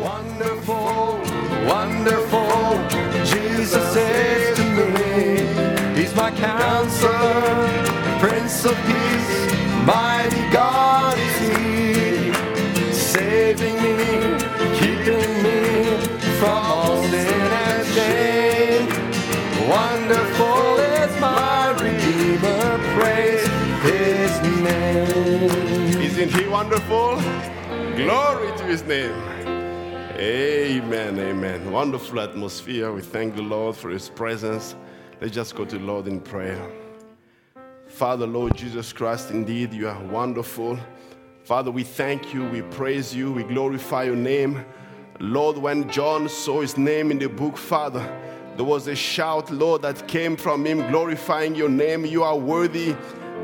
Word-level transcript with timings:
Wonderful, 0.00 1.20
wonderful, 1.66 2.78
Jesus 3.24 3.96
is 3.96 4.56
to 4.56 4.64
me. 4.64 6.00
He's 6.00 6.14
my 6.14 6.30
counselor, 6.30 7.68
Prince 8.20 8.64
of 8.64 8.76
Peace, 8.86 9.52
mighty 9.84 10.48
God 10.52 11.18
is 11.18 11.38
He, 11.40 12.92
saving 12.92 13.74
me, 13.82 13.96
keeping 14.78 15.42
me 15.42 15.84
from 16.38 16.58
all 16.64 17.02
sin 17.02 17.42
and 17.66 17.86
shame. 17.88 18.86
Wonderful 19.68 20.78
is 20.78 21.20
my 21.20 21.70
Redeemer, 21.72 22.78
praise 23.00 23.46
His 23.82 24.62
name. 24.62 26.00
Isn't 26.00 26.30
he 26.30 26.46
wonderful? 26.46 27.20
Glory 27.96 28.56
to 28.58 28.64
his 28.64 28.84
name. 28.84 29.37
Amen, 30.28 31.18
amen. 31.18 31.72
Wonderful 31.72 32.20
atmosphere. 32.20 32.92
We 32.92 33.00
thank 33.00 33.34
the 33.34 33.40
Lord 33.40 33.74
for 33.74 33.88
his 33.88 34.10
presence. 34.10 34.76
Let's 35.22 35.32
just 35.32 35.54
go 35.54 35.64
to 35.64 35.78
the 35.78 35.82
Lord 35.82 36.06
in 36.06 36.20
prayer. 36.20 36.70
Father, 37.86 38.26
Lord 38.26 38.54
Jesus 38.54 38.92
Christ, 38.92 39.30
indeed, 39.30 39.72
you 39.72 39.88
are 39.88 39.98
wonderful. 40.04 40.78
Father, 41.44 41.70
we 41.70 41.82
thank 41.82 42.34
you, 42.34 42.44
we 42.44 42.60
praise 42.60 43.14
you, 43.14 43.32
we 43.32 43.42
glorify 43.42 44.02
your 44.02 44.16
name. 44.16 44.66
Lord, 45.18 45.56
when 45.56 45.88
John 45.88 46.28
saw 46.28 46.60
his 46.60 46.76
name 46.76 47.10
in 47.10 47.18
the 47.18 47.30
book, 47.30 47.56
Father, 47.56 48.06
there 48.56 48.66
was 48.66 48.86
a 48.86 48.94
shout, 48.94 49.50
Lord, 49.50 49.80
that 49.80 50.06
came 50.08 50.36
from 50.36 50.66
him 50.66 50.86
glorifying 50.90 51.54
your 51.54 51.70
name. 51.70 52.04
You 52.04 52.22
are 52.22 52.36
worthy. 52.36 52.94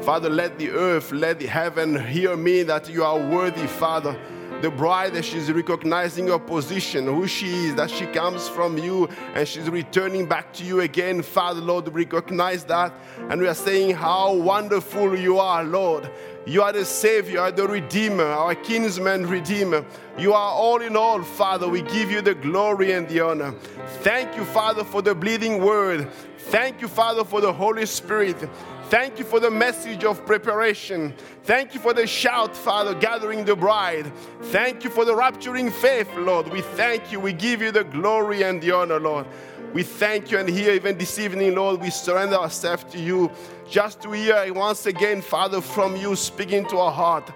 Father, 0.02 0.28
let 0.28 0.58
the 0.58 0.68
earth, 0.68 1.12
let 1.12 1.40
the 1.40 1.46
heaven 1.46 1.98
hear 2.04 2.36
me 2.36 2.62
that 2.64 2.90
you 2.90 3.04
are 3.04 3.18
worthy, 3.18 3.66
Father. 3.66 4.20
The 4.64 4.70
bride 4.70 5.12
that 5.12 5.26
she's 5.26 5.52
recognizing 5.52 6.28
her 6.28 6.38
position, 6.38 7.04
who 7.04 7.26
she 7.26 7.48
is, 7.66 7.74
that 7.74 7.90
she 7.90 8.06
comes 8.06 8.48
from 8.48 8.78
you 8.78 9.10
and 9.34 9.46
she's 9.46 9.68
returning 9.68 10.24
back 10.24 10.54
to 10.54 10.64
you 10.64 10.80
again, 10.80 11.20
Father, 11.20 11.60
Lord, 11.60 11.94
recognize 11.94 12.64
that. 12.64 12.94
And 13.28 13.42
we 13.42 13.46
are 13.46 13.54
saying 13.54 13.94
how 13.94 14.32
wonderful 14.32 15.18
you 15.18 15.38
are, 15.38 15.64
Lord. 15.64 16.10
You 16.46 16.62
are 16.62 16.72
the 16.72 16.86
Savior, 16.86 17.50
the 17.50 17.68
Redeemer, 17.68 18.24
our 18.24 18.54
kinsman 18.54 19.26
Redeemer. 19.26 19.84
You 20.16 20.32
are 20.32 20.52
all 20.52 20.80
in 20.80 20.96
all, 20.96 21.22
Father. 21.22 21.68
We 21.68 21.82
give 21.82 22.10
you 22.10 22.22
the 22.22 22.34
glory 22.34 22.92
and 22.92 23.06
the 23.06 23.20
honor. 23.20 23.52
Thank 24.00 24.34
you, 24.34 24.46
Father, 24.46 24.82
for 24.82 25.02
the 25.02 25.14
bleeding 25.14 25.62
word. 25.62 26.10
Thank 26.38 26.80
you, 26.80 26.88
Father, 26.88 27.22
for 27.22 27.42
the 27.42 27.52
Holy 27.52 27.84
Spirit. 27.84 28.48
Thank 28.94 29.18
you 29.18 29.24
for 29.24 29.40
the 29.40 29.50
message 29.50 30.04
of 30.04 30.24
preparation. 30.24 31.14
Thank 31.42 31.74
you 31.74 31.80
for 31.80 31.92
the 31.92 32.06
shout, 32.06 32.56
Father, 32.56 32.94
gathering 32.94 33.44
the 33.44 33.56
bride. 33.56 34.06
Thank 34.40 34.84
you 34.84 34.90
for 34.90 35.04
the 35.04 35.12
rapturing 35.12 35.72
faith, 35.72 36.08
Lord. 36.16 36.46
We 36.46 36.60
thank 36.60 37.10
you. 37.10 37.18
We 37.18 37.32
give 37.32 37.60
you 37.60 37.72
the 37.72 37.82
glory 37.82 38.42
and 38.42 38.62
the 38.62 38.70
honor, 38.70 39.00
Lord. 39.00 39.26
We 39.72 39.82
thank 39.82 40.30
you, 40.30 40.38
and 40.38 40.48
here, 40.48 40.72
even 40.74 40.96
this 40.96 41.18
evening, 41.18 41.56
Lord, 41.56 41.80
we 41.80 41.90
surrender 41.90 42.36
ourselves 42.36 42.84
to 42.92 43.00
you 43.00 43.32
just 43.68 44.02
to 44.02 44.12
hear 44.12 44.52
once 44.52 44.86
again, 44.86 45.22
Father, 45.22 45.60
from 45.60 45.96
you 45.96 46.14
speaking 46.16 46.66
to 46.66 46.78
our 46.78 46.92
heart. 46.92 47.30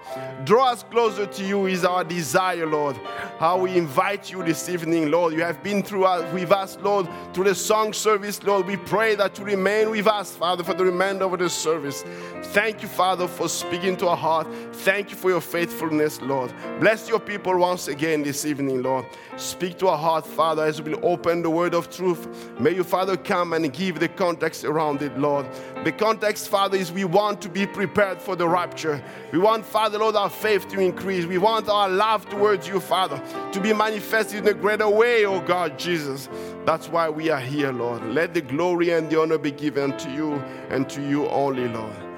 Draw 0.45 0.71
us 0.71 0.83
closer 0.83 1.25
to 1.25 1.43
you 1.43 1.65
is 1.65 1.83
our 1.83 2.03
desire, 2.03 2.65
Lord. 2.65 2.97
How 3.39 3.57
we 3.57 3.77
invite 3.77 4.31
you 4.31 4.43
this 4.43 4.69
evening, 4.69 5.09
Lord. 5.09 5.33
You 5.33 5.41
have 5.41 5.63
been 5.63 5.81
through 5.81 6.05
us, 6.05 6.31
with 6.33 6.51
us, 6.51 6.77
Lord, 6.81 7.07
through 7.33 7.45
the 7.45 7.55
song 7.55 7.93
service, 7.93 8.43
Lord. 8.43 8.67
We 8.67 8.77
pray 8.77 9.15
that 9.15 9.37
you 9.39 9.45
remain 9.45 9.89
with 9.89 10.07
us, 10.07 10.35
Father, 10.35 10.63
for 10.63 10.73
the 10.73 10.85
remainder 10.85 11.25
of 11.25 11.39
the 11.39 11.49
service. 11.49 12.03
Thank 12.43 12.81
you, 12.81 12.87
Father, 12.87 13.27
for 13.27 13.49
speaking 13.49 13.97
to 13.97 14.07
our 14.09 14.17
heart. 14.17 14.47
Thank 14.73 15.11
you 15.11 15.15
for 15.15 15.29
your 15.29 15.41
faithfulness, 15.41 16.21
Lord. 16.21 16.53
Bless 16.79 17.09
your 17.09 17.19
people 17.19 17.57
once 17.57 17.87
again 17.87 18.23
this 18.23 18.45
evening, 18.45 18.83
Lord. 18.83 19.05
Speak 19.37 19.77
to 19.79 19.87
our 19.87 19.97
heart, 19.97 20.27
Father, 20.27 20.63
as 20.63 20.81
we 20.81 20.93
open 20.95 21.41
the 21.41 21.49
word 21.49 21.73
of 21.73 21.89
truth. 21.89 22.27
May 22.59 22.75
you, 22.75 22.83
Father, 22.83 23.17
come 23.17 23.53
and 23.53 23.71
give 23.71 23.99
the 23.99 24.09
context 24.09 24.63
around 24.63 25.01
it, 25.01 25.17
Lord. 25.17 25.45
The 25.83 25.91
context, 25.91 26.18
Father, 26.47 26.77
is 26.77 26.91
we 26.91 27.03
want 27.03 27.41
to 27.41 27.49
be 27.49 27.65
prepared 27.65 28.21
for 28.21 28.35
the 28.35 28.47
rapture. 28.47 29.03
We 29.31 29.39
want, 29.39 29.65
Father, 29.65 29.97
Lord, 29.97 30.15
our 30.15 30.29
faith 30.29 30.67
to 30.69 30.79
increase. 30.79 31.25
We 31.25 31.37
want 31.37 31.69
our 31.69 31.89
love 31.89 32.27
towards 32.29 32.67
you, 32.67 32.79
Father, 32.79 33.21
to 33.51 33.59
be 33.59 33.73
manifested 33.73 34.39
in 34.39 34.47
a 34.47 34.53
greater 34.53 34.89
way, 34.89 35.25
oh 35.25 35.41
God, 35.41 35.79
Jesus. 35.79 36.29
That's 36.65 36.89
why 36.89 37.09
we 37.09 37.29
are 37.29 37.39
here, 37.39 37.71
Lord. 37.71 38.03
Let 38.03 38.33
the 38.33 38.41
glory 38.41 38.91
and 38.91 39.09
the 39.09 39.21
honor 39.21 39.37
be 39.37 39.51
given 39.51 39.97
to 39.97 40.11
you 40.11 40.33
and 40.69 40.89
to 40.89 41.01
you 41.01 41.27
only, 41.29 41.67
Lord. 41.67 42.08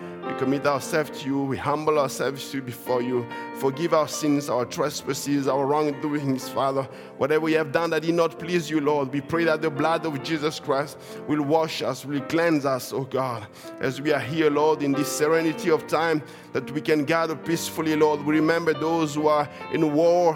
Commit 0.42 0.66
ourselves 0.66 1.22
to 1.22 1.28
you. 1.28 1.44
We 1.44 1.56
humble 1.56 2.00
ourselves 2.00 2.50
to 2.50 2.58
you 2.58 2.64
before 2.64 3.04
you. 3.04 3.28
Forgive 3.60 3.94
our 3.94 4.08
sins, 4.08 4.50
our 4.50 4.66
trespasses, 4.66 5.48
our 5.48 5.68
wrongdoings, 5.68 6.50
Father. 6.50 6.82
Whatever 7.20 7.42
we 7.42 7.54
have 7.54 7.72
done 7.72 7.92
that 7.92 8.02
did 8.02 8.16
not 8.16 8.40
please 8.40 8.68
you, 8.68 8.82
Lord, 8.82 9.14
we 9.14 9.22
pray 9.22 9.44
that 9.44 9.62
the 9.62 9.70
blood 9.70 10.04
of 10.04 10.24
Jesus 10.24 10.60
Christ 10.60 10.98
will 11.28 11.44
wash 11.44 11.84
us, 11.84 12.06
will 12.06 12.22
cleanse 12.22 12.66
us, 12.66 12.92
oh 12.92 13.04
God. 13.04 13.46
As 13.82 14.02
we 14.02 14.12
are 14.14 14.20
here, 14.20 14.50
Lord, 14.50 14.82
in 14.82 14.94
this 14.94 15.16
serenity 15.16 15.70
of 15.70 15.86
time, 15.86 16.24
that 16.54 16.72
we 16.72 16.82
can 16.82 17.06
gather 17.06 17.36
peacefully, 17.36 17.96
Lord. 17.96 18.26
We 18.26 18.34
remember 18.34 18.74
those 18.74 19.14
who 19.14 19.28
are 19.28 19.48
in 19.72 19.94
war 19.94 20.36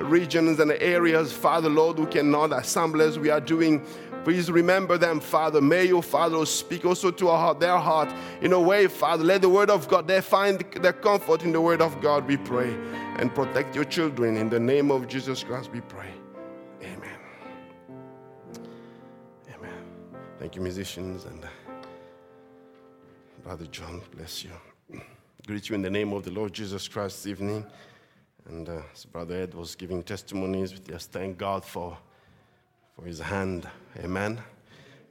regions 0.00 0.60
and 0.60 0.72
areas, 0.72 1.32
Father, 1.32 1.68
Lord, 1.68 1.96
who 1.98 2.06
cannot 2.06 2.52
assemble 2.52 3.02
as 3.02 3.18
we 3.18 3.30
are 3.30 3.40
doing. 3.40 3.84
Please 4.26 4.50
remember 4.50 4.98
them, 4.98 5.20
Father. 5.20 5.60
May 5.60 5.84
you, 5.84 6.02
Father, 6.02 6.44
speak 6.46 6.84
also 6.84 7.12
to 7.12 7.28
our 7.28 7.38
heart, 7.38 7.60
their 7.60 7.78
heart 7.78 8.12
in 8.40 8.52
a 8.52 8.60
way, 8.60 8.88
Father. 8.88 9.22
Let 9.22 9.42
the 9.42 9.48
word 9.48 9.70
of 9.70 9.86
God, 9.86 10.08
they 10.08 10.20
find 10.20 10.58
their 10.82 10.94
comfort 10.94 11.44
in 11.44 11.52
the 11.52 11.60
word 11.60 11.80
of 11.80 12.00
God, 12.00 12.26
we 12.26 12.36
pray. 12.36 12.76
And 13.18 13.32
protect 13.32 13.76
your 13.76 13.84
children. 13.84 14.36
In 14.36 14.50
the 14.50 14.58
name 14.58 14.90
of 14.90 15.06
Jesus 15.06 15.44
Christ, 15.44 15.70
we 15.72 15.80
pray. 15.80 16.10
Amen. 16.82 17.18
Amen. 19.54 19.84
Thank 20.40 20.56
you, 20.56 20.60
musicians. 20.60 21.24
And 21.24 21.44
uh, 21.44 21.48
Brother 23.44 23.66
John, 23.66 24.02
bless 24.16 24.42
you. 24.42 24.50
Greet 25.46 25.68
you 25.68 25.76
in 25.76 25.82
the 25.82 25.90
name 25.90 26.12
of 26.12 26.24
the 26.24 26.32
Lord 26.32 26.52
Jesus 26.52 26.88
Christ 26.88 27.22
this 27.22 27.30
evening. 27.30 27.64
And 28.48 28.68
uh, 28.68 28.80
Brother 29.12 29.42
Ed 29.42 29.54
was 29.54 29.76
giving 29.76 30.02
testimonies, 30.02 30.72
just 30.72 31.12
thank 31.12 31.38
God 31.38 31.64
for 31.64 31.96
for 32.96 33.04
his 33.04 33.20
hand. 33.20 33.68
Amen. 33.98 34.38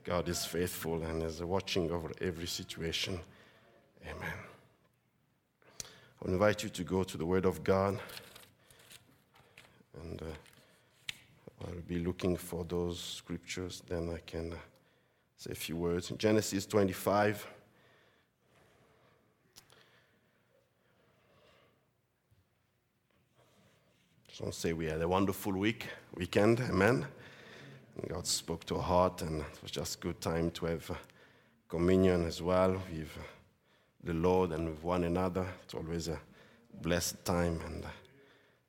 God 0.03 0.29
is 0.29 0.45
faithful 0.45 1.01
and 1.03 1.23
is 1.23 1.41
watching 1.41 1.89
over 1.89 2.11
every 2.21 2.45
situation. 2.45 3.19
Amen. 4.03 4.33
I 6.23 6.29
invite 6.29 6.63
you 6.63 6.69
to 6.69 6.83
go 6.83 7.03
to 7.03 7.17
the 7.17 7.25
Word 7.25 7.45
of 7.45 7.63
God 7.63 7.99
and 10.03 10.21
uh, 10.21 10.25
I'll 11.65 11.81
be 11.87 11.99
looking 11.99 12.37
for 12.37 12.63
those 12.63 12.99
scriptures. 12.99 13.81
Then 13.87 14.09
I 14.09 14.19
can 14.19 14.53
uh, 14.53 14.57
say 15.37 15.51
a 15.51 15.55
few 15.55 15.77
words. 15.77 16.11
Genesis 16.17 16.67
25. 16.67 17.47
Just 24.27 24.41
want 24.41 24.53
to 24.53 24.59
say 24.59 24.73
we 24.73 24.85
had 24.85 25.01
a 25.01 25.07
wonderful 25.07 25.53
week, 25.53 25.87
weekend. 26.15 26.59
Amen. 26.59 27.07
God 28.07 28.27
spoke 28.27 28.65
to 28.65 28.75
our 28.75 28.83
heart, 28.83 29.21
and 29.23 29.41
it 29.41 29.61
was 29.63 29.71
just 29.71 29.95
a 29.95 29.99
good 29.99 30.21
time 30.21 30.51
to 30.51 30.67
have 30.67 30.89
uh, 30.91 30.95
communion 31.67 32.25
as 32.25 32.41
well 32.41 32.73
with 32.91 33.17
uh, 33.17 33.23
the 34.03 34.13
Lord 34.13 34.51
and 34.51 34.69
with 34.69 34.83
one 34.83 35.03
another. 35.05 35.45
It's 35.63 35.73
always 35.73 36.07
a 36.07 36.19
blessed 36.81 37.25
time, 37.25 37.59
and 37.65 37.83
uh, 37.83 37.89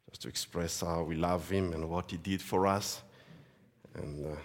just 0.09 0.23
to 0.23 0.29
express 0.29 0.81
how 0.81 1.03
we 1.03 1.17
love 1.17 1.51
Him 1.51 1.75
and 1.75 1.89
what 1.91 2.11
He 2.11 2.17
did 2.17 2.41
for 2.41 2.67
us, 2.67 3.03
and 3.95 4.27
uh, 4.27 4.37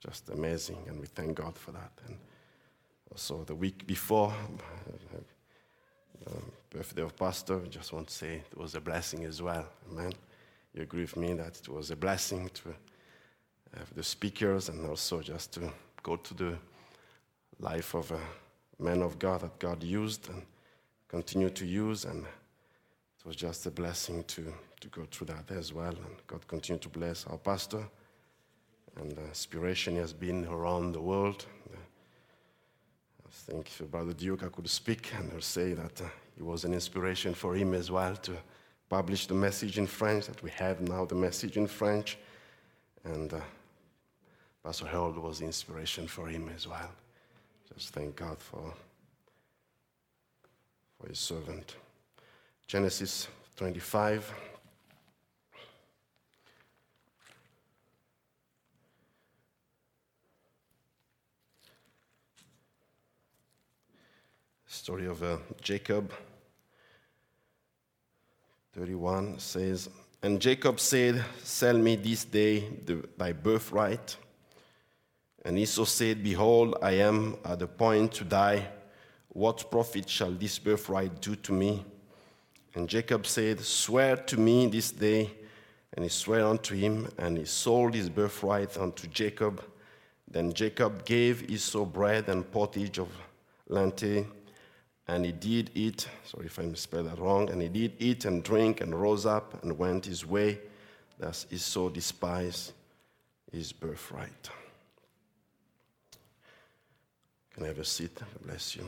just 0.00 0.30
amazing. 0.30 0.78
And 0.86 1.00
we 1.00 1.06
thank 1.06 1.36
God 1.36 1.58
for 1.58 1.72
that. 1.72 1.92
And 2.06 2.16
also 3.10 3.44
the 3.44 3.54
week 3.54 3.86
before, 3.86 4.32
the 6.24 6.32
birthday 6.70 7.02
of 7.02 7.14
Pastor, 7.14 7.60
just 7.68 7.92
want 7.92 8.08
to 8.08 8.14
say 8.14 8.42
it 8.50 8.56
was 8.56 8.74
a 8.74 8.80
blessing 8.80 9.24
as 9.24 9.42
well. 9.42 9.66
Amen. 9.90 10.12
You 10.72 10.82
agree 10.82 11.02
with 11.02 11.16
me 11.16 11.34
that 11.34 11.58
it 11.58 11.68
was 11.68 11.90
a 11.90 11.96
blessing 11.96 12.50
to 12.54 12.74
have 13.78 13.94
the 13.94 14.02
speakers 14.02 14.68
and 14.68 14.86
also 14.86 15.20
just 15.20 15.52
to 15.54 15.72
go 16.02 16.16
to 16.16 16.34
the 16.34 16.58
life 17.60 17.94
of 17.94 18.10
a 18.12 18.20
man 18.82 19.02
of 19.02 19.18
God 19.18 19.40
that 19.42 19.58
God 19.58 19.82
used 19.82 20.28
and 20.28 20.42
continue 21.08 21.50
to 21.50 21.66
use. 21.66 22.04
And 22.04 22.24
it 22.24 23.26
was 23.26 23.36
just 23.36 23.66
a 23.66 23.70
blessing 23.70 24.24
to, 24.24 24.52
to 24.80 24.88
go 24.88 25.06
through 25.10 25.28
that 25.28 25.50
as 25.50 25.72
well. 25.72 25.88
And 25.88 26.16
God 26.26 26.46
continue 26.46 26.80
to 26.80 26.88
bless 26.88 27.26
our 27.26 27.38
pastor. 27.38 27.84
And 28.96 29.12
the 29.12 29.24
inspiration 29.24 29.96
has 29.96 30.12
been 30.12 30.44
around 30.46 30.92
the 30.92 31.00
world. 31.00 31.46
I 33.28 33.52
think 33.52 33.68
if 33.68 33.90
Brother 33.90 34.12
Duke 34.12 34.42
I 34.42 34.48
could 34.48 34.68
speak 34.68 35.12
and 35.16 35.42
say 35.42 35.74
that 35.74 36.00
uh, 36.00 36.06
it 36.36 36.42
was 36.42 36.64
an 36.64 36.72
inspiration 36.72 37.34
for 37.34 37.54
him 37.54 37.74
as 37.74 37.90
well 37.90 38.16
to 38.16 38.32
publish 38.88 39.26
the 39.26 39.34
message 39.34 39.78
in 39.78 39.86
French, 39.86 40.26
that 40.26 40.42
we 40.42 40.50
have 40.50 40.80
now 40.80 41.04
the 41.04 41.14
message 41.14 41.56
in 41.56 41.66
French. 41.66 42.18
And 43.04 43.32
uh, 43.32 43.40
Pastor 44.68 44.84
Harold 44.84 45.16
was 45.16 45.38
the 45.38 45.46
inspiration 45.46 46.06
for 46.06 46.26
him 46.26 46.50
as 46.54 46.68
well. 46.68 46.90
Just 47.74 47.94
thank 47.94 48.14
God 48.16 48.36
for, 48.38 48.74
for 51.00 51.08
his 51.08 51.18
servant. 51.18 51.76
Genesis 52.66 53.28
25. 53.56 54.30
Story 64.66 65.06
of 65.06 65.22
uh, 65.22 65.38
Jacob 65.62 66.12
31 68.74 69.38
says, 69.38 69.88
And 70.22 70.38
Jacob 70.38 70.78
said, 70.78 71.24
Sell 71.42 71.78
me 71.78 71.96
this 71.96 72.26
day 72.26 72.68
the, 72.84 73.08
thy 73.16 73.32
birthright 73.32 74.18
and 75.44 75.58
Esau 75.58 75.84
said, 75.84 76.22
Behold, 76.22 76.76
I 76.82 76.92
am 76.92 77.36
at 77.44 77.60
the 77.60 77.66
point 77.66 78.12
to 78.14 78.24
die. 78.24 78.68
What 79.28 79.70
profit 79.70 80.08
shall 80.08 80.32
this 80.32 80.58
birthright 80.58 81.20
do 81.20 81.36
to 81.36 81.52
me? 81.52 81.84
And 82.74 82.88
Jacob 82.88 83.26
said, 83.26 83.60
Swear 83.60 84.16
to 84.16 84.38
me 84.38 84.66
this 84.66 84.90
day. 84.90 85.30
And 85.94 86.04
he 86.04 86.10
swore 86.10 86.42
unto 86.42 86.74
him, 86.74 87.08
and 87.18 87.38
he 87.38 87.44
sold 87.44 87.94
his 87.94 88.08
birthright 88.08 88.76
unto 88.76 89.06
Jacob. 89.08 89.64
Then 90.30 90.52
Jacob 90.52 91.04
gave 91.06 91.50
Esau 91.50 91.84
bread 91.84 92.28
and 92.28 92.50
pottage 92.52 92.98
of 92.98 93.08
lentil, 93.68 94.26
and 95.06 95.24
he 95.24 95.32
did 95.32 95.70
eat. 95.74 96.06
Sorry 96.24 96.46
if 96.46 96.58
I 96.58 96.62
misspelled 96.62 97.06
that 97.06 97.18
wrong. 97.18 97.48
And 97.50 97.62
he 97.62 97.68
did 97.68 97.94
eat 97.98 98.26
and 98.26 98.44
drink 98.44 98.82
and 98.82 98.94
rose 98.94 99.24
up 99.24 99.62
and 99.62 99.78
went 99.78 100.04
his 100.04 100.26
way. 100.26 100.60
Thus 101.18 101.46
Esau 101.50 101.88
despised 101.88 102.72
his 103.50 103.72
birthright. 103.72 104.50
Can 107.58 107.66
have 107.66 107.78
a 107.80 107.84
seat? 107.84 108.14
God 108.14 108.28
bless 108.46 108.76
you. 108.76 108.84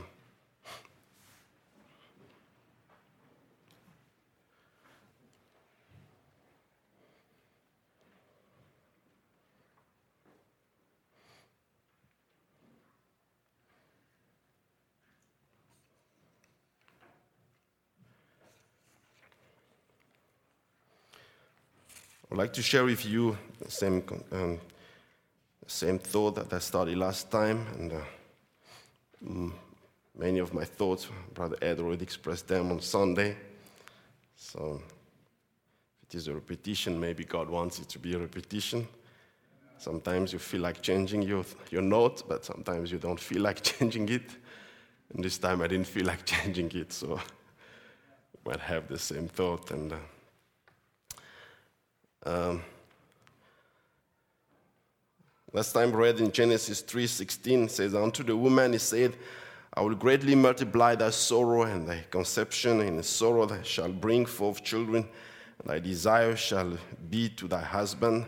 I'd 22.30 22.38
like 22.38 22.52
to 22.52 22.62
share 22.62 22.84
with 22.84 23.04
you 23.04 23.36
the 23.60 23.68
same, 23.68 24.04
um, 24.30 24.60
same 25.66 25.98
thought 25.98 26.36
that 26.36 26.52
I 26.52 26.60
started 26.60 26.96
last 26.96 27.32
time, 27.32 27.66
and 27.76 27.92
uh, 27.94 27.96
many 29.20 30.38
of 30.38 30.52
my 30.54 30.64
thoughts, 30.64 31.08
Brother 31.34 31.56
Ed 31.62 31.80
already 31.80 32.02
expressed 32.02 32.48
them 32.48 32.70
on 32.70 32.80
Sunday. 32.80 33.36
So, 34.36 34.80
it 36.02 36.14
is 36.14 36.28
a 36.28 36.34
repetition, 36.34 36.98
maybe 36.98 37.24
God 37.24 37.48
wants 37.48 37.78
it 37.78 37.88
to 37.90 37.98
be 37.98 38.14
a 38.14 38.18
repetition. 38.18 38.88
Sometimes 39.78 40.32
you 40.32 40.38
feel 40.38 40.60
like 40.60 40.82
changing 40.82 41.22
your, 41.22 41.44
your 41.70 41.82
note, 41.82 42.28
but 42.28 42.44
sometimes 42.44 42.92
you 42.92 42.98
don't 42.98 43.18
feel 43.18 43.42
like 43.42 43.62
changing 43.78 44.08
it. 44.08 44.30
And 45.14 45.24
this 45.24 45.38
time 45.38 45.62
I 45.62 45.66
didn't 45.66 45.86
feel 45.86 46.06
like 46.06 46.24
changing 46.26 46.70
it, 46.72 46.92
so 46.92 47.20
we 48.44 48.44
might 48.50 48.60
have 48.60 48.88
the 48.88 48.98
same 48.98 49.28
thought. 49.28 49.70
And 49.70 49.92
uh, 49.92 49.96
um, 52.26 52.62
last 55.52 55.72
time 55.72 55.92
read 55.92 56.20
in 56.20 56.30
Genesis 56.30 56.82
3:16 56.82 57.68
says, 57.68 57.94
"Unto 57.94 58.22
the 58.22 58.36
woman 58.36 58.72
he 58.72 58.78
said, 58.78 59.16
I 59.72 59.82
will 59.82 59.94
greatly 59.94 60.34
multiply 60.34 60.96
thy 60.96 61.10
sorrow 61.10 61.62
and 61.62 61.86
thy 61.86 62.04
conception. 62.10 62.80
In 62.80 63.02
sorrow 63.02 63.46
thou 63.46 63.62
shalt 63.62 64.00
bring 64.00 64.26
forth 64.26 64.64
children, 64.64 65.08
and 65.58 65.70
thy 65.70 65.78
desire 65.78 66.36
shall 66.36 66.76
be 67.08 67.28
to 67.30 67.48
thy 67.48 67.62
husband." 67.62 68.26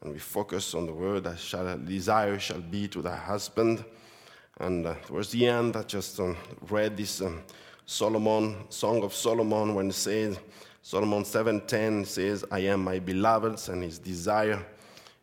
And 0.00 0.12
we 0.12 0.18
focus 0.18 0.74
on 0.74 0.86
the 0.86 0.92
word 0.92 1.24
that 1.24 1.38
shall 1.38 1.78
desire 1.78 2.38
shall 2.38 2.60
be 2.60 2.88
to 2.88 3.02
thy 3.02 3.16
husband. 3.16 3.84
And 4.58 4.86
uh, 4.86 4.94
towards 5.06 5.30
the 5.30 5.46
end, 5.46 5.76
I 5.76 5.82
just 5.82 6.18
um, 6.18 6.36
read 6.68 6.96
this 6.96 7.20
um, 7.20 7.42
Solomon 7.86 8.64
Song 8.68 9.02
of 9.02 9.14
Solomon 9.14 9.74
when 9.74 9.88
it 9.88 9.94
says. 9.94 10.38
Solomon 10.82 11.22
7:10 11.22 12.04
says, 12.06 12.44
"I 12.50 12.60
am 12.60 12.82
my 12.82 12.98
beloved's, 12.98 13.68
and 13.68 13.82
his 13.84 14.00
desire 14.00 14.64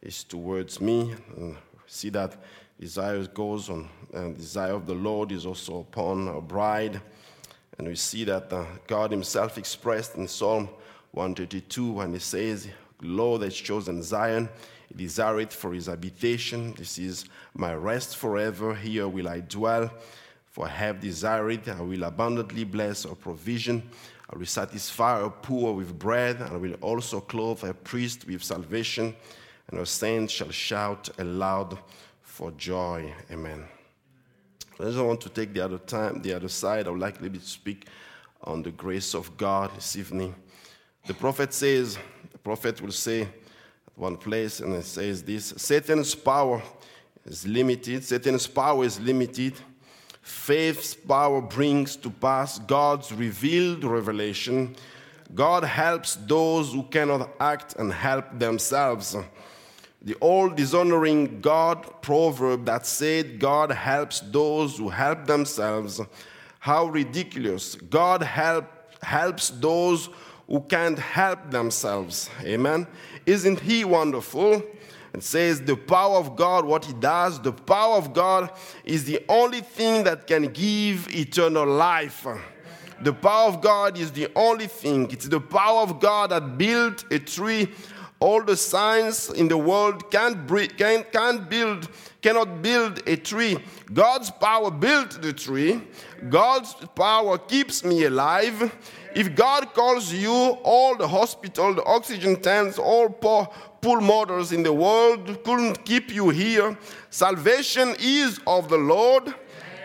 is 0.02 0.24
towards 0.24 0.80
me." 0.82 1.16
And 1.38 1.58
see 1.88 2.10
that 2.10 2.36
desire 2.80 3.26
goes 3.26 3.70
on, 3.70 3.90
and 4.14 4.38
desire 4.38 4.74
of 4.74 4.86
the 4.86 4.96
Lord 4.96 5.32
is 5.32 5.46
also 5.46 5.80
upon 5.80 6.28
our 6.28 6.42
bride. 6.42 7.02
And 7.78 7.88
we 7.88 7.96
see 7.96 8.24
that 8.26 8.52
uh, 8.52 8.66
God 8.88 9.12
Himself 9.12 9.58
expressed 9.58 10.16
in 10.16 10.28
Psalm 10.28 10.70
132 11.12 11.92
when 11.92 12.14
He 12.14 12.20
says, 12.20 12.68
"Lord 13.02 13.42
has 13.42 13.56
chosen 13.56 14.04
Zion." 14.04 14.50
He 14.90 14.96
desireth 14.96 15.54
for 15.54 15.74
his 15.74 15.86
habitation. 15.86 16.74
This 16.74 16.98
is 16.98 17.26
my 17.54 17.74
rest 17.76 18.18
forever. 18.18 18.74
Here 18.74 19.08
will 19.08 19.28
I 19.28 19.42
dwell. 19.42 19.92
For 20.48 20.66
I 20.66 20.70
have 20.70 21.00
desired, 21.00 21.70
I 21.70 21.82
will 21.82 22.04
abundantly 22.04 22.64
bless 22.64 23.06
our 23.06 23.16
provision. 23.16 23.84
I 24.32 24.38
will 24.38 24.48
satisfy 24.48 25.24
a 25.24 25.30
poor 25.30 25.74
with 25.74 25.98
bread, 25.98 26.38
and 26.42 26.54
I 26.54 26.58
will 26.58 26.74
also 26.82 27.22
clothe 27.22 27.64
a 27.64 27.74
priest 27.74 28.26
with 28.28 28.44
salvation, 28.44 29.16
and 29.70 29.80
our 29.80 29.86
saints 29.86 30.34
shall 30.34 30.52
shout 30.52 31.10
aloud 31.18 31.78
for 32.22 32.52
joy. 32.52 33.14
Amen. 33.32 33.64
I 34.80 34.84
just 34.84 34.98
want 34.98 35.22
to 35.22 35.30
take 35.30 35.54
the 35.54 35.64
other 35.64 35.78
time, 35.78 36.22
the 36.22 36.34
other 36.34 36.48
side. 36.48 36.88
I 36.88 36.92
would 36.92 37.00
like 37.00 37.22
maybe 37.22 37.40
to 37.40 37.46
speak 37.46 37.88
on 38.44 38.64
the 38.64 38.72
grace 38.72 39.14
of 39.14 39.36
God 39.38 39.72
this 39.76 39.96
evening. 39.96 40.36
The 41.06 41.14
prophet 41.14 41.54
says, 41.54 41.98
the 42.32 42.38
prophet 42.38 42.82
will 42.82 42.92
say 42.92 43.22
at 43.22 43.30
one 43.96 44.18
place, 44.18 44.60
and 44.60 44.74
it 44.76 44.86
says 44.86 45.24
this 45.24 45.54
Satan's 45.58 46.16
power 46.16 46.62
is 47.26 47.46
limited. 47.46 48.04
Satan's 48.04 48.48
power 48.48 48.86
is 48.86 49.00
limited 49.00 49.56
Faith's 50.30 50.94
power 50.94 51.42
brings 51.42 51.96
to 51.96 52.10
pass 52.10 52.60
God's 52.60 53.12
revealed 53.12 53.84
revelation. 53.84 54.76
God 55.34 55.64
helps 55.64 56.16
those 56.16 56.72
who 56.72 56.84
cannot 56.84 57.30
act 57.40 57.76
and 57.78 57.92
help 57.92 58.38
themselves. 58.38 59.16
The 60.02 60.16
old 60.22 60.56
dishonoring 60.56 61.42
God 61.42 62.02
proverb 62.02 62.66
that 62.66 62.86
said, 62.86 63.40
God 63.40 63.72
helps 63.72 64.22
those 64.22 64.78
who 64.78 64.90
help 64.90 65.26
themselves. 65.26 66.00
How 66.60 66.86
ridiculous. 66.86 67.76
God 67.76 68.24
help, 68.24 68.66
helps 69.04 69.50
those 69.50 70.10
who 70.48 70.62
can't 70.62 70.98
help 70.98 71.52
themselves. 71.52 72.30
Amen. 72.44 72.88
Isn't 73.26 73.60
He 73.60 73.84
wonderful? 73.84 74.64
It 75.14 75.24
says 75.24 75.62
the 75.62 75.76
power 75.76 76.18
of 76.18 76.36
God, 76.36 76.66
what 76.66 76.86
He 76.86 76.94
does, 76.94 77.42
the 77.42 77.52
power 77.52 77.96
of 77.96 78.14
God 78.14 78.52
is 78.86 79.04
the 79.04 79.20
only 79.28 79.62
thing 79.62 80.04
that 80.06 80.28
can 80.28 80.48
give 80.48 81.14
eternal 81.14 81.66
life. 81.66 82.26
The 83.02 83.14
power 83.14 83.48
of 83.48 83.62
God 83.62 83.98
is 83.98 84.12
the 84.12 84.30
only 84.36 84.68
thing. 84.68 85.10
It's 85.12 85.28
the 85.28 85.40
power 85.40 85.82
of 85.82 86.00
God 86.00 86.32
that 86.32 86.58
built 86.58 87.06
a 87.12 87.20
tree. 87.20 87.70
All 88.20 88.44
the 88.44 88.58
science 88.58 89.30
in 89.30 89.48
the 89.48 89.58
world 89.58 90.12
can't, 90.12 90.48
can, 90.78 91.06
can't 91.12 91.50
build, 91.50 91.88
cannot 92.22 92.62
build 92.62 93.02
a 93.08 93.16
tree. 93.16 93.58
God's 93.94 94.30
power 94.30 94.70
built 94.70 95.22
the 95.22 95.32
tree. 95.32 95.82
God's 96.30 96.74
power 96.96 97.38
keeps 97.38 97.84
me 97.84 98.04
alive. 98.04 98.76
If 99.16 99.36
God 99.36 99.74
calls 99.74 100.12
you, 100.14 100.32
all 100.32 100.98
the 100.98 101.08
hospital, 101.08 101.74
the 101.74 101.84
oxygen 101.86 102.42
tanks, 102.42 102.78
all 102.78 103.10
poor, 103.10 103.48
pull 103.82 104.02
in 104.52 104.64
the 104.64 104.74
world 104.74 105.44
couldn't 105.44 105.86
keep 105.86 106.14
you 106.14 106.30
here. 106.30 106.78
Salvation 107.10 107.96
is 108.00 108.40
of 108.46 108.70
the 108.70 108.78
Lord. 108.78 109.34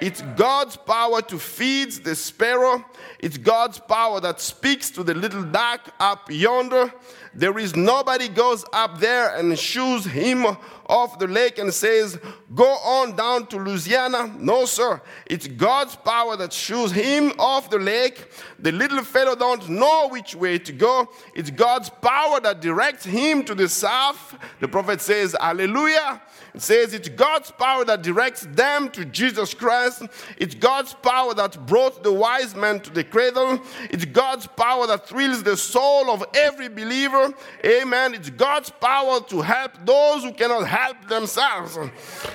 It's 0.00 0.22
God's 0.36 0.76
power 0.76 1.22
to 1.22 1.38
feed 1.38 1.92
the 2.04 2.14
sparrow. 2.14 2.84
It's 3.18 3.38
God's 3.38 3.78
power 3.78 4.20
that 4.20 4.40
speaks 4.40 4.90
to 4.92 5.02
the 5.02 5.14
little 5.14 5.42
duck 5.42 5.92
up 6.00 6.30
yonder. 6.30 6.92
There 7.32 7.58
is 7.58 7.74
nobody 7.74 8.28
goes 8.28 8.64
up 8.72 8.98
there 8.98 9.34
and 9.36 9.58
shoos 9.58 10.04
him 10.04 10.46
off 10.86 11.18
the 11.18 11.26
lake 11.26 11.58
and 11.58 11.72
says, 11.72 12.18
Go 12.54 12.64
on 12.64 13.16
down 13.16 13.46
to 13.48 13.56
Louisiana. 13.56 14.32
No, 14.38 14.64
sir. 14.64 15.00
It's 15.26 15.46
God's 15.48 15.96
power 15.96 16.36
that 16.36 16.52
shoos 16.52 16.92
him 16.92 17.32
off 17.38 17.70
the 17.70 17.78
lake. 17.78 18.30
The 18.58 18.72
little 18.72 19.02
fellow 19.02 19.34
don't 19.34 19.68
know 19.68 20.08
which 20.08 20.34
way 20.34 20.58
to 20.58 20.72
go. 20.72 21.08
It's 21.34 21.50
God's 21.50 21.88
power 21.88 22.40
that 22.40 22.60
directs 22.60 23.04
him 23.04 23.44
to 23.44 23.54
the 23.54 23.68
south. 23.68 24.36
The 24.60 24.68
prophet 24.68 25.00
says, 25.00 25.34
Hallelujah. 25.40 26.22
It 26.54 26.62
says 26.62 26.94
it's 26.94 27.08
God's 27.08 27.50
power 27.50 27.84
that 27.84 28.02
directs 28.02 28.46
them 28.52 28.88
to 28.90 29.04
Jesus 29.04 29.54
Christ. 29.54 30.04
It's 30.36 30.54
God's 30.54 30.94
power 30.94 31.34
that 31.34 31.66
brought 31.66 32.04
the 32.04 32.12
wise 32.12 32.54
men 32.54 32.78
to 32.80 32.90
the 32.90 33.02
cradle. 33.02 33.60
It's 33.90 34.04
God's 34.04 34.46
power 34.46 34.86
that 34.86 35.08
thrills 35.08 35.42
the 35.42 35.56
soul 35.56 36.10
of 36.10 36.24
every 36.32 36.68
believer. 36.68 37.34
Amen. 37.66 38.14
It's 38.14 38.30
God's 38.30 38.70
power 38.70 39.20
to 39.20 39.40
help 39.40 39.72
those 39.84 40.22
who 40.22 40.32
cannot 40.32 40.68
help 40.68 41.08
themselves. 41.08 41.76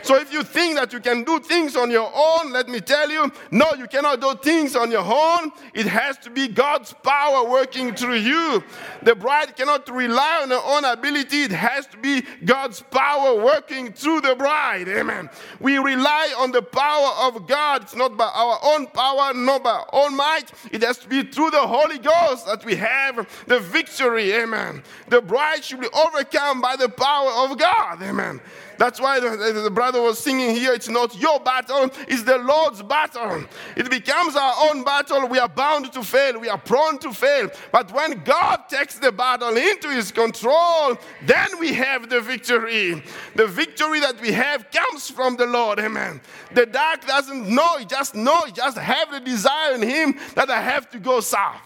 So 0.04 0.18
if 0.18 0.34
you 0.34 0.44
think 0.44 0.76
that 0.76 0.92
you 0.92 1.00
can 1.00 1.24
do 1.24 1.40
things 1.40 1.78
on 1.78 1.90
your 1.90 2.12
own, 2.14 2.52
let 2.52 2.68
me 2.68 2.82
tell 2.82 3.10
you, 3.10 3.32
no, 3.52 3.72
you 3.78 3.88
cannot 3.88 4.20
do 4.20 4.36
things 4.44 4.76
on 4.76 4.92
your 4.92 5.06
own. 5.06 5.52
It 5.74 5.86
has 5.86 6.18
to 6.20 6.30
be 6.30 6.50
God's 6.50 6.94
power 7.04 7.50
working 7.50 7.96
through 7.96 8.16
you. 8.16 8.62
The 9.02 9.16
bride 9.16 9.56
cannot 9.56 9.88
rely 9.88 10.42
on 10.44 10.50
her 10.50 10.62
own 10.62 10.84
ability, 10.84 11.44
it 11.44 11.52
has 11.52 11.88
to 11.88 11.98
be 11.98 12.26
God's 12.44 12.82
power 12.82 13.42
working 13.42 13.94
through 13.94 14.09
the 14.22 14.36
bride. 14.36 14.88
Amen. 14.88 15.30
We 15.60 15.78
rely 15.78 16.34
on 16.38 16.52
the 16.52 16.62
power 16.62 17.28
of 17.28 17.48
God. 17.48 17.84
It's 17.84 17.96
not 17.96 18.18
by 18.18 18.30
our 18.34 18.60
own 18.64 18.88
power, 18.88 19.34
not 19.34 19.64
by 19.64 19.72
our 19.72 19.90
own 19.94 20.16
might. 20.16 20.52
It 20.72 20.82
has 20.84 20.98
to 21.00 21.08
be 21.08 21.24
through 21.24 21.52
the 21.52 21.66
Holy 21.66 21.98
Ghost 22.00 22.46
that 22.48 22.66
we 22.66 22.76
have 22.76 23.28
the 23.48 23.60
victory. 23.60 24.34
Amen. 24.34 24.84
The 25.08 25.22
bride 25.22 25.64
should 25.64 25.82
be 25.82 25.90
overcome 25.94 26.62
by 26.62 26.76
the 26.76 26.90
power 26.90 27.32
of 27.44 27.58
God. 27.58 28.02
Amen. 28.02 28.42
That's 28.80 29.02
why 29.02 29.20
the, 29.20 29.36
the, 29.36 29.62
the, 29.64 29.70
brother 29.70 30.02
was 30.02 30.18
singing 30.20 30.56
here. 30.56 30.72
It's 30.72 30.88
not 30.88 31.14
your 31.20 31.42
battle, 31.42 31.90
it's 32.08 32.24
the 32.24 32.38
Lord's 32.38 32.82
battle. 32.82 33.44
It 33.76 33.90
becomes 33.90 34.38
our 34.38 34.54
own 34.70 34.86
battle. 34.86 35.28
We 35.28 35.38
are 35.38 35.50
bound 35.50 35.92
to 35.92 36.02
fail, 36.02 36.40
we 36.40 36.48
are 36.48 36.58
prone 36.58 36.98
to 37.00 37.12
fail. 37.12 37.50
But 37.74 37.92
when 37.92 38.24
God 38.24 38.70
takes 38.70 38.98
the 38.98 39.12
battle 39.12 39.58
into 39.58 39.90
his 39.90 40.14
control, 40.14 40.98
then 41.24 41.60
we 41.60 41.74
have 41.74 42.10
the 42.10 42.22
victory. 42.22 43.04
The 43.36 43.48
victory 43.48 44.00
that 44.00 44.22
we 44.22 44.32
have 44.32 44.72
comes 44.72 45.12
from 45.12 45.36
the 45.36 45.46
Lord. 45.46 45.80
Amen. 45.80 46.22
The 46.54 46.66
dark 46.66 47.06
doesn't 47.06 47.54
know, 47.54 47.76
it 47.80 47.90
just 47.90 48.16
know, 48.16 48.44
it 48.46 48.56
just 48.56 48.78
have 48.78 49.12
the 49.12 49.20
desire 49.20 49.76
in 49.76 49.82
him 49.82 50.18
that 50.36 50.50
I 50.50 50.62
have 50.62 50.90
to 50.92 51.00
go 51.00 51.20
south. 51.20 51.60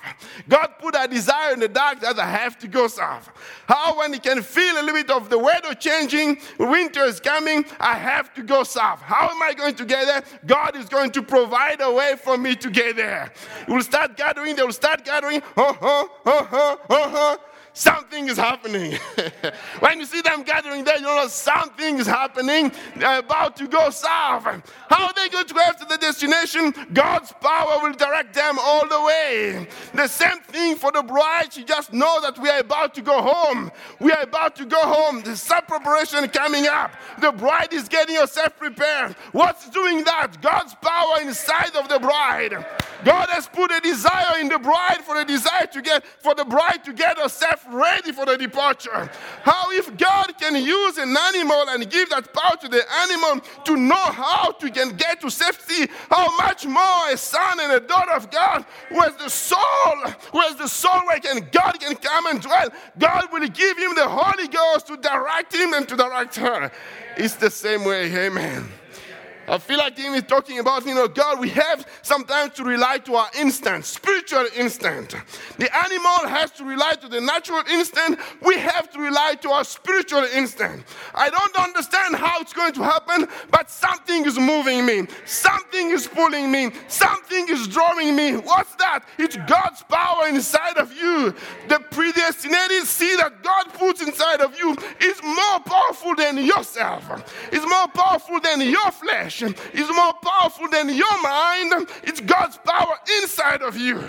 God 0.50 0.68
put 0.80 0.96
a 0.98 1.08
desire 1.08 1.54
in 1.54 1.60
the 1.60 1.68
dark 1.68 2.00
that 2.00 2.18
I 2.18 2.26
have 2.26 2.58
to 2.60 2.68
go 2.68 2.88
south. 2.88 3.30
How 3.68 4.00
when 4.00 4.14
he 4.14 4.20
can 4.20 4.42
feel 4.42 4.74
a 4.78 4.82
little 4.82 4.94
bit 4.94 5.12
of 5.12 5.30
the 5.30 5.38
weather 5.38 5.76
changing, 5.76 6.40
winter 6.58 7.03
is 7.06 7.20
coming, 7.20 7.66
I 7.80 7.96
have 7.96 8.34
to 8.36 8.44
go 8.44 8.64
south. 8.64 9.02
How 9.02 9.30
am 9.30 9.42
I 9.42 9.54
going 9.54 9.76
to 9.76 9.86
get 9.86 10.06
there? 10.06 10.24
God 10.46 10.76
is 10.76 10.90
going 10.90 11.12
to 11.12 11.22
provide 11.22 11.82
a 11.82 11.92
way 11.92 12.16
for 12.22 12.38
me 12.38 12.56
to 12.56 12.70
get 12.70 12.96
there. 12.96 13.32
We'll 13.68 13.82
start 13.82 14.18
gathering, 14.18 14.56
they 14.56 14.64
will 14.64 14.72
start 14.72 15.06
gathering. 15.06 15.42
Huh, 15.56 15.74
uh 15.82 16.06
huh, 16.24 16.78
uh 16.90 17.10
huh 17.10 17.38
something 17.74 18.30
is 18.30 18.38
happening. 18.38 18.98
when 19.80 20.00
you 20.00 20.06
see 20.06 20.22
them 20.22 20.44
gathering 20.44 20.84
there, 20.84 20.98
you 20.98 21.04
know 21.04 21.28
something 21.28 21.98
is 21.98 22.08
happening. 22.08 22.72
They're 22.96 23.20
about 23.20 23.56
to 23.58 23.68
go 23.68 23.90
south. 23.90 24.44
How 24.90 25.08
are 25.08 25.14
they 25.16 25.30
going 25.30 25.48
to 25.48 25.54
get 25.54 25.80
to 25.80 25.86
the 25.86 25.98
destination? 25.98 26.74
God's 26.94 27.34
power 27.42 27.80
will 27.82 27.94
direct 27.94 28.34
them 28.34 28.58
all 28.60 28.88
the 28.88 29.02
way. 29.02 29.68
The 29.94 30.08
same 30.08 30.40
thing 30.42 30.76
for 30.76 30.92
the 30.92 31.04
bride. 31.04 31.52
She 31.52 31.64
just 31.64 31.94
knows 31.94 32.22
that 32.22 32.38
we 32.40 32.50
are 32.50 32.60
about 32.60 32.94
to 32.96 33.02
go 33.02 33.22
home. 33.22 33.72
We 34.00 34.12
are 34.12 34.22
about 34.22 34.56
to 34.58 34.66
go 34.66 34.80
home. 34.80 35.22
The 35.22 35.36
sub 35.36 35.68
preparation 35.68 36.28
coming 36.30 36.68
up. 36.68 36.92
The 37.20 37.32
bride 37.32 37.74
is 37.74 37.88
getting 37.90 38.16
herself 38.16 38.58
prepared. 38.58 39.14
What's 39.32 39.70
doing 39.70 40.04
that? 40.04 40.42
God's 40.42 40.76
power 40.76 40.93
inside 41.22 41.76
of 41.76 41.90
the 41.90 42.00
bride. 42.00 42.66
God 43.04 43.30
has 43.30 43.48
put 43.48 43.72
a 43.72 43.82
desire 43.82 44.40
in 44.40 44.48
the 44.48 44.60
bride 44.60 45.02
for 45.04 45.18
the 45.18 45.26
desire 45.26 45.68
to 45.68 45.82
get 45.82 46.06
for 46.06 46.34
the 46.36 46.46
bride 46.46 46.84
to 46.86 46.94
get 46.94 47.18
herself 47.18 47.66
ready 47.70 48.12
for 48.12 48.26
the 48.26 48.38
departure. 48.38 49.10
How 49.44 49.72
if 49.72 49.96
God 49.98 50.38
can 50.40 50.56
use 50.56 50.98
an 50.98 51.16
animal 51.16 51.66
and 51.70 51.90
give 51.90 52.10
that 52.12 52.34
power 52.34 52.56
to 52.62 52.68
the 52.70 52.84
animal 53.02 53.42
to 53.66 53.76
know 53.76 53.96
how 53.96 54.52
to 54.52 54.70
can 54.70 54.96
get 54.96 55.22
to 55.22 55.30
safety, 55.30 55.92
how 56.10 56.36
much 56.38 56.66
more 56.66 57.10
a 57.12 57.18
son 57.18 57.60
and 57.60 57.74
a 57.74 57.80
daughter 57.80 58.14
of 58.14 58.32
God 58.32 58.66
who 58.90 59.02
has 59.02 59.16
the 59.18 59.30
soul, 59.30 59.98
who 60.32 60.40
has 60.40 60.56
the 60.56 60.68
soul 60.68 61.02
where 61.06 61.20
can 61.20 61.48
God 61.52 61.80
can 61.80 61.96
come 61.96 62.28
and 62.28 62.42
dwell. 62.42 62.70
God 62.98 63.28
will 63.32 63.48
give 63.48 63.78
him 63.78 63.96
the 63.96 64.08
Holy 64.08 64.48
Ghost 64.48 64.88
to 64.88 64.98
direct 64.98 65.54
him 65.54 65.74
and 65.74 65.88
to 65.90 65.96
direct 65.96 66.36
her. 66.38 66.72
It's 67.18 67.36
the 67.36 67.52
same 67.52 67.84
way, 67.84 68.26
amen. 68.26 68.70
I 69.48 69.58
feel 69.58 69.78
like 69.78 70.00
even 70.00 70.22
talking 70.24 70.60
about, 70.60 70.86
you 70.86 70.96
know, 70.96 71.08
God, 71.08 71.40
we 71.40 71.50
have 71.50 71.86
sometimes 72.02 72.54
to 72.54 72.64
rely 72.64 73.00
to 73.00 73.16
our 73.16 73.28
instinct, 73.38 73.88
spiritual 73.88 74.46
instinct. 74.56 75.16
The 75.58 75.76
animal 75.76 76.30
has 76.30 76.52
to 76.52 76.64
rely 76.64 76.94
to 76.94 77.10
the 77.10 77.20
natural 77.20 77.62
instinct. 77.70 78.22
We 78.42 78.58
have 78.58 78.92
to 78.94 79.00
rely 79.00 79.36
to 79.42 79.52
our 79.52 79.66
spiritual 79.66 80.24
instinct. 80.34 80.88
I 81.14 81.30
don't 81.30 81.56
understand 81.58 82.16
how 82.16 82.40
it's 82.40 82.54
going 82.54 82.74
to 82.74 82.84
happen, 82.84 83.28
but 83.52 83.70
something 83.70 84.26
is 84.26 84.40
moving 84.40 84.86
me. 84.86 85.08
Something 85.26 85.92
is 85.92 86.08
pulling 86.08 86.50
me. 86.50 86.72
Something 86.88 87.48
is 87.50 87.68
drawing 87.68 88.16
me. 88.16 88.38
What's 88.38 88.76
that? 88.76 89.02
It's 89.18 89.36
God's 89.36 89.84
power 89.84 90.28
inside 90.30 90.78
of 90.78 90.94
you. 90.94 91.36
The 91.68 91.80
predestinated 91.92 92.84
seed 92.88 93.20
that 93.20 93.44
God 93.44 93.74
puts 93.74 94.02
inside 94.02 94.40
of 94.40 94.58
you 94.58 94.76
is 95.02 95.22
more 95.22 95.60
powerful 95.66 96.16
than 96.16 96.38
yourself. 96.38 97.04
It's 97.52 97.66
more 97.68 97.88
powerful 97.90 98.40
than 98.40 98.62
your 98.62 98.92
flesh 98.92 99.33
is 99.42 99.90
more 99.90 100.14
powerful 100.22 100.70
than 100.70 100.90
your 100.90 101.22
mind. 101.22 101.88
It's 102.04 102.22
God's 102.22 102.58
power 102.58 102.96
inside 103.22 103.62
of 103.62 103.78
you. 103.78 104.04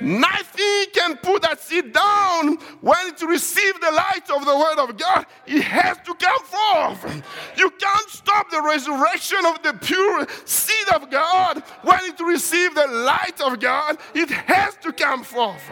Nothing 0.00 0.84
can 0.92 1.16
put 1.16 1.42
that 1.42 1.60
seed 1.60 1.92
down 1.92 2.56
when 2.80 3.06
it 3.08 3.20
receives 3.22 3.78
the 3.80 3.90
light 3.90 4.30
of 4.30 4.44
the 4.44 4.56
Word 4.56 4.78
of 4.78 4.96
God. 4.96 5.26
It 5.46 5.62
has 5.62 5.98
to 6.04 6.14
come 6.14 6.44
forth. 6.44 7.22
You 7.56 7.70
can't 7.70 8.10
stop 8.10 8.50
the 8.50 8.62
resurrection 8.62 9.44
of 9.46 9.62
the 9.62 9.72
pure 9.80 10.26
seed 10.44 10.88
of 10.94 11.10
God 11.10 11.62
when 11.82 11.98
it 12.02 12.20
receives 12.20 12.74
the 12.74 12.86
light 12.86 13.40
of 13.40 13.58
God. 13.58 13.98
It 14.14 14.30
has 14.30 14.76
to 14.82 14.92
come 14.92 15.24
forth. 15.24 15.62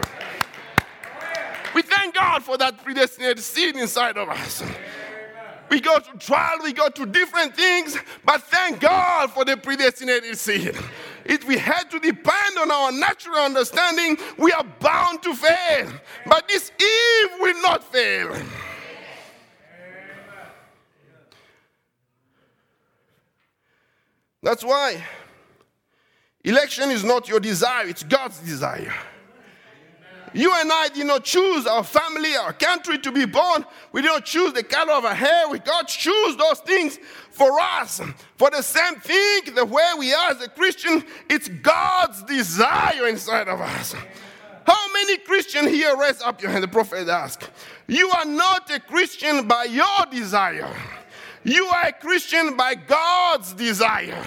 We 1.74 1.82
thank 1.82 2.14
God 2.14 2.42
for 2.42 2.56
that 2.58 2.82
predestinated 2.82 3.44
seed 3.44 3.76
inside 3.76 4.16
of 4.16 4.28
us. 4.28 4.62
We 5.68 5.80
go 5.80 5.98
to 5.98 6.18
trial, 6.18 6.58
we 6.62 6.72
go 6.72 6.88
to 6.88 7.06
different 7.06 7.56
things, 7.56 7.96
but 8.24 8.42
thank 8.42 8.80
God 8.80 9.30
for 9.30 9.44
the 9.44 9.56
predestinated 9.56 10.38
seed. 10.38 10.76
If 11.24 11.46
we 11.46 11.58
had 11.58 11.90
to 11.90 11.98
depend 11.98 12.58
on 12.58 12.70
our 12.70 12.92
natural 12.92 13.36
understanding, 13.36 14.16
we 14.38 14.52
are 14.52 14.64
bound 14.80 15.22
to 15.24 15.34
fail. 15.34 15.90
But 16.26 16.46
this 16.46 16.70
Eve 16.80 17.30
will 17.40 17.62
not 17.62 17.82
fail. 17.82 18.36
That's 24.42 24.62
why 24.62 25.02
election 26.44 26.92
is 26.92 27.02
not 27.02 27.28
your 27.28 27.40
desire, 27.40 27.88
it's 27.88 28.04
God's 28.04 28.38
desire. 28.38 28.94
You 30.34 30.52
and 30.54 30.70
I 30.70 30.88
did 30.88 31.06
not 31.06 31.24
choose 31.24 31.66
our 31.66 31.84
family, 31.84 32.36
our 32.36 32.52
country 32.52 32.98
to 32.98 33.12
be 33.12 33.24
born. 33.24 33.64
We 33.92 34.02
did 34.02 34.08
not 34.08 34.24
choose 34.24 34.52
the 34.52 34.62
color 34.62 34.92
of 34.92 35.04
our 35.04 35.14
hair. 35.14 35.48
We 35.48 35.58
God 35.58 35.84
choose 35.84 36.36
those 36.36 36.60
things 36.60 36.98
for 37.30 37.58
us. 37.60 38.00
For 38.36 38.50
the 38.50 38.62
same 38.62 38.96
thing, 38.96 39.54
the 39.54 39.64
way 39.64 39.84
we 39.98 40.12
are 40.12 40.30
as 40.30 40.42
a 40.42 40.48
Christian, 40.48 41.04
it's 41.30 41.48
God's 41.48 42.22
desire 42.24 43.08
inside 43.08 43.48
of 43.48 43.60
us. 43.60 43.94
How 44.66 44.92
many 44.92 45.18
Christians 45.18 45.70
here 45.70 45.96
raise 45.96 46.20
up 46.20 46.42
your 46.42 46.50
hand? 46.50 46.64
The 46.64 46.68
prophet 46.68 47.08
asked. 47.08 47.48
You 47.86 48.10
are 48.10 48.24
not 48.24 48.68
a 48.70 48.80
Christian 48.80 49.46
by 49.46 49.64
your 49.64 50.06
desire. 50.10 50.68
You 51.44 51.66
are 51.66 51.86
a 51.86 51.92
Christian 51.92 52.56
by 52.56 52.74
God's 52.74 53.52
desire. 53.52 54.24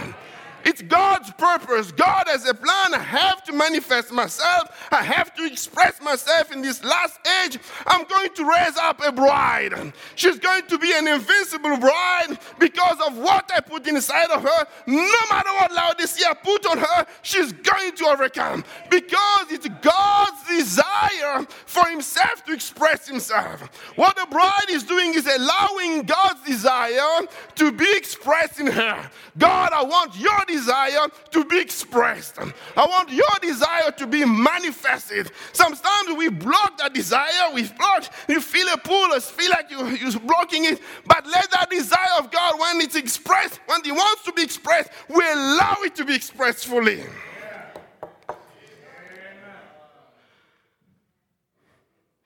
It's 0.69 0.83
God's 0.83 1.31
purpose. 1.31 1.91
God 1.91 2.25
has 2.27 2.47
a 2.47 2.53
plan. 2.53 2.93
I 2.93 2.99
have 2.99 3.43
to 3.45 3.53
manifest 3.53 4.11
myself. 4.11 4.87
I 4.91 5.01
have 5.01 5.33
to 5.33 5.43
express 5.43 5.99
myself 5.99 6.51
in 6.51 6.61
this 6.61 6.83
last 6.83 7.19
age. 7.43 7.57
I'm 7.87 8.05
going 8.05 8.29
to 8.35 8.47
raise 8.47 8.77
up 8.77 9.01
a 9.03 9.11
bride. 9.11 9.73
She's 10.13 10.37
going 10.37 10.67
to 10.67 10.77
be 10.77 10.93
an 10.93 11.07
invincible 11.07 11.75
bride 11.77 12.37
because 12.59 12.97
of 13.07 13.17
what 13.17 13.49
I 13.51 13.61
put 13.61 13.87
inside 13.87 14.29
of 14.29 14.43
her. 14.43 14.67
No 14.85 15.21
matter 15.31 15.49
what 15.59 15.71
Laodicea 15.71 16.35
put 16.43 16.63
on 16.67 16.77
her, 16.77 17.07
she's 17.23 17.51
going 17.51 17.95
to 17.95 18.05
overcome 18.05 18.63
because 18.91 19.45
it's 19.49 19.67
God's 19.81 20.47
desire 20.47 21.47
for 21.65 21.87
himself 21.87 22.45
to 22.45 22.53
express 22.53 23.07
himself. 23.07 23.61
What 23.95 24.15
the 24.17 24.27
bride 24.29 24.69
is 24.69 24.83
doing 24.83 25.15
is 25.15 25.25
allowing 25.25 26.03
God's 26.03 26.43
desire 26.43 27.25
to 27.55 27.71
be 27.71 27.91
expressed 27.97 28.59
in 28.59 28.67
her. 28.67 29.09
God, 29.35 29.71
I 29.73 29.81
want 29.81 30.15
your 30.15 30.37
desire 30.45 30.58
to 30.65 31.45
be 31.45 31.59
expressed. 31.59 32.39
I 32.39 32.85
want 32.85 33.11
your 33.11 33.25
desire 33.41 33.91
to 33.91 34.07
be 34.07 34.25
manifested. 34.25 35.31
Sometimes 35.53 36.17
we 36.17 36.29
block 36.29 36.77
that 36.79 36.93
desire, 36.93 37.53
we 37.53 37.63
block, 37.63 38.11
you 38.27 38.41
feel 38.41 38.67
a 38.73 38.77
pull, 38.77 39.09
you 39.09 39.19
feel 39.19 39.51
like 39.51 39.71
you, 39.71 39.85
you're 39.87 40.19
blocking 40.19 40.65
it. 40.65 40.81
But 41.05 41.25
let 41.27 41.49
that 41.51 41.69
desire 41.69 42.17
of 42.19 42.31
God, 42.31 42.59
when 42.59 42.81
it's 42.81 42.95
expressed, 42.95 43.59
when 43.67 43.81
it 43.85 43.91
wants 43.91 44.23
to 44.23 44.33
be 44.33 44.43
expressed, 44.43 44.89
we 45.07 45.23
allow 45.23 45.77
it 45.81 45.95
to 45.95 46.05
be 46.05 46.15
expressed 46.15 46.65
fully. 46.65 47.03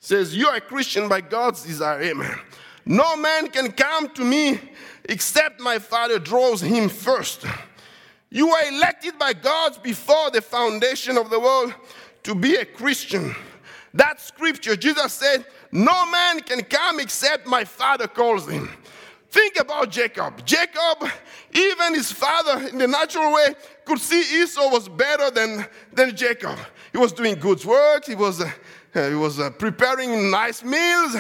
says, 0.03 0.35
You 0.35 0.47
are 0.47 0.57
a 0.57 0.61
Christian 0.61 1.07
by 1.07 1.21
God's 1.21 1.63
desire. 1.63 2.01
Amen. 2.03 2.35
No 2.85 3.15
man 3.15 3.47
can 3.47 3.71
come 3.71 4.09
to 4.15 4.23
me 4.23 4.59
except 5.05 5.61
my 5.61 5.79
Father 5.79 6.19
draws 6.19 6.61
him 6.61 6.89
first. 6.89 7.45
You 8.33 8.47
were 8.47 8.67
elected 8.67 9.19
by 9.19 9.33
God 9.33 9.77
before 9.83 10.31
the 10.31 10.41
foundation 10.41 11.19
of 11.19 11.29
the 11.29 11.39
world 11.39 11.71
to 12.23 12.33
be 12.33 12.55
a 12.55 12.65
Christian. 12.65 13.35
That 13.93 14.19
scripture, 14.19 14.75
Jesus 14.75 15.13
said, 15.13 15.45
No 15.71 16.07
man 16.09 16.39
can 16.39 16.63
come 16.63 16.99
except 16.99 17.45
my 17.45 17.63
Father 17.63 18.07
calls 18.07 18.49
him. 18.49 18.71
Think 19.29 19.59
about 19.59 19.91
Jacob. 19.91 20.43
Jacob, 20.47 21.11
even 21.53 21.93
his 21.93 22.11
father 22.11 22.69
in 22.69 22.79
the 22.79 22.87
natural 22.87 23.31
way, 23.33 23.53
could 23.85 23.99
see 23.99 24.41
Esau 24.41 24.67
was 24.71 24.89
better 24.89 25.29
than, 25.29 25.67
than 25.91 26.15
Jacob. 26.15 26.57
He 26.91 26.97
was 26.97 27.13
doing 27.13 27.35
good 27.35 27.63
work, 27.63 28.05
he 28.05 28.15
was, 28.15 28.41
uh, 28.41 28.49
he 28.93 29.13
was 29.13 29.39
uh, 29.39 29.51
preparing 29.51 30.31
nice 30.31 30.63
meals, 30.63 31.17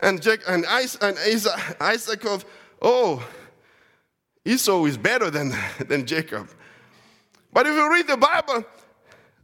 and, 0.00 0.20
Jacob, 0.20 0.46
and, 0.48 0.66
Isaac, 0.66 1.00
and 1.00 1.16
Isaac 1.80 2.24
of, 2.24 2.44
oh, 2.82 3.24
Esau 4.44 4.84
is 4.84 4.96
better 4.96 5.28
than, 5.28 5.52
than 5.86 6.06
Jacob. 6.06 6.48
But 7.56 7.66
if 7.66 7.74
you 7.74 7.90
read 7.90 8.06
the 8.06 8.18
Bible, 8.18 8.66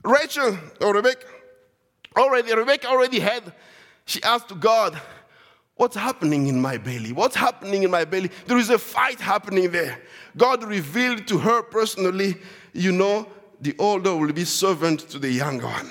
Rachel 0.04 0.58
or 0.82 0.92
Rebecca 0.92 1.24
already, 2.14 2.54
Rebecca 2.54 2.88
already 2.88 3.20
had, 3.20 3.54
she 4.04 4.22
asked 4.22 4.60
God, 4.60 5.00
What's 5.76 5.96
happening 5.96 6.48
in 6.48 6.60
my 6.60 6.76
belly? 6.76 7.12
What's 7.12 7.34
happening 7.34 7.84
in 7.84 7.90
my 7.90 8.04
belly? 8.04 8.30
There 8.46 8.58
is 8.58 8.68
a 8.68 8.78
fight 8.78 9.18
happening 9.18 9.70
there. 9.70 9.98
God 10.36 10.62
revealed 10.62 11.26
to 11.28 11.38
her 11.38 11.62
personally, 11.62 12.36
you 12.74 12.92
know, 12.92 13.26
the 13.62 13.74
older 13.78 14.14
will 14.14 14.34
be 14.34 14.44
servant 14.44 15.08
to 15.08 15.18
the 15.18 15.30
younger 15.30 15.68
one. 15.68 15.90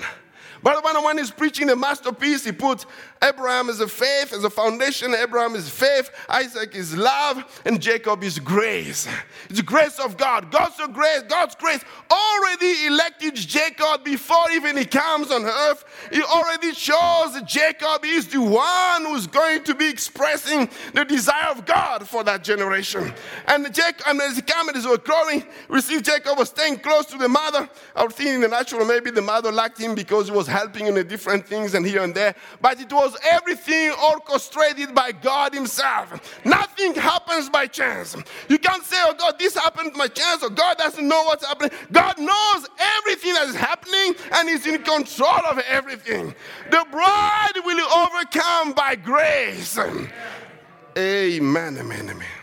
But 0.62 0.82
when 1.02 1.18
he's 1.18 1.30
preaching 1.30 1.66
the 1.66 1.76
masterpiece, 1.76 2.44
he 2.44 2.52
put 2.52 2.86
Abraham 3.22 3.68
as 3.68 3.80
a 3.80 3.88
faith, 3.88 4.32
as 4.32 4.44
a 4.44 4.50
foundation. 4.50 5.14
Abraham 5.14 5.54
is 5.54 5.68
faith, 5.68 6.10
Isaac 6.28 6.74
is 6.74 6.96
love, 6.96 7.62
and 7.64 7.80
Jacob 7.80 8.22
is 8.22 8.38
grace. 8.38 9.08
It's 9.48 9.58
the 9.58 9.62
grace 9.62 9.98
of 9.98 10.16
God. 10.16 10.50
God's 10.50 10.80
grace, 10.92 11.22
God's 11.28 11.54
grace 11.54 11.84
already 12.10 12.86
elected 12.86 13.34
Jacob 13.34 14.04
before 14.04 14.50
even 14.52 14.76
he 14.76 14.84
comes 14.84 15.30
on 15.30 15.44
earth. 15.44 15.84
He 16.12 16.22
already 16.22 16.72
chose 16.72 17.40
Jacob 17.42 18.04
is 18.04 18.28
the 18.28 18.40
one 18.40 19.04
who's 19.04 19.26
going 19.26 19.64
to 19.64 19.74
be 19.74 19.88
expressing 19.88 20.68
the 20.94 21.04
desire 21.04 21.50
of 21.50 21.64
God 21.66 22.08
for 22.08 22.24
that 22.24 22.44
generation. 22.44 23.12
And 23.46 23.72
Jacob, 23.72 24.06
and 24.06 24.20
as 24.20 24.36
he 24.36 24.42
came 24.42 24.68
and 24.68 24.84
were 24.84 24.98
growing, 24.98 25.44
received 25.68 26.04
Jacob 26.04 26.38
was 26.38 26.48
staying 26.48 26.78
close 26.78 27.06
to 27.06 27.18
the 27.18 27.28
mother. 27.28 27.68
I 27.94 28.04
was 28.04 28.14
thinking 28.14 28.36
in 28.36 28.40
the 28.42 28.48
natural, 28.48 28.84
maybe 28.86 29.10
the 29.10 29.22
mother 29.22 29.52
liked 29.52 29.78
him 29.78 29.94
because 29.94 30.28
he 30.28 30.32
was 30.32 30.46
helping 30.52 30.86
in 30.86 30.94
the 30.94 31.02
different 31.02 31.46
things 31.46 31.74
and 31.74 31.84
here 31.84 32.02
and 32.02 32.14
there. 32.14 32.34
But 32.60 32.80
it 32.80 32.92
was 32.92 33.16
everything 33.30 33.90
orchestrated 33.90 34.94
by 34.94 35.12
God 35.12 35.54
Himself. 35.54 36.40
Nothing 36.44 36.94
happens 36.94 37.48
by 37.48 37.66
chance. 37.66 38.16
You 38.48 38.58
can't 38.58 38.84
say, 38.84 38.96
oh 39.00 39.14
God, 39.14 39.38
this 39.38 39.54
happened 39.54 39.94
by 39.94 40.08
chance, 40.08 40.42
or 40.42 40.50
God 40.50 40.76
doesn't 40.78 41.06
know 41.06 41.22
what's 41.24 41.44
happening. 41.44 41.72
God 41.90 42.18
knows 42.18 42.68
everything 42.78 43.34
that 43.34 43.48
is 43.48 43.54
happening 43.54 44.14
and 44.32 44.48
is 44.48 44.66
in 44.66 44.82
control 44.82 45.40
of 45.50 45.58
everything. 45.60 46.34
The 46.70 46.86
bride 46.90 47.56
will 47.64 47.80
overcome 47.86 48.72
by 48.74 48.94
grace. 48.96 49.78
Amen, 50.96 51.78
amen, 51.78 52.10
amen. 52.10 52.41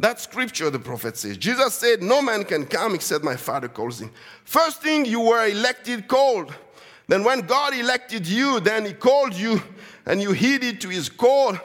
That 0.00 0.18
scripture, 0.18 0.70
the 0.70 0.78
prophet 0.78 1.18
says. 1.18 1.36
Jesus 1.36 1.74
said, 1.74 2.02
No 2.02 2.22
man 2.22 2.44
can 2.44 2.64
come 2.64 2.94
except 2.94 3.22
my 3.22 3.36
Father 3.36 3.68
calls 3.68 4.00
him. 4.00 4.10
First 4.44 4.80
thing, 4.82 5.04
you 5.04 5.20
were 5.20 5.46
elected, 5.46 6.08
called. 6.08 6.54
Then, 7.06 7.22
when 7.22 7.40
God 7.40 7.74
elected 7.74 8.26
you, 8.26 8.60
then 8.60 8.86
He 8.86 8.94
called 8.94 9.34
you 9.34 9.62
and 10.06 10.22
you 10.22 10.32
heeded 10.32 10.80
to 10.80 10.88
His 10.88 11.10
call. 11.10 11.58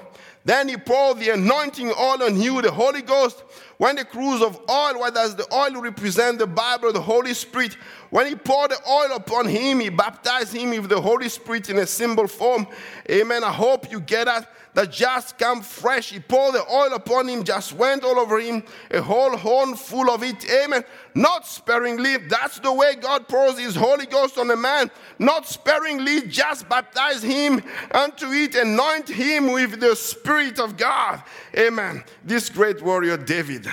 Then 0.44 0.68
He 0.68 0.76
poured 0.76 1.20
the 1.20 1.30
anointing 1.30 1.88
oil 1.88 2.24
on 2.24 2.42
you, 2.42 2.62
the 2.62 2.72
Holy 2.72 3.02
Ghost. 3.02 3.42
When 3.78 3.96
the 3.96 4.04
cruse 4.04 4.42
of 4.42 4.60
oil, 4.70 5.00
what 5.00 5.14
does 5.14 5.38
the 5.38 5.46
oil 5.54 5.82
represent? 5.82 6.40
The 6.40 6.48
Bible, 6.48 6.92
the 6.92 7.02
Holy 7.02 7.34
Spirit. 7.34 7.76
When 8.10 8.28
he 8.28 8.36
poured 8.36 8.72
the 8.72 8.80
oil 8.90 9.16
upon 9.16 9.48
him, 9.48 9.82
he 9.82 9.90
baptized 9.90 10.54
him 10.54 10.70
with 10.70 10.90
the 10.90 11.02
Holy 11.02 11.28
Spirit 11.28 11.70
in 11.70 11.78
a 11.80 11.86
symbol 11.86 12.28
form. 12.28 12.68
Amen. 13.10 13.44
I 13.44 13.52
hope 13.52 13.92
you 13.92 14.00
get 14.00 14.26
that 14.26 14.50
that 14.76 14.92
just 14.92 15.38
come 15.38 15.62
fresh. 15.62 16.12
He 16.12 16.20
poured 16.20 16.54
the 16.54 16.64
oil 16.72 16.94
upon 16.94 17.28
him, 17.28 17.44
just 17.44 17.74
went 17.74 18.04
all 18.04 18.20
over 18.20 18.40
him, 18.40 18.64
a 18.92 19.02
whole 19.02 19.36
horn 19.36 19.76
full 19.76 20.10
of 20.10 20.22
it. 20.22 20.50
Amen. 20.50 20.84
Not 21.16 21.48
sparingly. 21.48 22.18
That's 22.18 22.60
the 22.60 22.72
way 22.72 22.96
God 22.96 23.28
pours 23.28 23.58
his 23.58 23.76
Holy 23.76 24.06
Ghost 24.06 24.38
on 24.38 24.52
a 24.52 24.56
man. 24.56 24.92
Not 25.18 25.48
sparingly, 25.48 26.28
just 26.28 26.70
baptize 26.70 27.24
him 27.24 27.64
unto 27.92 28.28
it, 28.32 28.56
anoint 28.56 29.10
him 29.10 29.52
with 29.52 29.80
the 29.80 29.96
Spirit 29.96 30.60
of 30.60 30.78
God. 30.78 31.24
Amen. 31.58 32.04
This 32.24 32.50
great 32.50 32.82
warrior 32.82 33.18
David. 33.18 33.68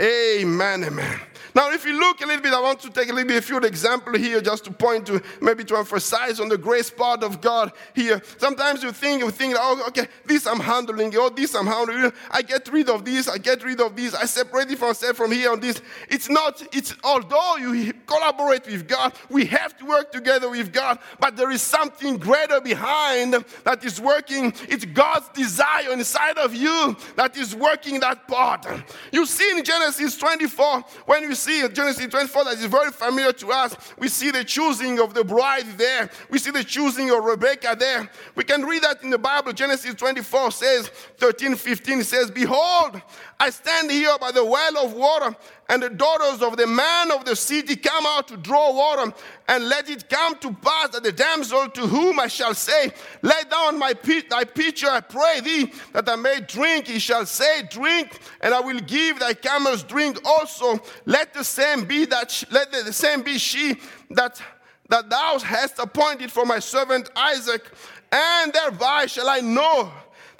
Amen. 0.00 0.84
Amen. 0.84 1.20
Now, 1.54 1.70
if 1.72 1.84
you 1.84 1.98
look 1.98 2.20
a 2.20 2.26
little 2.26 2.42
bit, 2.42 2.52
I 2.52 2.60
want 2.60 2.80
to 2.80 2.90
take 2.90 3.08
a 3.08 3.12
little 3.12 3.28
bit 3.28 3.38
a 3.38 3.42
few 3.42 3.58
example 3.58 4.14
here 4.16 4.40
just 4.40 4.64
to 4.64 4.72
point 4.72 5.06
to 5.06 5.22
maybe 5.40 5.64
to 5.64 5.76
emphasize 5.76 6.40
on 6.40 6.48
the 6.48 6.58
grace 6.58 6.90
part 6.90 7.22
of 7.22 7.40
God 7.40 7.72
here. 7.94 8.22
Sometimes 8.38 8.82
you 8.82 8.92
think 8.92 9.22
you 9.22 9.30
think, 9.30 9.54
oh, 9.58 9.84
okay, 9.88 10.06
this 10.24 10.46
I'm 10.46 10.60
handling, 10.60 11.12
oh, 11.16 11.28
this 11.30 11.54
I'm 11.54 11.66
handling. 11.66 12.12
I 12.30 12.42
get 12.42 12.68
rid 12.72 12.88
of 12.88 13.04
this, 13.04 13.28
I 13.28 13.38
get 13.38 13.64
rid 13.64 13.80
of 13.80 13.96
this, 13.96 14.14
I 14.14 14.24
separate 14.24 14.70
it 14.70 14.80
myself 14.80 15.16
from 15.16 15.32
here 15.32 15.52
on 15.52 15.60
this. 15.60 15.80
It's 16.08 16.28
not, 16.28 16.62
it's 16.72 16.94
although 17.02 17.56
you 17.56 17.92
collaborate 18.06 18.66
with 18.66 18.86
God, 18.86 19.14
we 19.28 19.46
have 19.46 19.76
to 19.78 19.86
work 19.86 20.12
together 20.12 20.48
with 20.50 20.72
God, 20.72 20.98
but 21.18 21.36
there 21.36 21.50
is 21.50 21.62
something 21.62 22.16
greater 22.16 22.60
behind 22.60 23.34
that 23.64 23.84
is 23.84 24.00
working. 24.00 24.52
It's 24.68 24.84
God's 24.84 25.28
desire 25.30 25.92
inside 25.92 26.38
of 26.38 26.54
you 26.54 26.96
that 27.16 27.36
is 27.36 27.54
working 27.54 28.00
that 28.00 28.26
part. 28.28 28.66
You 29.12 29.26
see 29.26 29.50
in 29.56 29.64
Genesis 29.64 30.16
24, 30.16 30.84
when 31.06 31.22
you 31.22 31.34
see 31.40 31.64
in 31.64 31.74
Genesis 31.74 32.06
24 32.06 32.44
that 32.44 32.58
is 32.58 32.64
very 32.66 32.92
familiar 32.92 33.32
to 33.32 33.50
us. 33.50 33.76
We 33.98 34.08
see 34.08 34.30
the 34.30 34.44
choosing 34.44 35.00
of 35.00 35.14
the 35.14 35.24
bride 35.24 35.66
there. 35.76 36.10
We 36.28 36.38
see 36.38 36.50
the 36.50 36.64
choosing 36.64 37.10
of 37.10 37.24
Rebecca 37.24 37.76
there. 37.78 38.10
We 38.34 38.44
can 38.44 38.62
read 38.64 38.82
that 38.82 39.02
in 39.02 39.10
the 39.10 39.18
Bible. 39.18 39.52
Genesis 39.52 39.94
24 39.94 40.52
says, 40.52 40.88
13, 41.18 41.56
15 41.56 42.04
says, 42.04 42.30
Behold, 42.30 43.00
I 43.40 43.48
stand 43.48 43.90
here 43.90 44.18
by 44.20 44.32
the 44.32 44.44
well 44.44 44.84
of 44.84 44.92
water, 44.92 45.34
and 45.70 45.82
the 45.82 45.88
daughters 45.88 46.42
of 46.42 46.58
the 46.58 46.66
man 46.66 47.10
of 47.10 47.24
the 47.24 47.34
city 47.34 47.74
come 47.74 48.04
out 48.04 48.28
to 48.28 48.36
draw 48.36 48.70
water. 48.70 49.14
And 49.48 49.66
let 49.66 49.88
it 49.88 50.10
come 50.10 50.36
to 50.40 50.52
pass 50.52 50.90
that 50.90 51.02
the 51.02 51.10
damsel 51.10 51.70
to 51.70 51.80
whom 51.86 52.20
I 52.20 52.26
shall 52.26 52.52
say, 52.52 52.92
Lay 53.22 53.42
down 53.50 53.78
my 53.78 53.94
thy 54.28 54.44
pitcher, 54.44 54.90
I 54.90 55.00
pray 55.00 55.40
thee, 55.40 55.72
that 55.94 56.06
I 56.06 56.16
may 56.16 56.40
drink. 56.40 56.86
He 56.86 56.98
shall 56.98 57.24
say, 57.24 57.62
Drink, 57.62 58.20
and 58.42 58.52
I 58.52 58.60
will 58.60 58.80
give 58.80 59.18
thy 59.18 59.32
camels 59.32 59.84
drink 59.84 60.18
also. 60.22 60.78
Let 61.06 61.32
the 61.32 61.42
same 61.42 61.86
be 61.86 62.04
that 62.06 62.44
let 62.50 62.70
the 62.70 62.92
same 62.92 63.22
be 63.22 63.38
she 63.38 63.76
that 64.10 64.40
that 64.90 65.08
thou 65.08 65.38
hast 65.38 65.78
appointed 65.78 66.30
for 66.30 66.44
my 66.44 66.58
servant 66.58 67.10
Isaac, 67.16 67.64
and 68.12 68.52
thereby 68.52 69.06
shall 69.06 69.30
I 69.30 69.40
know 69.40 69.90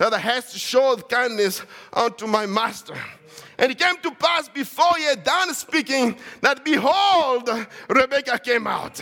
that 0.01 0.15
I 0.15 0.19
hast 0.19 0.57
showed 0.57 1.11
kindness 1.11 1.63
unto 1.93 2.27
my 2.27 2.47
master. 2.47 2.97
And 3.59 3.71
it 3.71 3.79
came 3.79 3.97
to 3.99 4.11
pass 4.13 4.49
before 4.49 4.97
he 4.97 5.05
had 5.05 5.23
done 5.23 5.53
speaking 5.53 6.17
that 6.41 6.65
behold, 6.65 7.51
Rebekah 7.87 8.39
came 8.39 8.67
out. 8.67 8.99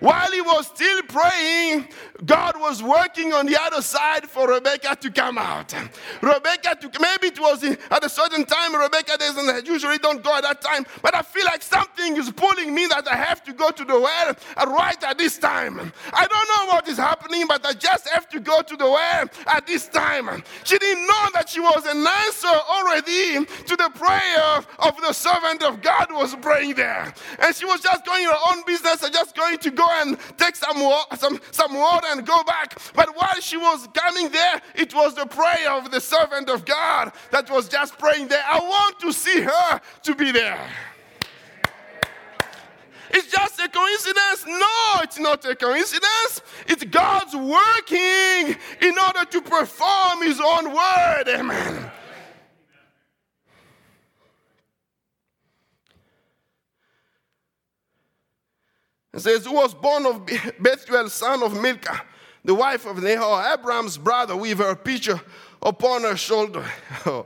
While 0.00 0.30
he 0.32 0.40
was 0.40 0.66
still 0.66 1.02
praying, 1.04 1.88
God 2.24 2.58
was 2.60 2.82
working 2.82 3.32
on 3.32 3.46
the 3.46 3.60
other 3.60 3.82
side 3.82 4.26
for 4.26 4.48
Rebecca 4.48 4.96
to 4.96 5.10
come 5.10 5.38
out. 5.38 5.74
Rebecca, 6.20 6.76
to, 6.80 6.90
maybe 7.00 7.28
it 7.28 7.40
was 7.40 7.62
at 7.62 8.04
a 8.04 8.08
certain 8.08 8.44
time, 8.44 8.74
Rebecca 8.74 9.16
doesn't 9.18 9.66
usually 9.66 9.98
don't 9.98 10.22
go 10.22 10.34
at 10.34 10.42
that 10.42 10.60
time, 10.60 10.86
but 11.02 11.14
I 11.14 11.22
feel 11.22 11.44
like 11.44 11.62
something 11.62 12.16
is 12.16 12.30
pulling 12.30 12.74
me 12.74 12.86
that 12.86 13.06
I 13.08 13.16
have 13.16 13.42
to 13.44 13.52
go 13.52 13.70
to 13.70 13.84
the 13.84 13.98
well 13.98 14.36
right 14.66 15.02
at 15.02 15.18
this 15.18 15.38
time. 15.38 15.92
I 16.12 16.26
don't 16.26 16.48
know 16.48 16.74
what 16.74 16.88
is 16.88 16.98
happening, 16.98 17.46
but 17.46 17.64
I 17.64 17.72
just 17.72 18.08
have 18.08 18.28
to 18.30 18.40
go 18.40 18.62
to 18.62 18.76
the 18.76 18.84
well 18.84 19.28
at 19.46 19.66
this 19.66 19.88
time. 19.88 20.42
She 20.64 20.78
didn't 20.78 21.06
know 21.06 21.26
that 21.34 21.48
she 21.48 21.60
was 21.60 21.84
an 21.86 22.06
answer 22.06 22.48
already 22.48 23.44
to 23.44 23.76
the 23.76 23.90
prayer 23.94 24.64
of 24.78 25.00
the 25.00 25.12
servant 25.12 25.62
of 25.62 25.82
God 25.82 26.08
was 26.10 26.34
praying 26.36 26.74
there. 26.74 27.12
And 27.38 27.54
she 27.54 27.64
was 27.64 27.80
just 27.80 28.04
going 28.04 28.24
her 28.24 28.38
own 28.48 28.62
business 28.66 29.02
and 29.02 29.12
just 29.12 29.36
going 29.36 29.58
to 29.58 29.70
go 29.70 29.85
and 30.00 30.18
take 30.36 30.56
some, 30.56 30.76
some, 31.16 31.40
some 31.50 31.74
water 31.74 32.06
and 32.10 32.26
go 32.26 32.42
back. 32.44 32.78
But 32.94 33.16
while 33.16 33.40
she 33.40 33.56
was 33.56 33.88
coming 33.92 34.28
there, 34.30 34.60
it 34.74 34.94
was 34.94 35.14
the 35.14 35.26
prayer 35.26 35.70
of 35.72 35.90
the 35.90 36.00
servant 36.00 36.48
of 36.48 36.64
God 36.64 37.12
that 37.30 37.50
was 37.50 37.68
just 37.68 37.98
praying 37.98 38.28
there. 38.28 38.44
I 38.46 38.58
want 38.58 39.00
to 39.00 39.12
see 39.12 39.40
her 39.40 39.80
to 40.02 40.14
be 40.14 40.32
there. 40.32 40.68
It's 43.10 43.28
just 43.28 43.60
a 43.60 43.68
coincidence? 43.68 44.44
No, 44.46 45.00
it's 45.02 45.18
not 45.18 45.44
a 45.44 45.54
coincidence. 45.54 46.42
It's 46.66 46.84
God's 46.84 47.34
working 47.34 48.56
in 48.80 48.98
order 48.98 49.24
to 49.24 49.40
perform 49.42 50.22
His 50.22 50.40
own 50.40 50.74
word. 50.74 51.24
Amen. 51.28 51.90
It 59.16 59.20
says, 59.20 59.46
Who 59.46 59.54
was 59.54 59.72
born 59.72 60.04
of 60.04 60.26
Bethuel, 60.26 61.08
son 61.08 61.42
of 61.42 61.58
Milcah, 61.58 62.02
the 62.44 62.54
wife 62.54 62.84
of 62.84 63.02
Nahor, 63.02 63.42
Abraham's 63.50 63.96
brother, 63.96 64.36
with 64.36 64.58
her 64.58 64.76
pitcher 64.76 65.20
upon 65.62 66.02
her 66.02 66.16
shoulder. 66.16 66.64
Oh, 67.06 67.24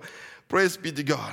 praise 0.49 0.77
be 0.77 0.93
to 0.93 1.03
God. 1.03 1.33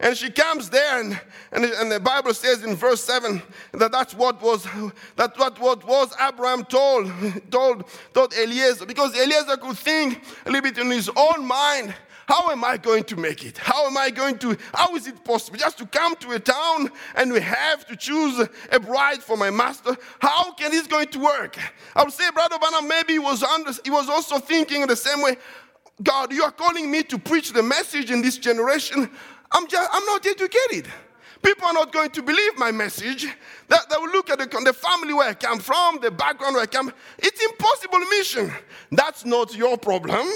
And 0.00 0.16
she 0.16 0.30
comes 0.30 0.70
there, 0.70 1.00
and, 1.00 1.20
and, 1.52 1.64
and, 1.64 1.92
the 1.92 2.00
Bible 2.00 2.32
says 2.32 2.62
in 2.62 2.74
verse 2.74 3.02
7 3.04 3.42
that 3.72 3.92
that's 3.92 4.14
what 4.14 4.40
was 4.40 4.64
that 5.16 5.38
what, 5.38 5.58
what 5.58 5.86
was 5.86 6.14
Abraham 6.20 6.64
told, 6.64 7.10
told, 7.50 7.84
told 8.14 8.34
Eliezer, 8.34 8.86
because 8.86 9.14
Eliezer 9.16 9.56
could 9.56 9.76
think 9.76 10.22
a 10.44 10.50
little 10.50 10.62
bit 10.70 10.78
in 10.78 10.90
his 10.90 11.10
own 11.16 11.46
mind 11.46 11.94
how 12.26 12.50
am 12.50 12.64
I 12.64 12.76
going 12.76 13.04
to 13.04 13.16
make 13.16 13.44
it? 13.44 13.56
How 13.56 13.86
am 13.86 13.96
I 13.96 14.10
going 14.10 14.38
to, 14.38 14.56
how 14.74 14.94
is 14.96 15.06
it 15.06 15.24
possible 15.24 15.58
just 15.58 15.78
to 15.78 15.86
come 15.86 16.16
to 16.16 16.32
a 16.32 16.40
town 16.40 16.90
and 17.14 17.32
we 17.32 17.40
have 17.40 17.86
to 17.86 17.96
choose 17.96 18.48
a 18.72 18.80
bride 18.80 19.22
for 19.22 19.36
my 19.36 19.50
master? 19.50 19.96
How 20.20 20.52
can 20.52 20.72
this 20.72 20.88
going 20.88 21.08
to 21.08 21.20
work? 21.20 21.56
I 21.94 22.02
would 22.02 22.12
say, 22.12 22.28
Brother 22.32 22.58
Branham, 22.58 22.88
maybe 22.88 23.14
he 23.14 23.18
was, 23.20 23.44
under, 23.44 23.70
he 23.84 23.90
was 23.90 24.08
also 24.08 24.38
thinking 24.38 24.86
the 24.86 24.96
same 24.96 25.22
way. 25.22 25.36
God, 26.02 26.32
you 26.32 26.42
are 26.42 26.50
calling 26.50 26.90
me 26.90 27.04
to 27.04 27.18
preach 27.18 27.52
the 27.52 27.62
message 27.62 28.10
in 28.10 28.22
this 28.22 28.38
generation. 28.38 29.08
I'm, 29.52 29.68
just, 29.68 29.88
I'm 29.92 30.04
not 30.04 30.26
educated. 30.26 30.88
People 31.42 31.66
are 31.66 31.72
not 31.72 31.92
going 31.92 32.10
to 32.10 32.22
believe 32.22 32.58
my 32.58 32.72
message. 32.72 33.24
They, 33.68 33.76
they 33.90 33.96
will 33.96 34.10
look 34.10 34.30
at 34.30 34.38
the, 34.38 34.46
the 34.46 34.72
family 34.72 35.14
where 35.14 35.28
I 35.28 35.34
come 35.34 35.58
from, 35.58 36.00
the 36.00 36.10
background 36.10 36.54
where 36.54 36.62
I 36.62 36.66
come. 36.66 36.92
It's 37.18 37.44
impossible 37.44 37.98
mission. 38.10 38.52
That's 38.90 39.24
not 39.24 39.54
your 39.54 39.76
problem. 39.76 40.26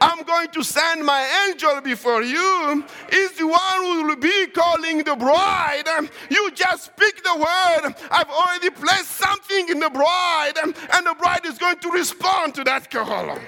I'm 0.00 0.24
going 0.24 0.48
to 0.48 0.64
send 0.64 1.04
my 1.04 1.48
angel 1.48 1.80
before 1.80 2.22
you. 2.22 2.84
He's 3.10 3.32
the 3.32 3.46
one 3.46 3.82
who 3.82 4.06
will 4.06 4.16
be 4.16 4.46
calling 4.48 4.98
the 4.98 5.14
bride. 5.14 5.84
You 6.28 6.50
just 6.52 6.86
speak 6.86 7.22
the 7.22 7.36
word. 7.36 7.94
I've 8.10 8.30
already 8.30 8.70
placed 8.70 9.12
something 9.12 9.68
in 9.68 9.80
the 9.80 9.90
bride, 9.90 10.54
and 10.56 11.06
the 11.06 11.14
bride 11.18 11.44
is 11.44 11.58
going 11.58 11.78
to 11.78 11.90
respond 11.90 12.54
to 12.56 12.64
that 12.64 12.90
call. 12.90 13.38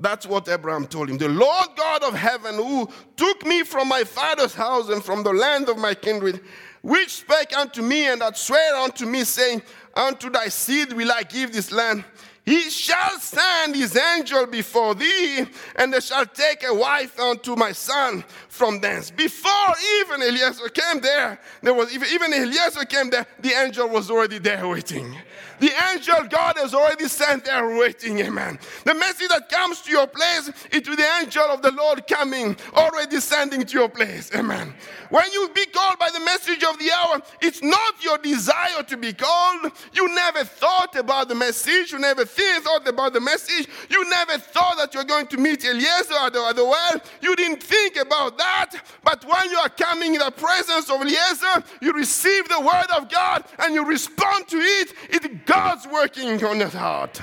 That's 0.00 0.26
what 0.26 0.48
Abraham 0.48 0.86
told 0.86 1.10
him. 1.10 1.18
The 1.18 1.28
Lord 1.28 1.68
God 1.76 2.02
of 2.02 2.14
heaven, 2.14 2.54
who 2.54 2.88
took 3.16 3.44
me 3.46 3.62
from 3.62 3.88
my 3.88 4.04
father's 4.04 4.54
house 4.54 4.88
and 4.88 5.04
from 5.04 5.22
the 5.22 5.32
land 5.32 5.68
of 5.68 5.78
my 5.78 5.94
kindred, 5.94 6.40
which 6.82 7.10
spake 7.10 7.56
unto 7.56 7.82
me 7.82 8.06
and 8.06 8.20
that 8.22 8.38
sware 8.38 8.76
unto 8.76 9.06
me, 9.06 9.24
saying, 9.24 9.62
Unto 9.94 10.30
thy 10.30 10.48
seed 10.48 10.92
will 10.92 11.12
I 11.12 11.22
give 11.24 11.52
this 11.52 11.70
land. 11.72 12.04
He 12.44 12.70
shall 12.70 13.18
send 13.18 13.76
his 13.76 13.96
angel 13.96 14.46
before 14.46 14.94
thee, 14.94 15.46
and 15.76 15.92
they 15.92 16.00
shall 16.00 16.24
take 16.26 16.64
a 16.64 16.74
wife 16.74 17.18
unto 17.20 17.54
my 17.54 17.72
son 17.72 18.24
from 18.50 18.80
thence. 18.80 19.10
Before 19.10 19.74
even 20.00 20.22
Eliezer 20.22 20.68
came 20.68 21.00
there, 21.00 21.40
there 21.62 21.72
was 21.72 21.94
even 21.94 22.34
Eliezer 22.34 22.84
came 22.84 23.08
there, 23.08 23.26
the 23.38 23.52
angel 23.52 23.88
was 23.88 24.10
already 24.10 24.38
there 24.38 24.68
waiting. 24.68 25.16
The 25.60 25.70
angel 25.92 26.24
God 26.28 26.56
has 26.56 26.74
already 26.74 27.06
sent 27.06 27.44
there 27.44 27.78
waiting, 27.78 28.18
amen. 28.20 28.58
The 28.84 28.94
message 28.94 29.28
that 29.28 29.50
comes 29.50 29.82
to 29.82 29.90
your 29.90 30.06
place, 30.06 30.50
it 30.72 30.88
will 30.88 30.96
the 30.96 31.08
angel 31.20 31.44
of 31.44 31.60
the 31.60 31.70
Lord 31.70 32.06
coming, 32.08 32.56
already 32.74 33.20
sending 33.20 33.64
to 33.64 33.78
your 33.78 33.88
place, 33.88 34.30
amen. 34.34 34.74
When 35.10 35.30
you 35.32 35.50
be 35.54 35.66
called 35.66 35.98
by 35.98 36.08
the 36.12 36.20
message 36.20 36.64
of 36.64 36.78
the 36.78 36.90
hour, 36.90 37.20
it's 37.42 37.62
not 37.62 38.02
your 38.02 38.16
desire 38.18 38.82
to 38.84 38.96
be 38.96 39.12
called. 39.12 39.72
You 39.92 40.12
never 40.14 40.44
thought 40.44 40.96
about 40.96 41.28
the 41.28 41.34
message, 41.34 41.92
you 41.92 41.98
never 41.98 42.24
thought 42.24 42.88
about 42.88 43.12
the 43.12 43.20
message, 43.20 43.68
you 43.90 44.08
never 44.08 44.38
thought 44.38 44.78
that 44.78 44.94
you're 44.94 45.04
going 45.04 45.26
to 45.26 45.36
meet 45.36 45.64
Eliezer 45.64 46.14
at 46.14 46.32
the, 46.32 46.40
at 46.40 46.56
the 46.56 46.64
well. 46.64 47.00
You 47.20 47.36
didn't 47.36 47.62
think 47.62 47.96
about 47.96 48.38
that, 48.40 48.72
but 49.04 49.24
when 49.24 49.50
you 49.50 49.58
are 49.58 49.68
coming 49.68 50.14
in 50.14 50.20
the 50.20 50.30
presence 50.30 50.90
of 50.90 51.00
Eliezer, 51.00 51.64
you 51.80 51.92
receive 51.92 52.48
the 52.48 52.60
word 52.60 52.90
of 52.96 53.08
God 53.08 53.44
and 53.58 53.74
you 53.74 53.84
respond 53.84 54.48
to 54.48 54.56
it. 54.56 54.92
It 55.10 55.46
God's 55.46 55.86
working 55.86 56.42
on 56.42 56.58
your 56.58 56.68
heart. 56.68 57.20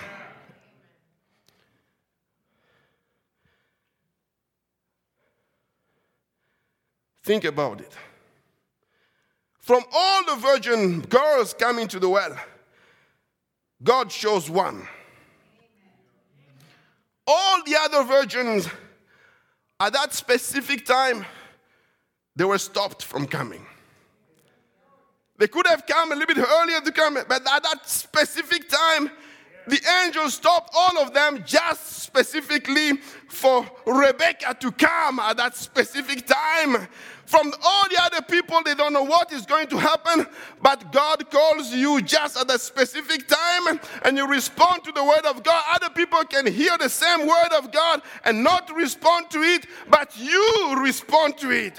Think 7.23 7.43
about 7.43 7.81
it. 7.81 7.91
From 9.59 9.83
all 9.93 10.23
the 10.23 10.35
virgin 10.37 11.01
girls 11.01 11.53
coming 11.53 11.89
to 11.89 11.99
the 11.99 12.07
well, 12.07 12.37
God 13.83 14.09
chose 14.09 14.49
one. 14.49 14.87
All 17.27 17.61
the 17.65 17.75
other 17.75 18.03
virgins, 18.03 18.69
at 19.79 19.93
that 19.93 20.13
specific 20.13 20.85
time, 20.85 21.25
they 22.35 22.45
were 22.45 22.57
stopped 22.57 23.03
from 23.03 23.27
coming. 23.27 23.65
They 25.37 25.47
could 25.47 25.67
have 25.67 25.85
come 25.85 26.11
a 26.11 26.15
little 26.15 26.35
bit 26.35 26.45
earlier 26.49 26.81
to 26.81 26.91
come, 26.91 27.13
but 27.13 27.47
at 27.47 27.63
that 27.63 27.87
specific 27.87 28.69
time, 28.69 29.11
the 29.67 29.79
angel 30.03 30.29
stopped 30.29 30.71
all 30.73 30.97
of 30.99 31.13
them 31.13 31.43
just 31.45 32.03
specifically 32.03 32.97
for 33.27 33.65
Rebecca 33.85 34.55
to 34.59 34.71
come 34.71 35.19
at 35.19 35.37
that 35.37 35.55
specific 35.55 36.25
time. 36.25 36.87
From 37.25 37.51
all 37.61 37.83
the 37.89 38.01
other 38.01 38.21
people, 38.21 38.63
they 38.63 38.73
don't 38.73 38.93
know 38.93 39.03
what 39.03 39.33
is 39.33 39.45
going 39.45 39.67
to 39.67 39.77
happen, 39.77 40.25
but 40.61 40.93
God 40.93 41.29
calls 41.29 41.73
you 41.73 42.01
just 42.01 42.37
at 42.37 42.49
a 42.49 42.57
specific 42.57 43.27
time 43.27 43.81
and 44.03 44.15
you 44.15 44.25
respond 44.25 44.85
to 44.85 44.93
the 44.93 45.03
word 45.03 45.25
of 45.25 45.43
God. 45.43 45.61
Other 45.75 45.93
people 45.93 46.23
can 46.23 46.47
hear 46.47 46.77
the 46.77 46.87
same 46.87 47.27
word 47.27 47.51
of 47.57 47.69
God 47.73 48.01
and 48.23 48.45
not 48.45 48.73
respond 48.73 49.29
to 49.31 49.41
it, 49.41 49.65
but 49.89 50.17
you 50.17 50.75
respond 50.81 51.37
to 51.39 51.51
it. 51.51 51.77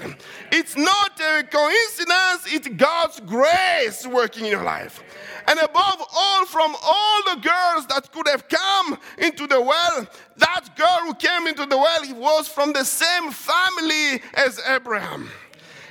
It's 0.51 0.77
not 0.77 1.19
a 1.19 1.41
coincidence, 1.41 2.53
it's 2.53 2.67
God's 2.67 3.19
grace 3.21 4.05
working 4.05 4.45
in 4.45 4.51
your 4.51 4.63
life. 4.63 5.01
And 5.49 5.57
above 5.57 6.05
all, 6.15 6.45
from 6.45 6.75
all 6.79 7.23
the 7.33 7.41
girls 7.41 7.87
that 7.87 8.11
could 8.11 8.27
have 8.27 8.47
come 8.47 8.99
into 9.17 9.47
the 9.47 9.59
well, 9.59 10.07
that 10.37 10.75
girl 10.77 10.99
who 11.05 11.15
came 11.15 11.47
into 11.47 11.65
the 11.65 11.75
well 11.75 12.03
was 12.15 12.47
from 12.47 12.71
the 12.71 12.83
same 12.85 13.31
family 13.31 14.21
as 14.35 14.61
Abraham. 14.67 15.27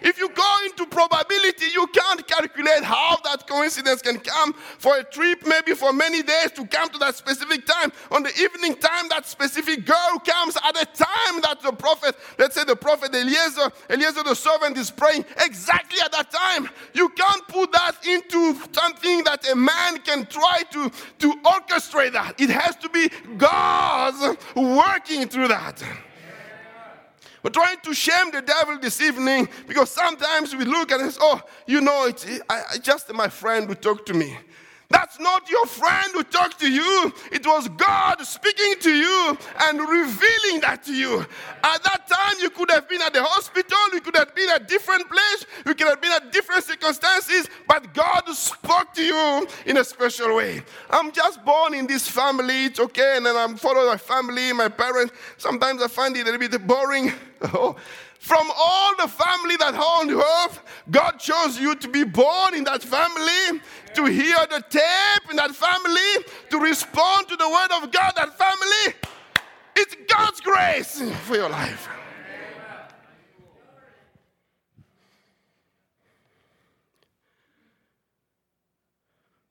If 0.01 0.17
you 0.17 0.29
go 0.29 0.57
into 0.65 0.87
can't 0.87 1.28
calculate 2.69 2.85
how 2.85 3.17
that 3.25 3.47
coincidence 3.47 4.03
can 4.03 4.19
come 4.19 4.53
for 4.53 4.99
a 4.99 5.05
trip, 5.05 5.47
maybe 5.47 5.75
for 5.75 5.93
many 5.93 6.23
days 6.23 6.51
to 6.53 6.67
come 6.67 6.89
to 6.91 6.99
that 6.99 7.17
specific 7.17 7.67
time. 7.67 7.93
On 8.11 8.23
the 8.23 8.33
evening 8.41 8.75
time, 8.77 9.09
that 9.11 9.27
specific 9.27 9.85
girl 9.85 10.23
comes 10.25 10.57
at 10.57 10.77
a 10.81 10.87
time 10.87 11.41
that 11.43 11.59
the 11.63 11.73
prophet, 11.73 12.17
let's 12.39 12.55
say 12.55 12.65
the 12.65 12.77
prophet 12.77 13.15
Eliezer, 13.15 13.71
Eliezer 13.91 14.23
the 14.23 14.35
servant 14.35 14.77
is 14.77 14.91
praying 14.91 15.25
exactly 15.41 15.99
at 16.05 16.13
that 16.13 16.31
time. 16.31 16.69
You 16.95 17.09
can't 17.11 17.47
put 17.49 17.73
that 17.73 17.97
into 18.07 18.55
something 18.73 19.25
that 19.25 19.49
a 19.51 19.57
man 19.57 19.99
can 19.99 20.27
try 20.27 20.63
to, 20.73 20.91
to 21.19 21.33
orchestrate 21.43 22.13
that. 22.13 22.41
It 22.41 22.51
has 22.51 22.77
to 22.77 22.89
be 22.89 23.09
God's 23.37 24.39
working 24.55 25.29
through 25.29 25.49
that. 25.49 25.83
We're 27.43 27.51
trying 27.51 27.79
to 27.85 27.95
shame 27.95 28.31
the 28.33 28.43
devil 28.43 28.79
this 28.79 29.01
evening 29.01 29.49
because 29.67 29.91
sometimes 29.91 30.55
we 30.57 30.65
look 30.65 30.91
and 30.91 31.03
this, 31.03 31.19
oh, 31.21 31.41
you 31.67 31.81
know, 31.81 32.07
it's 32.07 32.27
I 32.49 32.79
just 32.79 33.13
my 33.13 33.29
friend 33.29 33.69
who 33.69 33.75
talked 33.75 34.07
to 34.07 34.15
me. 34.15 34.37
That's 34.91 35.21
not 35.21 35.51
your 35.51 35.67
friend 35.67 36.11
who 36.15 36.23
talked 36.23 36.59
to 36.61 36.71
you. 36.71 37.13
It 37.31 37.47
was 37.47 37.69
God 37.69 38.23
speaking 38.23 38.75
to 38.81 38.91
you 38.91 39.39
and 39.61 39.81
revealing 39.81 40.61
that 40.63 40.83
to 40.87 40.95
you. 40.95 41.27
At 41.63 41.83
that 41.85 42.09
time, 42.09 42.37
you 42.41 42.49
could 42.49 42.71
have 42.71 42.89
been 42.89 43.03
at 43.03 43.13
the 43.13 43.23
hospital, 43.23 43.77
you 43.93 44.01
could 44.01 44.17
have 44.17 44.35
been 44.35 44.49
at 44.49 44.63
a 44.63 44.65
different 44.65 45.07
place, 45.11 45.45
you 45.67 45.75
could 45.75 45.89
have 45.89 46.01
been 46.01 46.13
at 46.13 46.33
different 46.33 46.65
circumstances, 46.65 47.49
but 47.67 47.93
God 47.93 48.27
spoke 48.29 48.95
to 48.95 49.05
you 49.05 49.47
in 49.67 49.77
a 49.77 49.85
special 49.85 50.37
way. 50.37 50.63
I'm 50.89 51.13
just 51.13 51.45
born 51.45 51.75
in 51.75 51.87
this 51.87 52.09
family, 52.09 52.65
it's 52.65 52.81
okay, 52.81 53.19
and 53.19 53.27
then 53.27 53.37
I'm 53.37 53.57
following 53.57 53.89
my 53.89 53.99
family, 53.99 54.55
my 54.55 54.69
parents. 54.69 55.13
Sometimes 55.37 55.83
I 55.83 55.89
find 55.89 56.17
it 56.17 56.23
a 56.27 56.31
little 56.31 56.49
bit 56.49 56.67
boring. 56.67 57.13
Oh, 57.41 57.77
from 58.19 58.51
all 58.57 58.97
the 58.97 59.07
family 59.07 59.57
that 59.57 59.75
on 59.75 60.11
earth, 60.11 60.61
God 60.91 61.13
chose 61.19 61.59
you 61.59 61.77
to 61.77 61.89
be 61.89 62.03
born 62.03 62.55
in 62.55 62.65
that 62.65 62.83
family, 62.83 63.61
to 63.95 64.05
hear 64.05 64.37
the 64.51 64.63
tape 64.69 65.31
in 65.31 65.37
that 65.37 65.55
family, 65.55 66.25
to 66.51 66.59
respond 66.59 67.29
to 67.29 67.37
the 67.37 67.49
word 67.49 67.83
of 67.83 67.91
God, 67.93 68.13
that 68.17 68.37
family. 68.37 68.95
It's 69.77 69.97
God's 70.09 70.41
grace 70.41 71.01
for 71.27 71.37
your 71.37 71.49
life. 71.49 71.89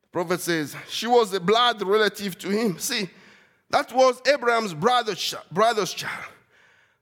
The 0.02 0.12
prophet 0.12 0.40
says 0.40 0.74
she 0.88 1.06
was 1.06 1.32
a 1.32 1.40
blood 1.40 1.82
relative 1.82 2.38
to 2.38 2.48
him. 2.48 2.78
See, 2.78 3.08
that 3.70 3.92
was 3.92 4.20
Abraham's 4.26 4.74
brother's, 4.74 5.34
brother's 5.52 5.92
child. 5.92 6.32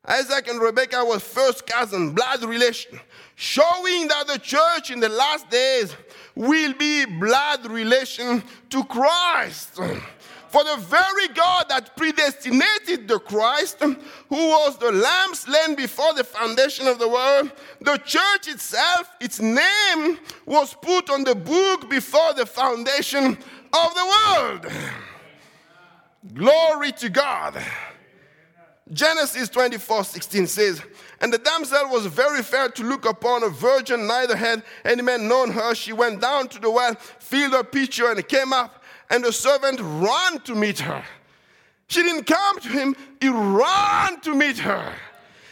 Isaac 0.09 0.49
and 0.49 0.61
Rebekah 0.61 1.05
were 1.05 1.19
first 1.19 1.67
cousin, 1.67 2.13
blood 2.13 2.45
relation, 2.45 3.01
showing 3.35 4.09
that 4.09 4.27
the 4.29 4.39
church 4.39 4.91
in 4.91 5.01
the 5.01 5.09
last 5.09 5.51
days 5.51 5.97
will 6.37 6.75
be 6.75 7.07
blood 7.07 7.67
relation 7.67 8.45
to 8.71 8.85
Christ. 8.85 9.81
For 10.49 10.63
the 10.63 10.77
very 10.79 11.29
God 11.29 11.69
that 11.71 11.97
predestinated 11.97 13.09
the 13.09 13.19
Christ, 13.19 13.81
who 13.81 13.97
was 14.31 14.79
the 14.79 14.93
lamb 14.93 15.35
slain 15.35 15.75
before 15.75 16.15
the 16.15 16.25
foundation 16.25 16.87
of 16.87 16.99
the 16.99 17.09
world, 17.09 17.51
the 17.81 17.97
church 17.99 18.49
itself, 18.49 19.11
its 19.21 19.41
name 19.41 20.19
was 20.45 20.75
put 20.75 21.11
on 21.11 21.25
the 21.25 21.35
book 21.35 21.91
before 21.91 22.33
the 22.35 22.47
foundation 22.47 23.27
of 23.73 23.95
the 23.95 24.15
world. 24.15 24.73
Glory 26.33 26.93
to 26.93 27.09
God. 27.09 27.61
Genesis 28.93 29.49
24 29.49 30.05
16 30.05 30.47
says, 30.47 30.83
And 31.21 31.33
the 31.33 31.39
damsel 31.39 31.89
was 31.89 32.07
very 32.07 32.43
fair 32.43 32.69
to 32.69 32.83
look 32.85 33.07
upon, 33.07 33.43
a 33.43 33.49
virgin, 33.49 34.07
neither 34.07 34.37
had 34.37 34.63
any 34.85 35.03
man 35.03 35.29
known 35.29 35.51
her. 35.51 35.75
She 35.75 35.93
went 35.93 36.21
down 36.21 36.49
to 36.49 36.61
the 36.61 36.71
well, 36.71 36.95
filled 36.95 37.53
her 37.53 37.65
pitcher, 37.65 38.11
and 38.11 38.29
came 38.29 38.53
up, 38.53 38.85
and 39.11 39.25
the 39.25 39.33
servant 39.33 39.81
ran 39.81 40.41
to 40.41 40.55
meet 40.55 40.81
her. 40.81 41.03
She 41.89 42.03
didn't 42.03 42.25
come 42.25 42.61
to 42.61 42.69
him, 42.69 42.97
he 43.21 43.29
ran 43.29 44.21
to 44.21 44.35
meet 44.35 44.59
her. 44.59 44.93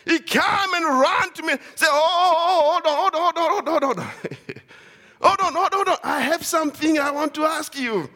He 0.05 0.19
came 0.19 0.75
and 0.75 1.01
ran 1.01 1.33
to 1.33 1.43
me. 1.43 1.55
Say, 1.77 1.87
oh, 1.89 1.93
oh, 1.93 2.35
oh, 2.37 2.61
oh 2.61 2.73
hold 2.73 2.87
on, 2.87 3.13
hold 3.15 3.37
on, 3.37 3.51
hold 3.51 3.69
on, 3.69 3.83
hold 3.83 3.83
on, 3.83 3.83
hold 3.83 3.99
on. 3.99 4.05
hold 5.23 5.41
on, 5.41 5.55
hold 5.55 5.73
on, 5.73 5.73
hold 5.73 5.89
on. 5.89 5.99
I 6.03 6.21
have 6.21 6.45
something 6.45 6.99
I 6.99 7.11
want 7.11 7.35
to 7.35 7.45
ask 7.45 7.79
you. 7.79 8.11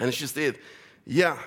And 0.00 0.12
she 0.12 0.26
said, 0.26 0.56
Yeah, 1.06 1.38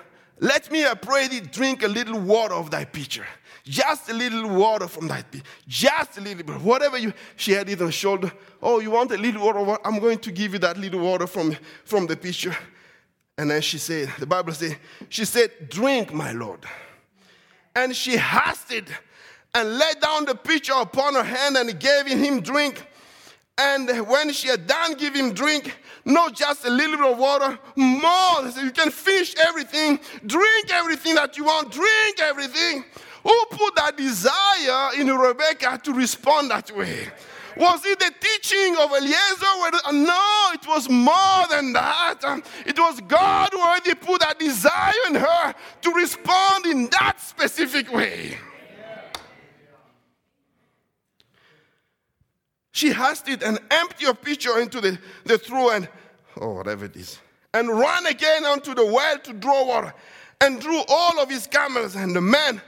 let 0.42 0.72
me, 0.72 0.84
I 0.84 0.94
pray 0.94 1.28
thee, 1.28 1.38
drink 1.38 1.84
a 1.84 1.88
little 1.88 2.18
water 2.18 2.54
of 2.54 2.68
thy 2.68 2.84
pitcher. 2.84 3.24
Just 3.62 4.10
a 4.10 4.12
little 4.12 4.48
water 4.48 4.88
from 4.88 5.06
that 5.06 5.30
pitcher. 5.30 5.44
Just 5.68 6.18
a 6.18 6.20
little 6.20 6.42
bit. 6.42 6.60
Whatever 6.60 6.98
you, 6.98 7.12
she 7.36 7.52
had 7.52 7.68
it 7.68 7.80
on 7.80 7.86
her 7.86 7.92
shoulder. 7.92 8.32
Oh, 8.60 8.80
you 8.80 8.90
want 8.90 9.12
a 9.12 9.16
little 9.16 9.40
water? 9.40 9.78
I'm 9.84 10.00
going 10.00 10.18
to 10.18 10.32
give 10.32 10.54
you 10.54 10.58
that 10.58 10.76
little 10.76 10.98
water 10.98 11.28
from, 11.28 11.56
from 11.84 12.08
the 12.08 12.16
pitcher. 12.16 12.56
And 13.38 13.52
then 13.52 13.62
she 13.62 13.78
said, 13.78 14.12
the 14.18 14.26
Bible 14.26 14.52
says, 14.52 14.74
she 15.08 15.24
said, 15.24 15.68
Drink, 15.68 16.12
my 16.12 16.32
Lord. 16.32 16.64
And 17.76 17.94
she 17.94 18.16
hasted 18.16 18.88
and 19.54 19.78
laid 19.78 20.00
down 20.00 20.24
the 20.24 20.34
pitcher 20.34 20.74
upon 20.74 21.14
her 21.14 21.22
hand 21.22 21.56
and 21.56 21.78
gave 21.78 22.06
him 22.06 22.40
drink. 22.40 22.84
And 23.58 24.08
when 24.08 24.32
she 24.32 24.48
had 24.48 24.66
done 24.66 24.94
giving 24.94 25.26
him 25.26 25.34
drink, 25.34 25.76
not 26.04 26.34
just 26.34 26.64
a 26.64 26.70
little 26.70 26.96
bit 26.96 27.12
of 27.12 27.18
water, 27.18 27.58
more. 27.76 28.50
So 28.50 28.60
you 28.62 28.70
can 28.70 28.90
finish 28.90 29.34
everything, 29.36 30.00
drink 30.26 30.72
everything 30.72 31.14
that 31.16 31.36
you 31.36 31.44
want, 31.44 31.70
drink 31.70 32.18
everything. 32.20 32.84
Who 33.22 33.44
put 33.50 33.76
that 33.76 33.96
desire 33.96 35.00
in 35.00 35.06
Rebecca 35.06 35.80
to 35.84 35.92
respond 35.92 36.50
that 36.50 36.74
way? 36.76 37.08
Was 37.56 37.84
it 37.84 38.00
the 38.00 38.10
teaching 38.18 38.74
of 38.78 38.90
Eliezer? 38.90 39.92
No, 39.92 40.50
it 40.54 40.66
was 40.66 40.88
more 40.88 41.46
than 41.50 41.74
that. 41.74 42.42
It 42.66 42.78
was 42.78 43.00
God 43.02 43.50
who 43.52 43.60
already 43.60 43.94
put 43.94 44.22
that 44.22 44.38
desire 44.38 44.92
in 45.08 45.16
her 45.16 45.54
to 45.82 45.90
respond 45.92 46.64
in 46.66 46.88
that 46.88 47.20
specific 47.20 47.92
way. 47.92 48.38
She 52.72 52.90
has 52.90 53.22
it 53.26 53.42
and 53.42 53.58
empty 53.70 54.06
your 54.06 54.14
pitcher 54.14 54.58
into 54.58 54.80
the, 54.80 54.98
the 55.24 55.36
trough 55.36 55.72
and, 55.74 55.88
oh, 56.40 56.54
whatever 56.54 56.86
it 56.86 56.96
is, 56.96 57.18
and 57.52 57.68
ran 57.68 58.06
again 58.06 58.46
onto 58.46 58.74
the 58.74 58.84
well 58.84 59.18
to 59.18 59.34
draw 59.34 59.66
water 59.66 59.94
and 60.40 60.58
drew 60.58 60.82
all 60.88 61.20
of 61.20 61.30
his 61.30 61.46
camels 61.46 61.94
and 61.94 62.16
the 62.16 62.20
men. 62.20 62.62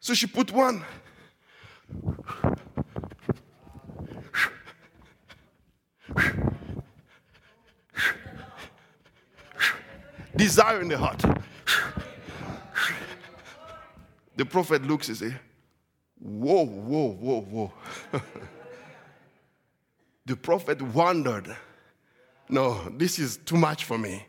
So 0.00 0.12
she 0.12 0.26
put 0.26 0.52
one. 0.52 0.84
Desire 10.34 10.80
in 10.80 10.88
the 10.88 10.98
heart. 10.98 11.22
The 14.34 14.44
prophet 14.44 14.82
looks 14.84 15.08
and 15.08 15.16
says, 15.16 15.32
Whoa, 16.18 16.64
whoa, 16.64 17.12
whoa, 17.12 17.40
whoa. 17.40 17.72
the 20.26 20.36
prophet 20.36 20.80
wondered, 20.80 21.54
No, 22.48 22.88
this 22.96 23.18
is 23.18 23.38
too 23.38 23.56
much 23.56 23.84
for 23.84 23.98
me. 23.98 24.26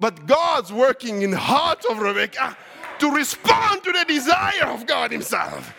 But 0.00 0.26
God's 0.26 0.72
working 0.72 1.22
in 1.22 1.30
the 1.30 1.38
heart 1.38 1.84
of 1.90 1.98
Rebecca 1.98 2.56
to 2.98 3.10
respond 3.10 3.82
to 3.84 3.92
the 3.92 4.04
desire 4.06 4.66
of 4.66 4.86
God 4.86 5.10
Himself. 5.10 5.74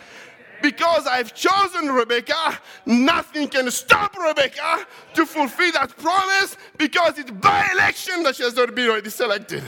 Because 0.62 1.06
I've 1.06 1.34
chosen 1.34 1.90
Rebecca, 1.92 2.58
nothing 2.86 3.48
can 3.48 3.70
stop 3.70 4.16
Rebecca 4.18 4.86
to 5.14 5.26
fulfill 5.26 5.72
that 5.72 5.96
promise 5.96 6.56
because 6.78 7.18
it's 7.18 7.30
by 7.30 7.68
election 7.72 8.22
that 8.22 8.36
she 8.36 8.42
has 8.42 8.58
already 8.58 9.10
selected. 9.10 9.62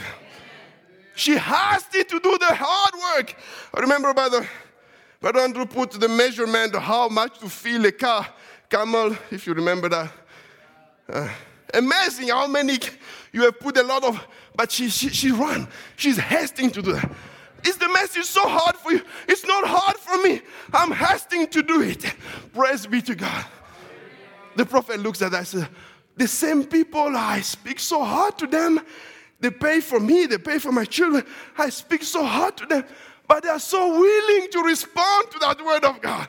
She 1.15 1.37
has 1.37 1.83
to 1.89 2.03
do 2.03 2.37
the 2.37 2.55
hard 2.55 2.93
work. 3.17 3.35
I 3.73 3.81
remember 3.81 4.13
Brother, 4.13 4.47
Brother 5.21 5.41
Andrew 5.41 5.65
put 5.65 5.91
the 5.91 6.07
measurement 6.07 6.73
of 6.73 6.81
how 6.81 7.09
much 7.09 7.39
to 7.39 7.49
fill 7.49 7.85
a 7.85 7.91
car 7.91 8.25
camel, 8.69 9.15
if 9.31 9.47
you 9.47 9.53
remember 9.53 9.89
that. 9.89 10.11
Uh, 11.07 11.27
amazing 11.73 12.29
how 12.29 12.47
many 12.47 12.77
you 13.33 13.43
have 13.43 13.59
put 13.59 13.77
a 13.77 13.83
lot 13.83 14.03
of, 14.03 14.25
but 14.55 14.71
she, 14.71 14.89
she, 14.89 15.09
she 15.09 15.31
ran. 15.31 15.67
She's 15.95 16.17
hasting 16.17 16.71
to 16.71 16.81
do 16.81 16.93
that. 16.93 17.11
Is 17.65 17.77
the 17.77 17.89
message 17.89 18.25
so 18.25 18.47
hard 18.47 18.77
for 18.77 18.91
you? 18.91 19.01
It's 19.27 19.45
not 19.45 19.67
hard 19.67 19.97
for 19.97 20.21
me. 20.23 20.41
I'm 20.73 20.91
hasting 20.91 21.47
to 21.47 21.61
do 21.61 21.81
it. 21.81 22.03
Praise 22.53 22.85
be 22.85 23.01
to 23.01 23.15
God. 23.15 23.45
The 24.55 24.65
prophet 24.65 24.99
looks 24.99 25.21
at 25.21 25.33
us 25.33 25.55
The 26.15 26.27
same 26.27 26.63
people 26.63 27.15
I 27.15 27.41
speak 27.41 27.79
so 27.79 28.03
hard 28.03 28.37
to 28.39 28.47
them, 28.47 28.79
they 29.39 29.49
pay 29.49 29.79
for 29.79 29.99
me, 29.99 30.25
they 30.25 30.37
pay 30.37 30.59
for 30.59 30.71
my 30.71 30.85
children. 30.85 31.23
I 31.57 31.69
speak 31.69 32.03
so 32.03 32.23
hard 32.25 32.57
to 32.57 32.65
them, 32.65 32.83
but 33.27 33.43
they 33.43 33.49
are 33.49 33.59
so 33.59 33.99
willing 33.99 34.49
to 34.51 34.61
respond 34.61 35.31
to 35.31 35.39
that 35.39 35.63
word 35.65 35.85
of 35.85 36.01
God. 36.01 36.27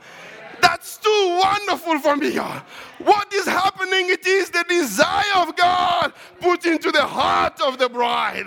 That's 0.61 0.97
too 0.99 1.39
wonderful 1.41 1.99
for 2.01 2.17
me, 2.17 2.35
God. 2.35 2.63
What 2.99 3.33
is 3.33 3.47
happening? 3.47 4.11
It 4.11 4.27
is 4.27 4.51
the 4.51 4.65
desire 4.69 5.37
of 5.37 5.57
God 5.57 6.13
put 6.41 6.67
into 6.67 6.91
the 6.91 7.03
heart 7.03 7.61
of 7.61 7.79
the 7.79 7.89
bride. 7.89 8.47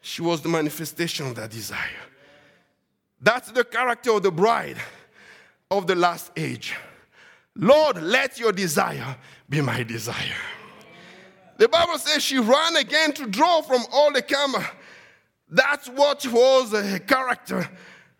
She 0.00 0.22
was 0.22 0.40
the 0.40 0.48
manifestation 0.48 1.26
of 1.26 1.36
that 1.36 1.50
desire. 1.50 1.78
That's 3.20 3.50
the 3.52 3.64
character 3.64 4.12
of 4.12 4.22
the 4.22 4.32
bride 4.32 4.78
of 5.70 5.86
the 5.86 5.94
last 5.94 6.32
age. 6.36 6.74
Lord, 7.54 8.02
let 8.02 8.38
your 8.38 8.52
desire 8.52 9.16
be 9.48 9.60
my 9.60 9.82
desire. 9.82 10.40
The 11.58 11.68
Bible 11.68 11.98
says 11.98 12.22
she 12.22 12.38
ran 12.38 12.76
again 12.76 13.12
to 13.12 13.26
draw 13.26 13.60
from 13.60 13.82
all 13.92 14.10
the 14.12 14.22
camel 14.22 14.64
that's 15.50 15.88
what 15.88 16.24
was 16.26 16.72
a 16.72 17.00
character. 17.00 17.68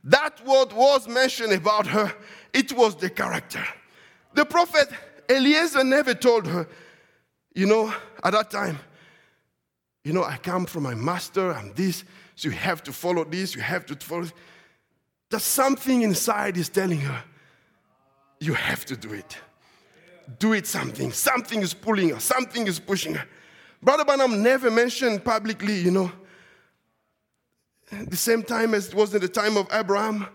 That 0.05 0.41
what 0.45 0.73
was 0.73 1.07
mentioned 1.07 1.53
about 1.53 1.87
her. 1.87 2.13
It 2.53 2.73
was 2.73 2.97
the 2.97 3.11
character. 3.11 3.65
The 4.35 4.45
prophet 4.45 4.89
Eliezer 5.29 5.85
never 5.85 6.15
told 6.15 6.47
her, 6.47 6.67
you 7.55 7.67
know, 7.67 7.95
at 8.25 8.33
that 8.33 8.51
time, 8.51 8.79
you 10.05 10.13
know, 10.13 10.25
I 10.25 10.39
come 10.39 10.67
from 10.67 10.85
my 10.85 10.95
master, 10.95 11.53
I'm 11.53 11.73
this, 11.75 12.05
so 12.35 12.49
you 12.49 12.55
have 12.55 12.83
to 12.85 12.93
follow 12.93 13.25
this, 13.25 13.55
you 13.55 13.61
have 13.61 13.87
to 13.87 13.97
follow 13.97 14.23
this. 14.23 14.33
That 15.31 15.41
something 15.41 16.03
inside 16.03 16.57
is 16.57 16.69
telling 16.69 17.01
her, 17.01 17.23
you 18.41 18.55
have 18.55 18.85
to 18.87 18.97
do 18.97 19.13
it. 19.13 19.37
Do 20.39 20.55
it 20.55 20.67
something. 20.67 21.13
Something 21.13 21.61
is 21.61 21.75
pulling 21.75 22.09
her, 22.09 22.21
something 22.21 22.67
is 22.67 22.81
pushing 22.81 23.15
her. 23.15 23.27
Brother 23.83 24.05
Branham 24.05 24.43
never 24.43 24.71
mentioned 24.71 25.25
publicly, 25.25 25.79
you 25.79 25.91
know, 25.91 26.11
the 27.91 28.17
same 28.17 28.43
time 28.43 28.75
as 28.75 28.89
it 28.89 28.95
was 28.95 29.15
in 29.15 29.21
the 29.21 29.29
time 29.29 29.57
of 29.57 29.67
Abraham, 29.73 30.27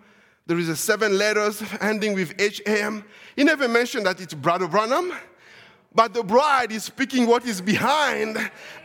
there 0.47 0.59
is 0.59 0.69
a 0.69 0.75
seven 0.75 1.17
letters 1.17 1.63
ending 1.81 2.13
with 2.13 2.39
H-A-M. 2.39 3.03
He 3.35 3.43
never 3.43 3.67
mentioned 3.67 4.05
that 4.05 4.21
it's 4.21 4.33
Brother 4.33 4.67
Branham, 4.67 5.11
but 5.95 6.13
the 6.13 6.23
bride 6.23 6.73
is 6.73 6.83
speaking 6.83 7.25
what 7.25 7.45
is 7.45 7.61
behind 7.61 8.37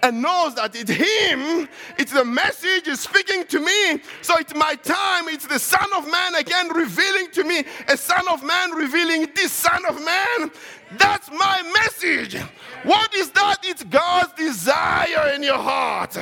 and 0.03 0.23
knows 0.23 0.55
that 0.55 0.77
it's 0.77 0.91
him, 0.91 1.69
it's 1.99 2.13
the 2.13 2.25
message 2.25 2.87
is 2.87 3.01
speaking 3.01 3.45
to 3.47 3.59
me. 3.59 4.01
So 4.23 4.39
it's 4.39 4.55
my 4.55 4.77
time, 4.77 5.29
it's 5.29 5.47
the 5.47 5.59
Son 5.59 5.89
of 5.97 6.09
Man 6.11 6.37
again 6.37 6.69
revealing 6.69 7.31
to 7.33 7.43
me, 7.43 7.65
a 7.89 7.97
Son 7.97 8.27
of 8.29 8.45
Man 8.45 8.71
revealing 8.71 9.27
this 9.35 9.51
Son 9.51 9.83
of 9.89 9.97
Man. 10.03 10.53
That's 10.97 11.29
my 11.31 11.63
message. 11.75 12.37
What 12.85 13.13
is 13.15 13.31
that? 13.33 13.59
It's 13.65 13.83
God's 13.83 14.33
desire 14.35 15.35
in 15.35 15.43
your 15.43 15.59
heart. 15.59 16.17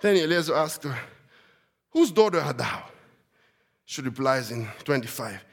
Then 0.00 0.16
Eliezer 0.16 0.54
asked 0.54 0.84
her, 0.84 0.98
Whose 1.90 2.12
daughter 2.12 2.40
art 2.40 2.58
thou? 2.58 2.84
She 3.84 4.02
replies 4.02 4.50
in 4.50 4.68
25. 4.84 5.44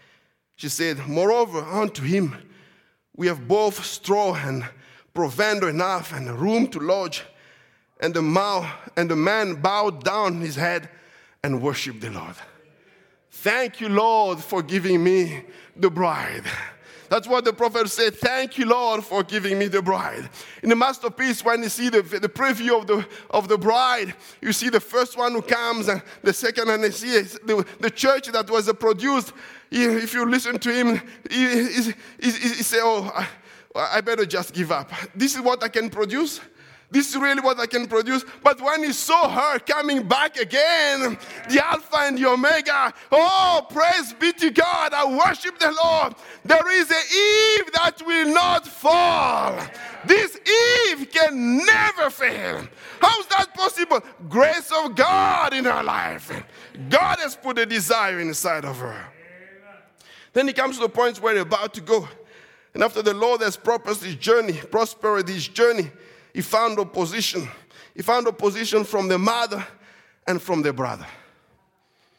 She 0.55 0.69
said, 0.69 1.07
Moreover, 1.07 1.59
unto 1.59 2.03
him 2.03 2.35
we 3.15 3.27
have 3.27 3.47
both 3.47 3.83
straw 3.83 4.35
and 4.35 4.65
provender 5.13 5.69
enough 5.69 6.13
and 6.13 6.29
room 6.39 6.67
to 6.67 6.79
lodge. 6.79 7.23
And 8.01 8.13
the, 8.13 8.21
mouth, 8.21 8.67
and 8.97 9.09
the 9.09 9.15
man 9.15 9.55
bowed 9.55 10.03
down 10.03 10.41
his 10.41 10.55
head 10.57 10.89
and 11.41 11.61
worshiped 11.61 12.01
the 12.01 12.09
Lord. 12.09 12.35
Thank 13.31 13.79
you, 13.79 13.87
Lord, 13.87 14.39
for 14.39 14.61
giving 14.61 15.03
me 15.03 15.45
the 15.75 15.89
bride. 15.89 16.43
That's 17.09 17.27
what 17.27 17.45
the 17.45 17.53
prophet 17.53 17.89
said. 17.89 18.15
Thank 18.15 18.57
you, 18.57 18.65
Lord, 18.65 19.03
for 19.03 19.23
giving 19.23 19.59
me 19.59 19.67
the 19.67 19.81
bride. 19.81 20.29
In 20.63 20.69
the 20.69 20.75
masterpiece, 20.75 21.43
when 21.43 21.63
you 21.63 21.69
see 21.69 21.89
the, 21.89 22.01
the 22.01 22.29
preview 22.29 22.79
of 22.79 22.87
the, 22.87 23.05
of 23.29 23.47
the 23.47 23.57
bride, 23.57 24.13
you 24.41 24.51
see 24.53 24.69
the 24.69 24.79
first 24.79 25.17
one 25.17 25.33
who 25.33 25.41
comes 25.41 25.87
and 25.87 26.01
the 26.23 26.33
second, 26.33 26.69
and 26.69 26.83
you 26.83 26.91
see 26.91 27.21
the, 27.21 27.65
the 27.79 27.89
church 27.89 28.27
that 28.27 28.49
was 28.49 28.71
produced. 28.73 29.33
If 29.71 30.13
you 30.13 30.25
listen 30.29 30.59
to 30.59 30.73
him, 30.73 31.01
he, 31.29 31.67
he, 31.67 31.93
he, 32.19 32.31
he 32.31 32.63
say, 32.63 32.79
Oh, 32.81 33.11
I, 33.75 33.97
I 33.97 34.01
better 34.01 34.25
just 34.25 34.53
give 34.53 34.71
up. 34.71 34.91
This 35.13 35.35
is 35.35 35.41
what 35.41 35.63
I 35.63 35.67
can 35.67 35.89
produce. 35.89 36.39
This 36.91 37.09
is 37.09 37.17
really 37.17 37.41
what 37.41 37.59
I 37.59 37.65
can 37.65 37.87
produce. 37.87 38.23
But 38.43 38.61
when 38.61 38.83
he 38.83 38.93
saw 38.93 39.27
her 39.27 39.59
coming 39.59 40.07
back 40.07 40.37
again, 40.37 41.17
the 41.49 41.65
Alpha 41.65 41.97
and 42.01 42.17
the 42.17 42.27
Omega, 42.27 42.93
oh, 43.11 43.65
praise 43.69 44.13
be 44.13 44.31
to 44.33 44.51
God, 44.51 44.93
I 44.93 45.05
worship 45.05 45.57
the 45.59 45.71
Lord. 45.83 46.13
There 46.43 46.71
is 46.79 46.89
an 46.91 46.97
Eve 46.97 47.73
that 47.73 48.01
will 48.05 48.33
not 48.33 48.67
fall. 48.67 49.59
This 50.05 50.37
Eve 50.37 51.09
can 51.11 51.57
never 51.57 52.09
fail. 52.09 52.67
How's 53.01 53.27
that 53.27 53.53
possible? 53.55 54.01
Grace 54.29 54.71
of 54.71 54.95
God 54.95 55.53
in 55.53 55.65
her 55.65 55.83
life. 55.83 56.31
God 56.89 57.19
has 57.19 57.35
put 57.35 57.57
a 57.57 57.65
desire 57.65 58.19
inside 58.19 58.63
of 58.63 58.77
her. 58.77 59.07
Then 60.33 60.47
he 60.47 60.53
comes 60.53 60.75
to 60.75 60.81
the 60.81 60.89
point 60.89 61.21
where 61.21 61.33
he's 61.33 61.43
about 61.43 61.73
to 61.73 61.81
go. 61.81 62.07
And 62.73 62.83
after 62.83 63.01
the 63.01 63.13
Lord 63.13 63.41
has 63.41 63.55
prospered 63.55 63.97
his 63.97 64.15
journey, 64.15 64.53
prospered 64.53 65.29
his 65.29 65.47
journey, 65.47 65.89
he 66.35 66.41
found 66.41 66.77
opposition. 66.79 67.47
He 67.95 68.01
found 68.01 68.27
opposition 68.27 68.83
from 68.83 69.07
the 69.07 69.17
mother 69.17 69.65
and 70.27 70.41
from 70.41 70.61
the 70.61 70.73
brother. 70.73 71.05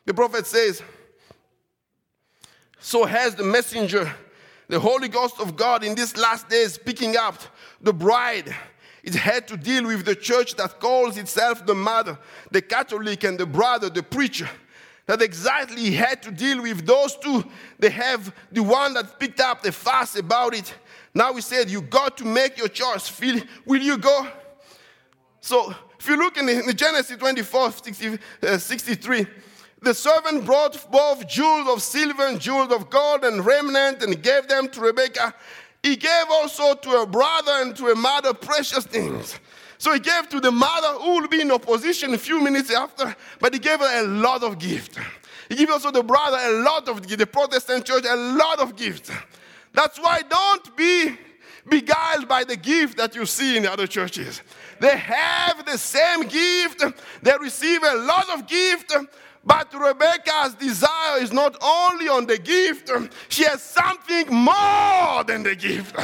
The 0.06 0.14
prophet 0.14 0.46
says, 0.46 0.82
So 2.78 3.04
has 3.04 3.34
the 3.34 3.42
messenger, 3.42 4.10
the 4.68 4.80
Holy 4.80 5.08
Ghost 5.08 5.38
of 5.38 5.54
God, 5.54 5.84
in 5.84 5.94
these 5.94 6.16
last 6.16 6.48
days 6.48 6.78
picking 6.78 7.14
up 7.14 7.38
the 7.82 7.92
bride. 7.92 8.56
It 9.02 9.14
had 9.14 9.46
to 9.48 9.56
deal 9.58 9.86
with 9.86 10.06
the 10.06 10.14
church 10.14 10.54
that 10.54 10.80
calls 10.80 11.18
itself 11.18 11.66
the 11.66 11.74
mother, 11.74 12.18
the 12.50 12.62
Catholic, 12.62 13.22
and 13.22 13.38
the 13.38 13.44
brother, 13.44 13.90
the 13.90 14.02
preacher 14.02 14.48
that 15.04 15.20
exactly 15.20 15.92
had 15.92 16.22
to 16.22 16.30
deal 16.30 16.62
with 16.62 16.86
those 16.86 17.16
two. 17.18 17.44
They 17.78 17.90
have 17.90 18.34
the 18.50 18.62
one 18.62 18.94
that 18.94 19.20
picked 19.20 19.40
up 19.40 19.62
the 19.62 19.72
fuss 19.72 20.16
about 20.16 20.54
it. 20.54 20.74
Now 21.16 21.32
we 21.32 21.40
said, 21.40 21.70
You 21.70 21.80
got 21.80 22.18
to 22.18 22.26
make 22.26 22.58
your 22.58 22.68
choice. 22.68 23.10
Will 23.64 23.80
you 23.80 23.96
go? 23.96 24.28
So, 25.40 25.74
if 25.98 26.06
you 26.06 26.18
look 26.18 26.36
in 26.36 26.44
the, 26.44 26.62
in 26.62 26.76
Genesis 26.76 27.16
24 27.16 27.72
60, 27.72 28.18
uh, 28.42 28.58
63, 28.58 29.26
the 29.80 29.94
servant 29.94 30.44
brought 30.44 30.90
both 30.92 31.26
jewels 31.26 31.68
of 31.68 31.80
silver 31.80 32.26
and 32.26 32.38
jewels 32.38 32.70
of 32.70 32.90
gold 32.90 33.24
and 33.24 33.46
remnant 33.46 34.02
and 34.02 34.22
gave 34.22 34.46
them 34.46 34.68
to 34.68 34.80
Rebekah. 34.82 35.34
He 35.82 35.96
gave 35.96 36.24
also 36.30 36.74
to 36.74 36.90
her 36.90 37.06
brother 37.06 37.52
and 37.62 37.74
to 37.76 37.86
her 37.86 37.94
mother 37.94 38.34
precious 38.34 38.84
things. 38.84 39.38
So 39.78 39.94
he 39.94 40.00
gave 40.00 40.28
to 40.28 40.40
the 40.40 40.52
mother 40.52 40.98
who 41.02 41.20
will 41.22 41.28
be 41.28 41.40
in 41.40 41.50
opposition 41.50 42.12
a 42.12 42.18
few 42.18 42.42
minutes 42.42 42.70
after, 42.70 43.16
but 43.40 43.54
he 43.54 43.58
gave 43.58 43.78
her 43.78 44.04
a 44.04 44.06
lot 44.06 44.42
of 44.42 44.58
gift. 44.58 44.98
He 45.48 45.54
gave 45.54 45.70
also 45.70 45.90
the 45.90 46.02
brother 46.02 46.36
a 46.38 46.62
lot 46.62 46.88
of 46.88 47.00
gifts, 47.06 47.16
the 47.16 47.26
Protestant 47.26 47.86
church 47.86 48.04
a 48.06 48.16
lot 48.16 48.58
of 48.58 48.76
gifts. 48.76 49.10
That's 49.76 50.00
why 50.00 50.22
don't 50.22 50.74
be 50.74 51.18
beguiled 51.68 52.26
by 52.26 52.44
the 52.44 52.56
gift 52.56 52.96
that 52.96 53.14
you 53.14 53.26
see 53.26 53.58
in 53.58 53.64
the 53.64 53.72
other 53.72 53.86
churches. 53.86 54.40
They 54.80 54.96
have 54.96 55.66
the 55.66 55.76
same 55.76 56.22
gift, 56.22 56.82
they 57.22 57.34
receive 57.38 57.82
a 57.82 57.96
lot 57.96 58.30
of 58.30 58.48
gift, 58.48 58.96
but 59.46 59.72
Rebecca's 59.72 60.54
desire 60.54 61.20
is 61.20 61.32
not 61.32 61.56
only 61.62 62.08
on 62.08 62.26
the 62.26 62.36
gift, 62.36 62.90
she 63.28 63.44
has 63.44 63.62
something 63.62 64.26
more 64.34 65.22
than 65.24 65.44
the 65.44 65.54
gift. 65.54 65.96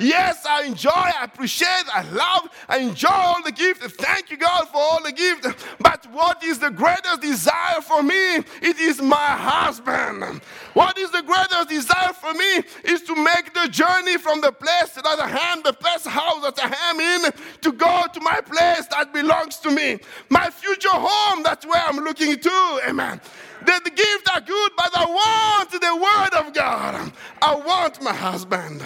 Yes, 0.00 0.44
I 0.44 0.64
enjoy, 0.64 0.90
I 0.90 1.22
appreciate, 1.22 1.84
I 1.94 2.02
love, 2.10 2.50
I 2.68 2.78
enjoy 2.78 3.08
all 3.08 3.42
the 3.44 3.52
gift. 3.52 3.82
Thank 4.00 4.30
you, 4.30 4.36
God, 4.36 4.68
for 4.68 4.78
all 4.78 5.02
the 5.02 5.12
gift. 5.12 5.46
But 5.78 6.06
what 6.12 6.42
is 6.42 6.58
the 6.58 6.70
greatest 6.70 7.20
desire 7.20 7.80
for 7.82 8.02
me? 8.02 8.36
It 8.62 8.78
is 8.80 9.00
my 9.00 9.14
husband. 9.16 10.42
What 10.74 10.98
is 10.98 11.10
the 11.12 11.22
greatest 11.22 11.68
desire 11.68 12.12
for 12.12 12.34
me 12.34 12.62
is 12.84 13.02
to 13.02 13.14
make 13.14 13.54
the 13.54 13.68
journey 13.68 14.18
from 14.18 14.40
the 14.40 14.52
place 14.52 14.92
that 14.94 15.06
I 15.06 15.52
am, 15.52 15.62
the 15.62 15.72
best 15.74 16.06
house 16.06 16.42
that 16.42 16.58
I 16.62 16.90
am 16.90 17.00
in, 17.00 17.30
to 17.62 17.72
go 17.72 18.06
to 18.12 18.20
my 18.20 18.40
place 18.40 18.86
that 18.88 19.12
belongs 19.12 19.58
to 19.58 19.70
me. 19.70 19.98
My 20.30 20.50
future 20.50 20.88
home, 20.90 21.42
that's 21.44 21.64
where 21.64 21.82
I'm 21.86 21.98
looking 21.98 22.38
to. 22.38 22.80
Amen. 22.88 23.20
The, 23.64 23.80
the 23.84 23.90
gifts 23.90 24.30
are 24.34 24.40
good, 24.40 24.72
but 24.76 24.90
I 24.96 25.04
want 25.04 25.70
the 25.70 25.96
word 25.96 26.46
of 26.46 26.54
God. 26.54 27.12
I 27.42 27.54
want 27.54 28.02
my 28.02 28.14
husband. 28.14 28.82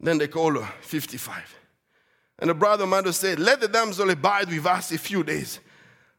Then 0.00 0.18
they 0.18 0.26
call 0.26 0.60
her 0.60 0.72
55. 0.80 1.56
And 2.40 2.50
the 2.50 2.54
brother 2.54 2.86
mother 2.86 3.12
said, 3.12 3.38
Let 3.38 3.60
the 3.60 3.68
damsel 3.68 4.10
abide 4.10 4.48
with 4.48 4.66
us 4.66 4.90
a 4.90 4.98
few 4.98 5.22
days. 5.22 5.60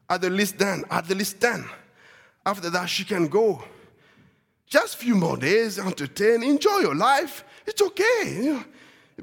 At 0.08 0.22
the 0.22 0.30
least 0.30 0.56
then, 0.58 0.84
at 0.90 1.06
the 1.06 1.14
least 1.14 1.40
10. 1.40 1.66
After 2.46 2.70
that, 2.70 2.86
she 2.86 3.04
can 3.04 3.28
go. 3.28 3.62
Just 4.66 4.94
a 4.94 4.98
few 4.98 5.14
more 5.14 5.36
days, 5.36 5.78
entertain, 5.78 6.42
enjoy 6.42 6.78
your 6.78 6.94
life. 6.94 7.44
It's 7.66 7.82
okay. 7.82 8.38
You 8.42 8.54
know, 8.54 8.64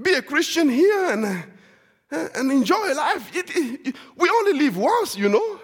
be 0.02 0.14
a 0.14 0.22
Christian 0.22 0.70
here 0.70 1.12
and 1.12 1.44
and 2.12 2.52
enjoy 2.52 2.94
life. 2.94 3.36
It, 3.36 3.50
it, 3.56 3.88
it, 3.88 3.96
we 4.16 4.30
only 4.30 4.54
live 4.54 4.78
once, 4.78 5.18
you 5.18 5.30
know. 5.30 5.60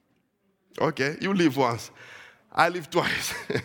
okay, 0.80 1.16
you 1.20 1.32
live 1.34 1.56
once. 1.56 1.90
I 2.52 2.70
live 2.70 2.90
twice. 2.90 3.34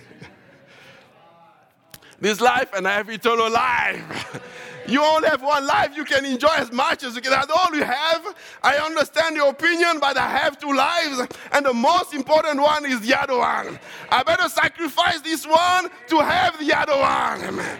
this 2.19 2.41
life 2.41 2.69
and 2.75 2.87
I 2.87 2.93
have 2.93 3.09
eternal 3.09 3.49
life. 3.49 4.41
you 4.87 5.01
only 5.01 5.29
have 5.29 5.41
one 5.41 5.65
life. 5.65 5.95
You 5.95 6.03
can 6.03 6.25
enjoy 6.25 6.53
as 6.57 6.71
much 6.71 7.03
as 7.03 7.15
you 7.15 7.21
can. 7.21 7.31
That's 7.31 7.49
all 7.49 7.73
you 7.73 7.83
have. 7.83 8.35
I 8.61 8.75
understand 8.77 9.35
your 9.35 9.49
opinion, 9.49 9.99
but 9.99 10.17
I 10.17 10.27
have 10.27 10.59
two 10.59 10.73
lives. 10.73 11.21
And 11.53 11.65
the 11.65 11.73
most 11.73 12.13
important 12.13 12.61
one 12.61 12.85
is 12.85 12.99
the 12.99 13.19
other 13.19 13.37
one. 13.37 13.79
I 14.09 14.23
better 14.23 14.49
sacrifice 14.49 15.21
this 15.21 15.47
one 15.47 15.89
to 16.07 16.19
have 16.19 16.59
the 16.59 16.77
other 16.77 16.97
one. 16.97 17.47
Amen. 17.47 17.79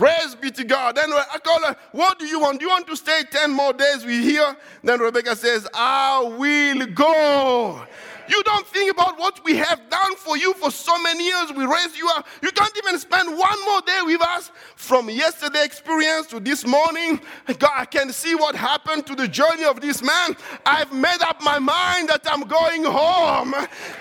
Praise 0.00 0.34
be 0.34 0.50
to 0.52 0.64
God. 0.64 0.96
Then 0.96 1.12
I 1.12 1.38
call 1.44 1.62
her, 1.62 1.76
What 1.92 2.18
do 2.18 2.24
you 2.24 2.40
want? 2.40 2.58
Do 2.58 2.64
you 2.64 2.70
want 2.70 2.86
to 2.86 2.96
stay 2.96 3.20
10 3.30 3.52
more 3.52 3.74
days 3.74 4.02
with 4.02 4.24
here? 4.24 4.56
Then 4.82 4.98
Rebecca 4.98 5.36
says, 5.36 5.68
I 5.74 6.22
will 6.38 6.86
go. 6.86 7.84
You 8.30 8.42
don't 8.44 8.66
think 8.66 8.92
about 8.92 9.18
what 9.18 9.44
we 9.44 9.56
have 9.56 9.90
done 9.90 10.14
for 10.14 10.36
you 10.36 10.54
for 10.54 10.70
so 10.70 10.96
many 11.02 11.26
years. 11.26 11.52
We 11.52 11.66
raised 11.66 11.98
you 11.98 12.08
up. 12.10 12.28
You 12.42 12.52
can't 12.52 12.76
even 12.78 12.96
spend 12.98 13.36
one 13.36 13.64
more 13.64 13.80
day 13.80 14.00
with 14.04 14.22
us 14.22 14.52
from 14.76 15.10
yesterday 15.10 15.64
experience 15.64 16.28
to 16.28 16.38
this 16.38 16.64
morning. 16.64 17.20
God, 17.58 17.72
I 17.74 17.84
can 17.86 18.12
see 18.12 18.36
what 18.36 18.54
happened 18.54 19.06
to 19.06 19.16
the 19.16 19.26
journey 19.26 19.64
of 19.64 19.80
this 19.80 20.02
man. 20.02 20.36
I've 20.64 20.92
made 20.92 21.22
up 21.22 21.42
my 21.42 21.58
mind 21.58 22.08
that 22.08 22.22
I'm 22.30 22.42
going 22.42 22.84
home. 22.84 23.52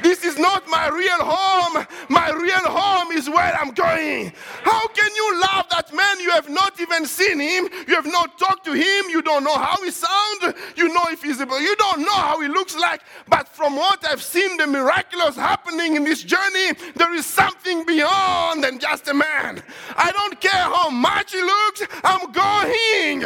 This 0.04 0.24
is 0.24 0.38
not 0.38 0.68
my 0.68 0.90
real 0.90 1.20
home. 1.20 1.86
My 2.10 2.30
real 2.30 2.70
home 2.70 3.12
is 3.12 3.28
where 3.30 3.54
I'm 3.56 3.72
going. 3.72 4.32
How 4.64 4.88
can 4.90 5.16
you 5.16 5.42
love 5.42 5.66
that 5.72 5.92
man? 5.94 6.20
You 6.20 6.30
have 6.32 6.50
not 6.50 6.80
even 6.80 7.06
seen 7.08 7.40
him. 7.40 7.68
You 7.88 7.96
have 7.96 8.06
not 8.06 8.38
talked 8.38 8.66
to 8.66 8.74
him. 8.74 9.10
You 9.10 9.24
don't 9.24 9.44
know 9.44 9.58
how 9.58 9.84
he 9.84 9.90
sounds. 9.90 10.54
You 10.76 10.94
know 10.94 11.06
if 11.10 11.24
he's 11.24 11.42
able. 11.42 11.60
You 11.60 11.76
don't 11.78 12.02
know 12.02 12.14
how 12.14 12.40
he 12.42 12.48
looks 12.48 12.78
like. 12.78 13.02
But 13.28 13.48
from 13.48 13.76
what 13.76 14.06
I've 14.06 14.19
have 14.20 14.26
seen 14.26 14.58
the 14.58 14.68
miraculous 14.68 15.38
happening 15.38 15.96
in 15.96 16.04
this 16.04 16.24
journey, 16.24 16.74
there 16.96 17.14
is 17.14 17.26
something 17.26 17.86
beyond 17.86 18.62
than 18.62 18.78
just 18.78 19.08
a 19.08 19.14
man. 19.14 19.64
I 19.96 20.12
don't 20.12 20.42
care 20.42 20.52
how 20.52 20.90
much 20.90 21.32
he 21.32 21.42
looks, 21.42 21.84
I'm 22.04 22.30
going. 22.34 23.22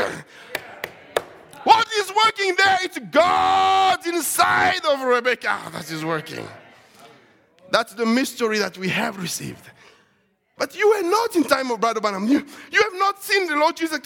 What 1.63 1.87
is 1.97 2.13
working 2.25 2.53
there? 2.57 2.77
It's 2.83 2.99
God 3.09 4.05
inside 4.05 4.85
of 4.85 5.01
Rebecca 5.01 5.59
that 5.71 5.89
is 5.91 6.05
working. 6.05 6.47
That's 7.71 7.95
the 7.95 8.05
mystery 8.05 8.59
that 8.59 8.77
we 8.77 8.89
have 8.89 9.19
received. 9.19 9.65
But 10.59 10.77
you 10.77 10.87
are 10.89 11.01
not 11.01 11.35
in 11.35 11.43
time 11.43 11.71
of 11.71 11.79
Brother 11.79 12.01
Branham. 12.01 12.27
You, 12.27 12.45
you 12.71 12.81
have 12.83 12.99
not 12.99 13.23
seen 13.23 13.47
the 13.47 13.55
Lord 13.55 13.75
Jesus. 13.75 13.99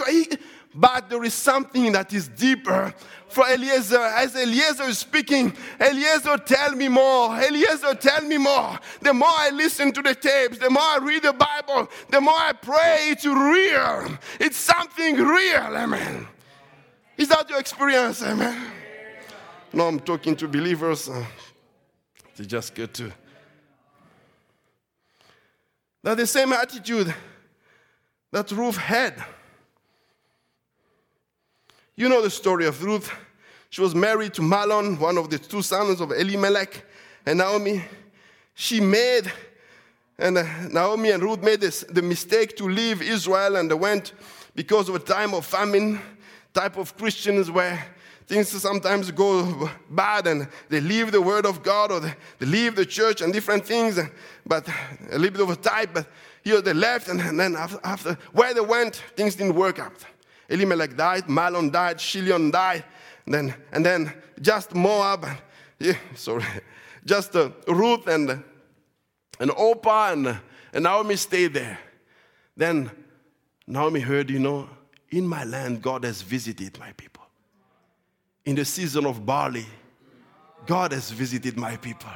But 0.73 1.09
there 1.09 1.23
is 1.23 1.33
something 1.33 1.91
that 1.91 2.13
is 2.13 2.29
deeper. 2.29 2.93
For 3.29 3.47
Eliezer, 3.47 3.99
as 3.99 4.35
Eliezer 4.35 4.83
is 4.83 4.99
speaking, 4.99 5.53
Eliezer, 5.79 6.37
tell 6.37 6.71
me 6.71 6.87
more. 6.87 7.37
Eliezer, 7.39 7.93
tell 7.95 8.21
me 8.21 8.37
more. 8.37 8.79
The 9.01 9.13
more 9.13 9.27
I 9.29 9.49
listen 9.49 9.91
to 9.91 10.01
the 10.01 10.15
tapes, 10.15 10.57
the 10.57 10.69
more 10.69 10.81
I 10.81 10.99
read 11.01 11.23
the 11.23 11.33
Bible, 11.33 11.89
the 12.09 12.21
more 12.21 12.33
I 12.33 12.53
pray, 12.53 13.09
it's 13.09 13.25
real. 13.25 14.17
It's 14.39 14.57
something 14.57 15.15
real, 15.17 15.75
amen. 15.75 16.27
Is 17.17 17.27
that 17.29 17.49
your 17.49 17.59
experience, 17.59 18.23
amen? 18.23 18.71
No, 19.73 19.87
I'm 19.87 19.99
talking 19.99 20.35
to 20.37 20.47
believers. 20.47 21.09
Uh, 21.09 21.25
they 22.37 22.45
just 22.45 22.73
get 22.73 22.93
to. 22.95 23.11
That 26.03 26.15
the 26.15 26.27
same 26.27 26.53
attitude 26.53 27.13
that 28.31 28.51
Ruth 28.51 28.77
had. 28.77 29.21
You 31.99 32.09
know 32.09 32.21
the 32.21 32.29
story 32.29 32.67
of 32.67 32.83
Ruth. 32.83 33.11
She 33.71 33.81
was 33.81 33.95
married 33.95 34.35
to 34.35 34.41
Mahlon, 34.43 34.99
one 34.99 35.17
of 35.17 35.31
the 35.31 35.39
two 35.39 35.63
sons 35.63 35.99
of 35.99 36.11
Elimelech 36.11 36.85
and 37.25 37.39
Naomi. 37.39 37.83
She 38.53 38.79
made, 38.79 39.31
and 40.19 40.37
uh, 40.37 40.43
Naomi 40.69 41.09
and 41.09 41.23
Ruth 41.23 41.41
made 41.41 41.59
this, 41.59 41.83
the 41.89 42.03
mistake 42.03 42.55
to 42.57 42.69
leave 42.69 43.01
Israel 43.01 43.55
and 43.55 43.71
they 43.71 43.73
went 43.73 44.13
because 44.53 44.89
of 44.89 44.95
a 44.95 44.99
time 44.99 45.33
of 45.33 45.43
famine, 45.43 45.99
type 46.53 46.77
of 46.77 46.95
Christians 46.95 47.49
where 47.49 47.83
things 48.27 48.49
sometimes 48.49 49.09
go 49.09 49.67
bad 49.89 50.27
and 50.27 50.47
they 50.69 50.81
leave 50.81 51.11
the 51.11 51.21
word 51.21 51.47
of 51.47 51.63
God 51.63 51.91
or 51.91 51.99
they, 51.99 52.13
leave 52.41 52.75
the 52.75 52.85
church 52.85 53.21
and 53.21 53.33
different 53.33 53.65
things, 53.65 53.99
but 54.45 54.69
a 55.09 55.17
little 55.17 55.31
bit 55.31 55.41
of 55.41 55.49
a 55.49 55.55
type. 55.55 55.95
But 55.95 56.05
here 56.43 56.61
they 56.61 56.73
left, 56.73 57.07
and, 57.07 57.19
and 57.21 57.39
then 57.39 57.55
after, 57.55 57.79
after, 57.83 58.17
where 58.33 58.53
they 58.53 58.61
went, 58.61 58.97
things 59.15 59.33
didn't 59.33 59.55
work 59.55 59.79
out. 59.79 60.05
Elimelech 60.49 60.95
died, 60.95 61.25
Mahlon 61.25 61.71
died, 61.71 61.97
Chilion 61.99 62.51
died, 62.51 62.83
and 63.25 63.33
then, 63.33 63.53
and 63.71 63.85
then 63.85 64.13
just 64.41 64.73
Moab, 64.73 65.27
yeah, 65.79 65.93
sorry, 66.15 66.43
just 67.05 67.35
uh, 67.35 67.49
Ruth 67.67 68.07
and, 68.07 68.43
and 69.39 69.51
Orpah 69.51 70.11
and, 70.11 70.39
and 70.73 70.83
Naomi 70.83 71.15
stayed 71.15 71.53
there. 71.53 71.79
Then 72.55 72.89
Naomi 73.67 73.99
heard, 73.99 74.29
you 74.29 74.39
know, 74.39 74.69
in 75.09 75.27
my 75.27 75.43
land, 75.43 75.81
God 75.81 76.03
has 76.03 76.21
visited 76.21 76.79
my 76.79 76.91
people. 76.93 77.23
In 78.45 78.55
the 78.55 78.65
season 78.65 79.05
of 79.05 79.25
barley, 79.25 79.65
God 80.65 80.91
has 80.91 81.11
visited 81.11 81.57
my 81.57 81.77
people. 81.77 82.09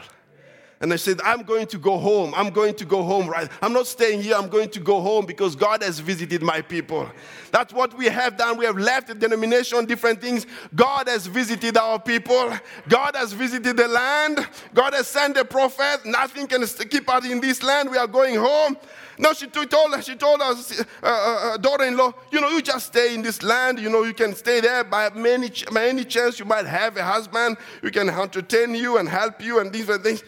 And 0.81 0.91
I 0.91 0.95
said, 0.95 1.21
I'm 1.23 1.43
going 1.43 1.67
to 1.67 1.77
go 1.77 1.99
home. 1.99 2.33
I'm 2.35 2.49
going 2.49 2.73
to 2.75 2.85
go 2.85 3.03
home, 3.03 3.27
right? 3.27 3.47
I'm 3.61 3.71
not 3.71 3.85
staying 3.85 4.23
here. 4.23 4.35
I'm 4.35 4.49
going 4.49 4.69
to 4.71 4.79
go 4.79 4.99
home 4.99 5.27
because 5.27 5.55
God 5.55 5.83
has 5.83 5.99
visited 5.99 6.41
my 6.41 6.61
people. 6.61 7.07
That's 7.51 7.71
what 7.71 7.95
we 7.95 8.07
have 8.07 8.35
done. 8.35 8.57
We 8.57 8.65
have 8.65 8.77
left 8.77 9.07
the 9.07 9.13
denomination, 9.15 9.85
different 9.85 10.19
things. 10.19 10.47
God 10.73 11.07
has 11.07 11.27
visited 11.27 11.77
our 11.77 11.99
people. 11.99 12.51
God 12.89 13.15
has 13.15 13.31
visited 13.31 13.77
the 13.77 13.87
land. 13.87 14.47
God 14.73 14.93
has 14.93 15.07
sent 15.07 15.37
a 15.37 15.45
prophet. 15.45 16.03
Nothing 16.03 16.47
can 16.47 16.65
keep 16.65 17.07
us 17.07 17.25
in 17.29 17.39
this 17.39 17.61
land. 17.61 17.91
We 17.91 17.97
are 17.97 18.07
going 18.07 18.35
home. 18.35 18.75
No, 19.19 19.33
she 19.33 19.45
told 19.45 19.93
her, 19.93 20.01
she 20.01 20.15
told 20.15 20.41
us, 20.41 20.79
uh, 20.81 20.83
uh, 21.03 21.07
uh, 21.07 21.57
daughter-in-law, 21.57 22.11
you 22.31 22.41
know, 22.41 22.49
you 22.49 22.59
just 22.59 22.87
stay 22.87 23.13
in 23.13 23.21
this 23.21 23.43
land. 23.43 23.77
You 23.77 23.91
know, 23.91 24.01
you 24.01 24.15
can 24.15 24.33
stay 24.33 24.61
there. 24.61 24.83
By 24.83 25.11
many, 25.11 25.51
by 25.71 25.89
any 25.89 26.05
chance, 26.05 26.39
you 26.39 26.45
might 26.45 26.65
have 26.65 26.97
a 26.97 27.03
husband 27.03 27.57
who 27.83 27.91
can 27.91 28.09
entertain 28.09 28.73
you 28.73 28.97
and 28.97 29.07
help 29.07 29.39
you 29.43 29.59
and 29.59 29.71
these 29.71 29.85
things. 29.85 30.23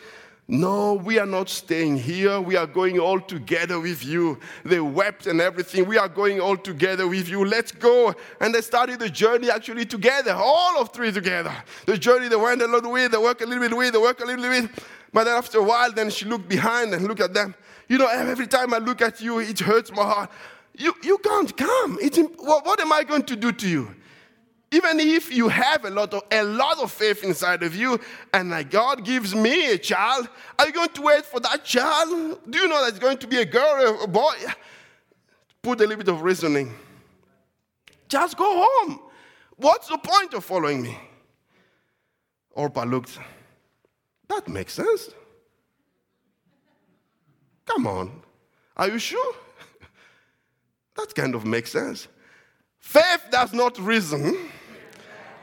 No, 0.48 0.96
we 0.96 1.20
are 1.20 1.26
not 1.26 1.48
staying 1.48 1.98
here. 1.98 2.40
We 2.42 2.58
are 2.58 2.68
going 2.68 3.00
all 3.00 3.20
together 3.20 3.80
with 3.80 4.04
you. 4.04 4.40
They 4.66 4.82
wept 4.82 5.26
and 5.26 5.40
everything. 5.40 5.88
We 5.88 5.98
are 5.98 6.10
going 6.10 6.42
all 6.42 6.58
together 6.58 7.08
with 7.08 7.30
you. 7.30 7.46
Let's 7.46 7.72
go. 7.72 8.14
And 8.42 8.54
they 8.54 8.60
started 8.60 9.00
the 9.00 9.10
journey 9.10 9.50
actually 9.50 9.86
together, 9.86 10.34
all 10.34 10.82
of 10.82 10.92
three 10.92 11.14
together. 11.14 11.56
The 11.86 11.98
journey, 11.98 12.28
they 12.28 12.36
went 12.36 12.62
a 12.62 12.68
little 12.68 12.92
way, 12.92 13.08
they 13.08 13.18
work 13.18 13.40
a 13.40 13.46
little 13.46 13.68
bit 13.68 13.76
way, 13.76 13.90
they 13.90 13.98
work 13.98 14.20
a 14.20 14.26
little 14.26 14.44
bit. 14.44 14.70
But 15.14 15.26
then 15.26 15.36
after 15.36 15.60
a 15.60 15.64
while, 15.64 15.94
then 15.94 16.10
she 16.10 16.26
looked 16.26 16.50
behind 16.50 16.94
and 16.94 17.08
looked 17.08 17.22
at 17.22 17.34
them. 17.34 17.56
You 17.88 17.98
know, 17.98 18.08
every 18.08 18.48
time 18.48 18.74
I 18.74 18.80
look 18.80 19.02
at 19.02 19.22
you, 19.22 19.40
it 19.40 19.60
hurts 19.60 19.92
my 19.92 20.04
heart. 20.04 20.30
You, 20.76 20.94
you 21.04 21.20
can't 21.20 21.56
come. 21.56 22.00
It's, 22.02 22.18
what, 22.18 22.66
what 22.66 22.80
am 22.82 22.92
I 22.92 23.04
going 23.04 23.24
to 23.24 23.36
do 23.38 23.52
to 23.54 23.70
you? 23.70 23.96
Even 24.74 25.00
if 25.00 25.32
you 25.32 25.50
have 25.50 25.86
a 25.86 25.90
lot 25.92 26.16
of 26.16 26.24
a 26.32 26.42
lot 26.42 26.80
of 26.80 26.92
faith 26.92 27.24
inside 27.24 27.62
of 27.62 27.76
you, 27.76 28.00
and 28.34 28.50
like 28.50 28.72
God 28.72 29.06
gives 29.06 29.36
me 29.36 29.72
a 29.72 29.78
child, 29.78 30.28
are 30.58 30.66
you 30.66 30.74
going 30.74 30.90
to 30.90 31.02
wait 31.04 31.28
for 31.28 31.40
that 31.42 31.64
child? 31.64 32.40
Do 32.50 32.58
you 32.58 32.68
know 32.68 32.82
that 32.82 32.90
it's 32.90 32.98
going 32.98 33.20
to 33.20 33.28
be 33.28 33.38
a 33.38 33.46
girl 33.46 33.94
or 33.94 34.04
a 34.04 34.08
boy? 34.08 34.34
Put 35.62 35.80
a 35.80 35.84
little 35.84 35.98
bit 35.98 36.08
of 36.08 36.24
reasoning. 36.24 36.74
Just 38.10 38.36
go 38.36 38.68
home. 38.68 39.00
What's 39.58 39.90
the 39.90 40.00
point 40.00 40.34
of 40.34 40.44
following 40.44 40.82
me? 40.82 40.98
Orpah 42.50 42.86
looked. 42.86 43.20
That 44.28 44.48
makes 44.48 44.74
sense. 44.74 45.12
Come 47.66 47.86
on. 47.86 48.24
Are 48.76 48.90
you 48.90 48.98
sure? 48.98 49.36
that 50.96 51.14
kind 51.14 51.36
of 51.36 51.46
makes 51.46 51.72
sense. 51.72 52.08
Faith 52.80 53.26
does 53.30 53.54
not 53.54 53.78
reason. 53.78 54.50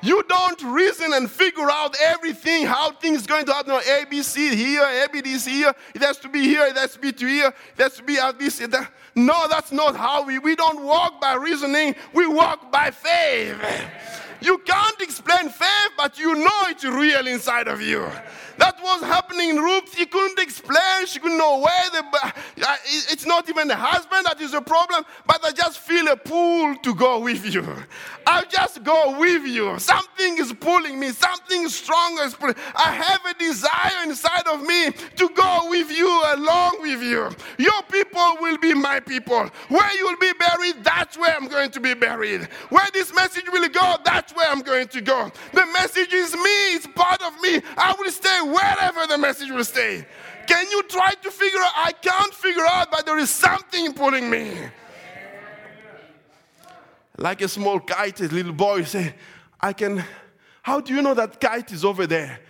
You 0.02 0.22
don't 0.28 0.62
reason 0.62 1.12
and 1.12 1.30
figure 1.30 1.70
out 1.70 1.96
everything, 2.00 2.66
how 2.66 2.92
things 2.92 3.26
going 3.26 3.44
to 3.46 3.52
happen. 3.52 3.72
A, 3.74 4.04
B, 4.08 4.22
C 4.22 4.54
here, 4.54 4.82
A, 4.82 5.08
B, 5.12 5.20
D, 5.20 5.36
C 5.36 5.50
here. 5.50 5.74
It 5.94 6.02
has 6.02 6.18
to 6.18 6.28
be 6.28 6.40
here, 6.40 6.66
it 6.66 6.76
has 6.76 6.94
to 6.94 6.98
be 6.98 7.12
to 7.12 7.26
here, 7.26 7.48
it 7.48 7.82
has 7.82 7.96
to 7.96 8.02
be 8.02 8.18
at 8.18 8.38
this, 8.38 8.58
that. 8.58 8.90
No, 9.14 9.46
that's 9.50 9.72
not 9.72 9.96
how 9.96 10.24
we, 10.24 10.38
we 10.38 10.54
don't 10.56 10.82
walk 10.84 11.20
by 11.20 11.34
reasoning, 11.34 11.94
we 12.14 12.26
walk 12.26 12.70
by 12.70 12.90
faith. 12.90 13.58
You 14.40 14.58
can't 14.58 15.00
explain 15.00 15.48
faith, 15.50 15.90
but 15.96 16.18
you 16.18 16.34
know 16.34 16.60
it's 16.64 16.84
real 16.84 17.26
inside 17.26 17.68
of 17.68 17.80
you. 17.80 18.06
That 18.60 18.76
was 18.82 19.00
happening 19.00 19.50
in 19.50 19.56
Ruth. 19.56 19.96
She 19.96 20.04
couldn't 20.04 20.38
explain. 20.38 21.06
She 21.06 21.18
couldn't 21.18 21.38
know 21.38 21.58
where 21.60 21.90
the. 21.90 22.04
Uh, 22.22 22.76
it's 22.84 23.24
not 23.24 23.48
even 23.48 23.68
the 23.68 23.76
husband 23.76 24.26
that 24.26 24.38
is 24.38 24.52
a 24.52 24.60
problem, 24.60 25.04
but 25.26 25.42
I 25.42 25.52
just 25.52 25.78
feel 25.78 26.08
a 26.08 26.16
pull 26.16 26.74
to 26.76 26.94
go 26.94 27.20
with 27.20 27.52
you. 27.54 27.66
I'll 28.26 28.44
just 28.46 28.84
go 28.84 29.18
with 29.18 29.44
you. 29.46 29.78
Something 29.78 30.36
is 30.38 30.52
pulling 30.52 31.00
me. 31.00 31.08
Something 31.08 31.68
stronger 31.68 32.24
is 32.24 32.34
pulling. 32.34 32.54
I 32.74 32.92
have 32.92 33.24
a 33.24 33.38
desire 33.38 34.04
inside 34.04 34.46
of 34.46 34.62
me 34.62 34.90
to 34.90 35.28
go 35.30 35.70
with 35.70 35.90
you, 35.90 36.08
along 36.34 36.82
with 36.82 37.02
you. 37.02 37.30
Your 37.58 37.82
people 37.90 38.36
will 38.40 38.58
be 38.58 38.74
my 38.74 39.00
people. 39.00 39.48
Where 39.68 39.96
you 39.96 40.04
will 40.06 40.18
be 40.18 40.32
buried, 40.34 40.84
that's 40.84 41.16
where 41.16 41.34
I'm 41.34 41.48
going 41.48 41.70
to 41.70 41.80
be 41.80 41.94
buried. 41.94 42.42
Where 42.68 42.86
this 42.92 43.14
message 43.14 43.44
will 43.50 43.68
go, 43.68 43.96
that's 44.04 44.29
where 44.32 44.48
I'm 44.48 44.60
going 44.60 44.88
to 44.88 45.00
go. 45.00 45.30
The 45.52 45.66
message 45.66 46.12
is 46.12 46.34
me. 46.34 46.74
It's 46.74 46.86
part 46.86 47.22
of 47.22 47.40
me. 47.40 47.60
I 47.76 47.94
will 47.98 48.10
stay 48.10 48.40
wherever 48.42 49.06
the 49.06 49.18
message 49.18 49.50
will 49.50 49.64
stay. 49.64 50.06
Can 50.46 50.70
you 50.70 50.82
try 50.84 51.12
to 51.22 51.30
figure 51.30 51.60
out? 51.60 51.72
I 51.76 51.92
can't 51.92 52.34
figure 52.34 52.64
out, 52.68 52.90
but 52.90 53.06
there 53.06 53.18
is 53.18 53.30
something 53.30 53.92
pulling 53.94 54.28
me. 54.28 54.52
Like 57.16 57.42
a 57.42 57.48
small 57.48 57.80
kite, 57.80 58.20
a 58.20 58.28
little 58.28 58.52
boy 58.52 58.84
say, 58.84 59.14
I 59.60 59.72
can, 59.74 60.02
how 60.62 60.80
do 60.80 60.94
you 60.94 61.02
know 61.02 61.14
that 61.14 61.40
kite 61.40 61.70
is 61.72 61.84
over 61.84 62.06
there? 62.06 62.40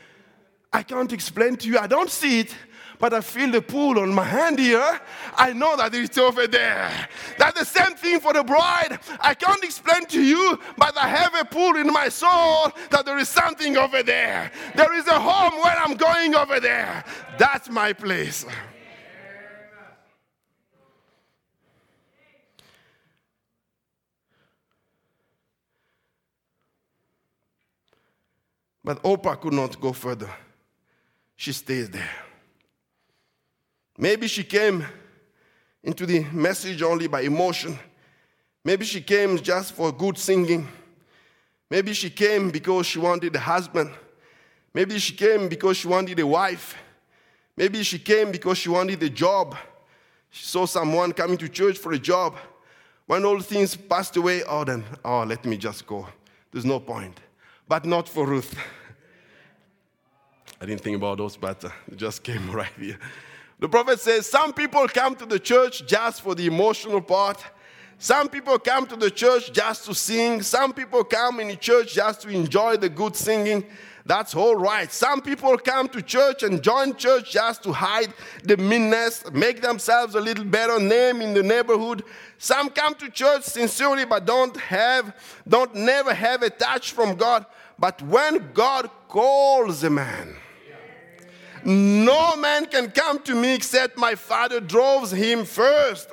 I 0.72 0.83
can't 0.85 1.12
explain 1.12 1.57
to 1.57 1.68
you. 1.68 1.78
I 1.78 1.89
don't 1.89 2.11
see 2.11 2.41
it, 2.41 2.55
but 3.01 3.14
I 3.14 3.22
feel 3.22 3.51
the 3.51 3.62
pull 3.62 3.98
on 3.98 4.14
my 4.14 4.24
hand 4.24 4.59
here. 4.59 5.01
I 5.34 5.55
know 5.55 5.74
that 5.76 5.94
it's 5.94 6.18
over 6.18 6.46
there. 6.46 7.09
That's 7.38 7.59
the 7.59 7.64
same 7.64 7.96
thing 7.96 8.20
for 8.20 8.34
the 8.34 8.44
bride. 8.44 9.01
I 9.20 9.32
can't 9.34 9.64
explain 9.64 10.05
to 10.07 10.22
you, 10.22 10.61
but 10.76 10.96
I 10.98 11.09
have 11.09 11.34
a 11.34 11.44
pull 11.46 11.76
in 11.76 11.86
my 11.86 12.11
soul 12.11 12.70
that 12.90 13.07
there 13.07 13.18
is 13.18 13.28
something 13.28 13.78
over 13.78 14.03
there. 14.03 14.53
There 14.76 14.94
is 14.94 15.07
a 15.07 15.18
home 15.18 15.61
where 15.62 15.76
I'm 15.76 15.96
going 15.96 16.34
over 16.34 16.61
there. 16.61 17.03
That's 17.38 17.70
my 17.70 17.94
place. 17.94 18.44
But 28.84 28.98
Orpah 29.03 29.36
could 29.36 29.53
not 29.53 29.80
go 29.80 29.92
further. 29.92 30.30
She 31.36 31.53
stays 31.53 31.88
there. 31.88 32.30
Maybe 34.01 34.26
she 34.28 34.44
came 34.44 34.86
into 35.84 36.07
the 36.07 36.24
message 36.32 36.80
only 36.80 37.07
by 37.07 37.20
emotion. 37.20 37.78
Maybe 38.64 38.86
she 38.86 39.03
came 39.03 39.38
just 39.38 39.74
for 39.74 39.92
good 39.92 40.16
singing. 40.16 40.66
Maybe 41.68 41.92
she 41.92 42.09
came 42.09 42.51
because 42.51 42.86
she 42.86 42.98
wanted 42.98 43.36
a 43.36 43.40
husband. 43.40 43.90
Maybe 44.72 44.98
she 44.98 45.14
came 45.14 45.51
because 45.51 45.76
she 45.76 45.86
wanted 45.86 46.18
a 46.18 46.26
wife. 46.26 46.76
Maybe 47.59 47.82
she 47.82 47.98
came 47.98 48.32
because 48.32 48.57
she 48.57 48.70
wanted 48.70 49.03
a 49.03 49.11
job. 49.11 49.55
She 50.30 50.46
saw 50.46 50.64
someone 50.64 51.12
coming 51.12 51.36
to 51.36 51.51
church 51.51 51.76
for 51.76 51.92
a 51.92 51.98
job. 51.98 52.38
When 53.05 53.26
all 53.26 53.40
things 53.40 53.76
passed 53.76 54.16
away, 54.16 54.42
oh, 54.44 54.64
then, 54.64 54.82
oh, 55.05 55.24
let 55.24 55.44
me 55.44 55.59
just 55.59 55.86
go. 55.86 56.09
There's 56.53 56.64
no 56.64 56.80
point. 56.80 57.20
But 57.68 57.84
not 57.84 58.09
for 58.09 58.26
Ruth. 58.26 58.57
I 60.59 60.64
didn't 60.64 60.80
think 60.80 60.96
about 60.96 61.18
those, 61.18 61.36
but 61.36 61.62
uh, 61.66 61.70
it 61.92 61.98
just 61.98 62.22
came 62.22 62.51
right 62.53 62.72
here. 62.78 62.98
The 63.61 63.68
prophet 63.68 64.00
says 64.00 64.26
some 64.26 64.54
people 64.54 64.88
come 64.88 65.14
to 65.16 65.26
the 65.26 65.38
church 65.38 65.86
just 65.86 66.22
for 66.22 66.34
the 66.34 66.46
emotional 66.46 67.02
part. 67.02 67.44
Some 67.98 68.30
people 68.30 68.58
come 68.58 68.86
to 68.86 68.96
the 68.96 69.11
church 69.11 69.52
just 69.52 69.84
to 69.84 69.94
sing. 69.94 70.40
Some 70.40 70.72
people 70.72 71.04
come 71.04 71.40
in 71.40 71.48
the 71.48 71.56
church 71.56 71.92
just 71.92 72.22
to 72.22 72.30
enjoy 72.30 72.78
the 72.78 72.88
good 72.88 73.14
singing. 73.14 73.66
That's 74.06 74.34
all 74.34 74.56
right. 74.56 74.90
Some 74.90 75.20
people 75.20 75.58
come 75.58 75.86
to 75.88 76.00
church 76.00 76.42
and 76.42 76.62
join 76.62 76.96
church 76.96 77.30
just 77.30 77.62
to 77.64 77.72
hide 77.72 78.14
the 78.42 78.56
meanness, 78.56 79.30
make 79.30 79.61
themselves 79.61 80.14
a 80.14 80.20
little 80.20 80.46
better 80.46 80.80
name 80.80 81.20
in 81.20 81.34
the 81.34 81.42
neighborhood. 81.42 82.02
Some 82.38 82.70
come 82.70 82.94
to 82.94 83.11
church 83.11 83.42
sincerely 83.42 84.06
but 84.06 84.24
don't 84.24 84.56
have, 84.56 85.14
don't 85.46 85.74
never 85.74 86.14
have 86.14 86.42
a 86.42 86.48
touch 86.48 86.92
from 86.92 87.16
God. 87.16 87.44
But 87.78 88.00
when 88.00 88.52
God 88.54 88.90
calls 89.06 89.84
a 89.84 89.90
man, 89.90 90.34
no 91.64 92.36
man 92.36 92.66
can 92.66 92.90
come 92.90 93.22
to 93.24 93.34
me 93.34 93.54
except 93.54 93.96
my 93.98 94.14
Father 94.14 94.61
draws 94.61 95.11
him 95.11 95.44
first. 95.44 96.11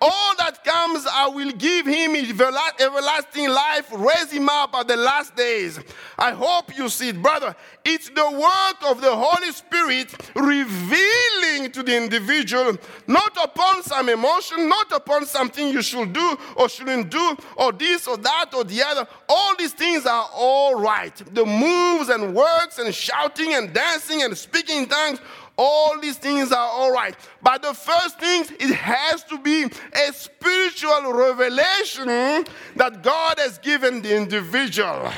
All 0.00 0.34
that 0.38 0.64
comes, 0.64 1.06
I 1.06 1.28
will 1.28 1.52
give 1.52 1.86
him 1.86 2.16
everlasting 2.16 3.50
life, 3.50 3.90
raise 3.92 4.32
him 4.32 4.48
up 4.48 4.74
at 4.74 4.88
the 4.88 4.96
last 4.96 5.36
days. 5.36 5.78
I 6.18 6.32
hope 6.32 6.76
you 6.76 6.88
see 6.88 7.10
it, 7.10 7.20
brother. 7.20 7.54
It's 7.84 8.08
the 8.08 8.30
work 8.30 8.90
of 8.90 9.02
the 9.02 9.14
Holy 9.14 9.52
Spirit 9.52 10.14
revealing 10.34 11.70
to 11.72 11.82
the 11.82 11.96
individual, 11.96 12.76
not 13.06 13.36
upon 13.42 13.82
some 13.82 14.08
emotion, 14.08 14.68
not 14.68 14.90
upon 14.92 15.26
something 15.26 15.68
you 15.68 15.82
should 15.82 16.12
do 16.12 16.38
or 16.56 16.68
shouldn't 16.68 17.10
do, 17.10 17.36
or 17.56 17.72
this 17.72 18.06
or 18.08 18.16
that 18.16 18.54
or 18.54 18.64
the 18.64 18.82
other. 18.82 19.06
All 19.28 19.54
these 19.56 19.72
things 19.72 20.06
are 20.06 20.28
all 20.34 20.80
right. 20.80 21.14
The 21.34 21.44
moves 21.44 22.08
and 22.08 22.34
works 22.34 22.78
and 22.78 22.94
shouting 22.94 23.54
and 23.54 23.72
dancing 23.72 24.22
and 24.22 24.36
speaking 24.36 24.78
in 24.78 24.86
tongues 24.86 25.20
All 25.62 26.00
these 26.00 26.16
things 26.16 26.52
are 26.52 26.68
all 26.70 26.90
right. 26.90 27.14
But 27.42 27.60
the 27.60 27.74
first 27.74 28.18
thing, 28.18 28.46
it 28.58 28.74
has 28.74 29.22
to 29.24 29.38
be 29.38 29.64
a 29.64 30.12
spiritual 30.14 31.12
revelation 31.12 32.46
that 32.76 33.02
God 33.02 33.38
has 33.38 33.58
given 33.58 34.00
the 34.00 34.16
individual. 34.16 35.12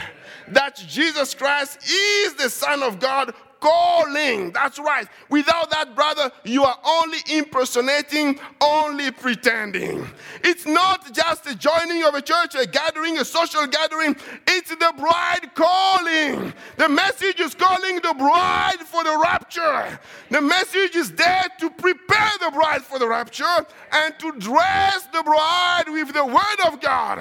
That 0.49 0.82
Jesus 0.88 1.32
Christ 1.32 1.88
is 1.88 2.34
the 2.34 2.51
Son 2.51 2.82
of 2.82 2.99
God 2.99 3.34
calling. 3.62 4.50
That's 4.50 4.78
right. 4.78 5.06
Without 5.30 5.70
that, 5.70 5.94
brother, 5.94 6.30
you 6.44 6.64
are 6.64 6.76
only 6.84 7.18
impersonating, 7.30 8.38
only 8.60 9.12
pretending. 9.12 10.06
It's 10.42 10.66
not 10.66 11.14
just 11.14 11.46
a 11.46 11.54
joining 11.54 12.02
of 12.02 12.14
a 12.14 12.20
church, 12.20 12.56
a 12.56 12.66
gathering, 12.66 13.18
a 13.18 13.24
social 13.24 13.66
gathering. 13.66 14.16
It's 14.48 14.70
the 14.70 14.92
bride 14.98 15.54
calling. 15.54 16.52
The 16.76 16.88
message 16.88 17.38
is 17.38 17.54
calling 17.54 17.96
the 17.96 18.14
bride 18.18 18.80
for 18.80 19.04
the 19.04 19.16
rapture. 19.22 19.98
The 20.30 20.40
message 20.40 20.96
is 20.96 21.12
there 21.12 21.44
to 21.60 21.70
prepare 21.70 22.32
the 22.40 22.50
bride 22.50 22.82
for 22.82 22.98
the 22.98 23.06
rapture 23.06 23.44
and 23.92 24.18
to 24.18 24.32
dress 24.38 25.06
the 25.12 25.22
bride 25.22 25.84
with 25.86 26.12
the 26.12 26.24
word 26.24 26.60
of 26.66 26.80
God. 26.80 27.18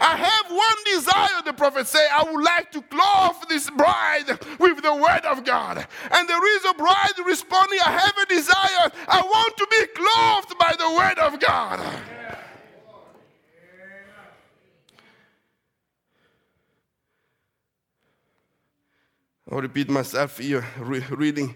I 0.00 0.16
have 0.16 0.50
one 0.50 0.84
desire, 0.92 1.42
the 1.44 1.52
prophet 1.52 1.86
said, 1.86 2.08
I 2.12 2.24
would 2.24 2.42
like 2.42 2.72
to 2.72 2.82
clothe 2.82 3.48
this 3.48 3.70
bride 3.70 4.38
with 4.58 4.82
the 4.82 4.94
word 4.94 5.24
of 5.24 5.44
God. 5.44 5.83
And 6.10 6.28
there 6.28 6.56
is 6.56 6.64
a 6.64 6.74
bride 6.74 7.12
responding, 7.26 7.78
I 7.84 7.90
have 7.90 8.16
a 8.18 8.26
desire. 8.26 8.90
I 9.08 9.22
want 9.22 9.56
to 9.56 9.66
be 9.70 9.86
clothed 9.94 10.58
by 10.58 10.74
the 10.78 10.96
word 10.96 11.18
of 11.18 11.40
God. 11.40 11.80
I'll 19.50 19.60
repeat 19.60 19.90
myself 19.90 20.38
here, 20.38 20.66
re- 20.78 21.04
reading. 21.10 21.54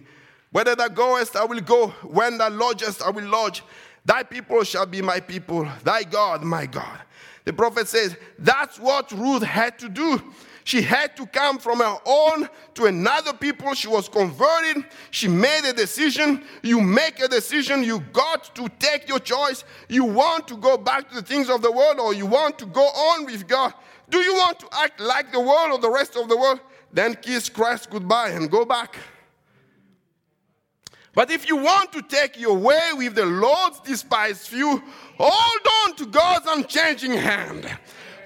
Whether 0.52 0.74
thou 0.74 0.88
goest, 0.88 1.36
I 1.36 1.44
will 1.44 1.60
go. 1.60 1.88
When 2.02 2.38
thou 2.38 2.50
lodgest, 2.50 3.02
I 3.02 3.10
will 3.10 3.28
lodge. 3.28 3.62
Thy 4.04 4.22
people 4.22 4.62
shall 4.64 4.86
be 4.86 5.02
my 5.02 5.20
people, 5.20 5.68
thy 5.84 6.02
God, 6.04 6.42
my 6.42 6.66
God. 6.66 7.00
The 7.44 7.52
prophet 7.52 7.88
says 7.88 8.16
that's 8.38 8.78
what 8.78 9.10
Ruth 9.12 9.42
had 9.42 9.78
to 9.80 9.88
do. 9.88 10.22
She 10.68 10.82
had 10.82 11.16
to 11.16 11.24
come 11.24 11.58
from 11.58 11.78
her 11.78 11.96
own 12.04 12.46
to 12.74 12.84
another 12.84 13.32
people. 13.32 13.72
She 13.72 13.88
was 13.88 14.06
converted. 14.06 14.84
She 15.10 15.26
made 15.26 15.64
a 15.64 15.72
decision. 15.72 16.44
You 16.62 16.82
make 16.82 17.20
a 17.20 17.26
decision. 17.26 17.82
You 17.82 18.00
got 18.12 18.54
to 18.54 18.68
take 18.78 19.08
your 19.08 19.18
choice. 19.18 19.64
You 19.88 20.04
want 20.04 20.46
to 20.48 20.58
go 20.58 20.76
back 20.76 21.08
to 21.08 21.14
the 21.14 21.22
things 21.22 21.48
of 21.48 21.62
the 21.62 21.72
world 21.72 21.98
or 21.98 22.12
you 22.12 22.26
want 22.26 22.58
to 22.58 22.66
go 22.66 22.82
on 22.82 23.24
with 23.24 23.48
God. 23.48 23.72
Do 24.10 24.18
you 24.18 24.34
want 24.34 24.60
to 24.60 24.68
act 24.72 25.00
like 25.00 25.32
the 25.32 25.40
world 25.40 25.72
or 25.72 25.78
the 25.78 25.90
rest 25.90 26.16
of 26.18 26.28
the 26.28 26.36
world? 26.36 26.60
Then 26.92 27.14
kiss 27.14 27.48
Christ 27.48 27.88
goodbye 27.88 28.32
and 28.32 28.50
go 28.50 28.66
back. 28.66 28.94
But 31.14 31.30
if 31.30 31.48
you 31.48 31.56
want 31.56 31.92
to 31.92 32.02
take 32.02 32.38
your 32.38 32.58
way 32.58 32.90
with 32.92 33.14
the 33.14 33.24
Lord's 33.24 33.80
despised 33.80 34.46
few, 34.48 34.82
hold 35.16 35.66
on 35.86 35.96
to 35.96 36.04
God's 36.04 36.46
unchanging 36.46 37.12
hand 37.12 37.74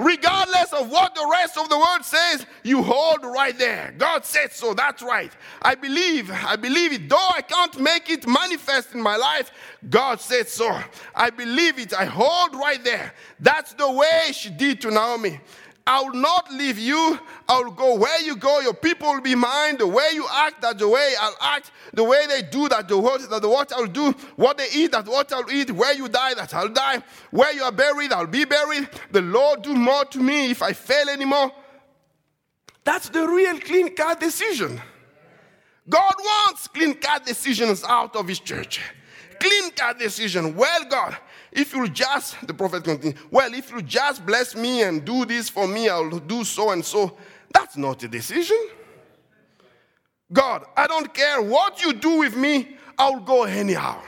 regardless 0.05 0.73
of 0.73 0.91
what 0.91 1.15
the 1.15 1.29
rest 1.31 1.57
of 1.57 1.69
the 1.69 1.77
world 1.77 2.05
says, 2.05 2.47
you 2.63 2.83
hold 2.83 3.25
right 3.25 3.57
there. 3.59 3.95
God 3.97 4.25
said 4.25 4.53
so, 4.53 4.75
that's 4.75 5.03
right. 5.03 5.33
I 5.61 5.75
believe, 5.75 6.31
I 6.31 6.57
believe 6.57 6.93
it. 6.93 7.09
Though 7.09 7.29
I 7.35 7.43
can't 7.43 7.79
make 7.81 8.11
it 8.11 8.27
manifest 8.27 8.95
in 8.95 9.01
my 9.03 9.17
life, 9.17 9.51
God 9.89 10.21
said 10.21 10.49
so. 10.49 10.79
I 11.15 11.31
believe 11.31 11.79
it. 11.79 11.95
I 11.95 12.05
hold 12.05 12.55
right 12.55 12.83
there. 12.83 13.13
That's 13.41 13.75
the 13.75 13.91
way 13.91 14.31
she 14.33 14.51
did 14.51 14.81
to 14.83 14.91
Naomi. 14.91 15.41
I 15.87 16.01
will 16.03 16.15
not 16.15 16.53
leave 16.53 16.79
you. 16.79 17.19
I 17.49 17.61
will 17.61 17.73
go 17.73 17.97
where 17.97 18.21
you 18.21 18.37
go. 18.37 18.61
Your 18.61 18.75
people 18.75 19.13
will 19.13 19.21
be 19.21 19.35
mine. 19.35 19.79
The 19.79 19.87
way 19.87 20.11
you 20.13 20.27
act, 20.33 20.63
that 20.63 20.79
the 20.79 20.89
way 20.89 21.15
I'll 21.21 21.37
act. 21.41 21.73
The 21.93 22.05
way 22.05 22.27
they 22.29 22.43
do, 22.43 22.69
that 22.69 22.87
the 22.87 22.97
what, 22.97 23.29
that 23.29 23.43
the 23.43 23.49
what 23.49 23.73
I'll 23.73 23.87
do. 23.87 24.13
What 24.37 24.59
they 24.59 24.69
eat, 24.73 24.93
that 24.93 25.07
what 25.07 25.33
I'll 25.33 25.51
eat. 25.51 25.73
Where 25.73 25.93
you 25.93 26.09
die, 26.09 26.35
that 26.35 26.55
I'll 26.55 26.69
die. 26.69 27.03
Where 27.31 27.53
you 27.53 27.65
are 27.65 27.73
buried, 27.73 28.13
I'll 28.13 28.29
be 28.29 28.45
buried. 28.45 28.89
The 29.11 29.23
Lord 29.23 29.63
do 29.63 29.75
more 29.75 30.05
to 30.05 30.19
me 30.21 30.53
if 30.53 30.63
I 30.63 30.73
fail 30.73 31.09
anymore. 31.09 31.51
That's 32.85 33.09
the 33.09 33.27
real 33.29 33.59
clean 33.59 33.95
cut 33.95 34.21
decision. 34.21 34.81
God 35.89 36.15
wants 36.17 36.69
clean 36.69 36.95
cut 36.95 37.27
decisions 37.27 37.83
out 37.83 38.15
of 38.15 38.29
His 38.29 38.39
church. 38.39 38.81
Clean 39.41 39.73
cut 39.73 39.99
decision. 39.99 40.55
Well, 40.55 40.85
God, 40.85 41.17
if 41.53 41.75
you 41.75 41.89
just, 41.89 42.47
the 42.47 42.55
prophet 42.55 42.85
continues, 42.85 43.19
well, 43.31 43.53
if 43.53 43.71
you 43.71 43.83
just 43.83 44.25
bless 44.25 44.55
me 44.55 44.83
and 44.83 45.05
do 45.05 45.25
this 45.25 45.49
for 45.49 45.69
me, 45.69 45.89
I'll 45.89 46.19
do 46.19 46.45
so 46.45 46.71
and 46.71 46.85
so. 46.85 47.17
That's 47.53 47.77
not 47.77 48.03
a 48.03 48.09
decision. 48.09 48.57
God, 50.33 50.65
I 50.77 50.87
don't 50.87 51.13
care 51.13 51.43
what 51.43 51.83
you 51.83 51.93
do 51.93 52.19
with 52.19 52.37
me, 52.37 52.77
I'll 52.99 53.21
go 53.21 53.45
anyhow. 53.45 54.01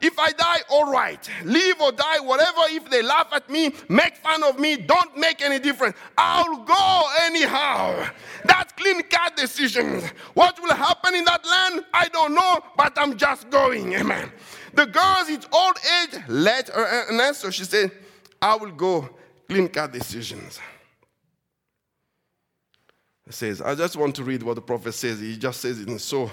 If 0.00 0.18
I 0.18 0.30
die, 0.30 0.58
all 0.70 0.92
right. 0.92 1.28
Live 1.44 1.80
or 1.80 1.90
die, 1.90 2.20
whatever. 2.20 2.60
If 2.68 2.88
they 2.88 3.02
laugh 3.02 3.28
at 3.32 3.50
me, 3.50 3.72
make 3.88 4.16
fun 4.16 4.44
of 4.44 4.58
me, 4.58 4.76
don't 4.76 5.16
make 5.16 5.42
any 5.42 5.58
difference. 5.58 5.96
I'll 6.16 6.58
go 6.58 7.02
anyhow. 7.22 8.08
That's 8.44 8.72
clean 8.74 9.02
cut 9.02 9.36
decisions. 9.36 10.04
What 10.34 10.60
will 10.62 10.74
happen 10.74 11.16
in 11.16 11.24
that 11.24 11.44
land, 11.44 11.84
I 11.92 12.08
don't 12.08 12.34
know, 12.34 12.60
but 12.76 12.92
I'm 12.96 13.16
just 13.16 13.50
going. 13.50 13.94
Amen. 13.94 14.30
The 14.74 14.86
girls, 14.86 15.28
it's 15.28 15.46
old 15.52 15.76
age, 16.02 16.20
let 16.28 16.68
her 16.68 17.10
uh, 17.10 17.22
answer. 17.22 17.50
She 17.52 17.64
said, 17.64 17.90
I 18.40 18.56
will 18.56 18.70
go 18.70 19.08
clean 19.48 19.68
cut 19.68 19.92
decisions. 19.92 20.58
It 23.26 23.34
says, 23.34 23.60
I 23.60 23.74
just 23.74 23.96
want 23.96 24.14
to 24.16 24.24
read 24.24 24.42
what 24.42 24.54
the 24.54 24.62
prophet 24.62 24.92
says. 24.92 25.20
He 25.20 25.36
just 25.36 25.60
says 25.60 25.80
it 25.80 25.88
in 25.88 25.98
so 25.98 26.30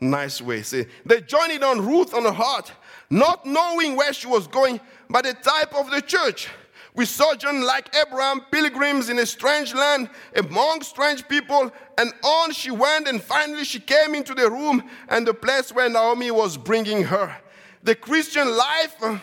nice 0.00 0.40
way. 0.42 0.62
Say, 0.62 0.86
they 1.06 1.20
journeyed 1.22 1.62
on 1.62 1.86
Ruth 1.86 2.12
on 2.14 2.24
her 2.24 2.32
heart, 2.32 2.72
not 3.08 3.46
knowing 3.46 3.96
where 3.96 4.12
she 4.12 4.26
was 4.26 4.46
going, 4.46 4.80
but 5.08 5.24
the 5.24 5.34
type 5.34 5.74
of 5.74 5.90
the 5.90 6.02
church. 6.02 6.48
We 6.96 7.06
sojourn 7.06 7.62
like 7.62 7.94
Abraham, 7.96 8.42
pilgrims 8.52 9.08
in 9.08 9.18
a 9.18 9.26
strange 9.26 9.74
land, 9.74 10.08
among 10.36 10.82
strange 10.82 11.26
people, 11.26 11.72
and 11.98 12.12
on 12.22 12.52
she 12.52 12.70
went, 12.70 13.08
and 13.08 13.20
finally 13.20 13.64
she 13.64 13.80
came 13.80 14.14
into 14.14 14.32
the 14.32 14.48
room 14.48 14.82
and 15.08 15.26
the 15.26 15.34
place 15.34 15.72
where 15.72 15.88
Naomi 15.88 16.30
was 16.30 16.56
bringing 16.56 17.02
her. 17.04 17.36
The 17.84 17.94
Christian 17.94 18.56
life 18.56 18.96
uh, 19.02 19.18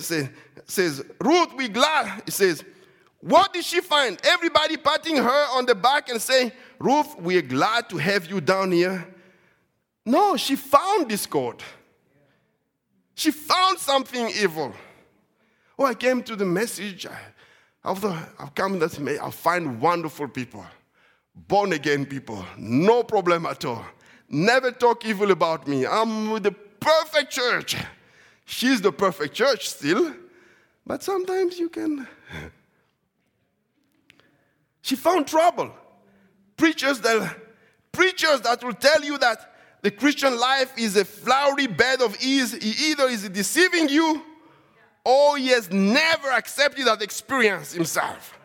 say, 0.00 0.30
says, 0.66 1.04
Ruth, 1.20 1.52
we 1.54 1.68
glad. 1.68 2.22
It 2.26 2.32
says, 2.32 2.64
what 3.20 3.52
did 3.52 3.64
she 3.64 3.80
find? 3.80 4.18
Everybody 4.24 4.76
patting 4.76 5.16
her 5.16 5.56
on 5.56 5.66
the 5.66 5.74
back 5.74 6.08
and 6.08 6.20
saying, 6.20 6.52
Ruth, 6.78 7.16
we're 7.18 7.42
glad 7.42 7.88
to 7.90 7.98
have 7.98 8.26
you 8.26 8.40
down 8.40 8.72
here. 8.72 9.06
No, 10.06 10.36
she 10.36 10.56
found 10.56 11.08
discord. 11.08 11.62
She 13.14 13.30
found 13.30 13.78
something 13.78 14.30
evil. 14.40 14.72
Oh, 15.78 15.84
I 15.84 15.94
came 15.94 16.22
to 16.22 16.36
the 16.36 16.44
message. 16.44 17.06
After 17.84 18.16
I've 18.38 18.54
come 18.54 18.78
to 18.78 18.86
this 18.86 19.20
I'll 19.20 19.30
find 19.30 19.80
wonderful 19.80 20.28
people, 20.28 20.64
born 21.34 21.72
again 21.72 22.06
people, 22.06 22.44
no 22.56 23.02
problem 23.02 23.46
at 23.46 23.64
all. 23.64 23.84
Never 24.28 24.70
talk 24.70 25.04
evil 25.04 25.30
about 25.30 25.66
me. 25.66 25.86
I'm 25.86 26.30
with 26.30 26.44
the 26.44 26.54
perfect 26.82 27.30
church. 27.30 27.76
She's 28.44 28.80
the 28.80 28.92
perfect 28.92 29.34
church 29.34 29.68
still, 29.68 30.14
but 30.86 31.02
sometimes 31.02 31.58
you 31.58 31.68
can. 31.68 32.06
She 34.82 34.96
found 34.96 35.26
trouble. 35.26 35.72
Preachers 36.56 37.00
that, 37.00 37.36
preachers 37.92 38.40
that 38.42 38.62
will 38.62 38.74
tell 38.74 39.02
you 39.02 39.16
that 39.18 39.54
the 39.82 39.90
Christian 39.90 40.38
life 40.38 40.72
is 40.76 40.96
a 40.96 41.04
flowery 41.04 41.66
bed 41.66 42.02
of 42.02 42.16
ease. 42.20 42.52
He 42.52 42.90
either 42.90 43.04
is 43.08 43.28
deceiving 43.28 43.88
you 43.88 44.22
or 45.04 45.36
he 45.36 45.48
has 45.48 45.70
never 45.70 46.30
accepted 46.30 46.86
that 46.86 47.02
experience 47.02 47.72
himself. 47.72 48.38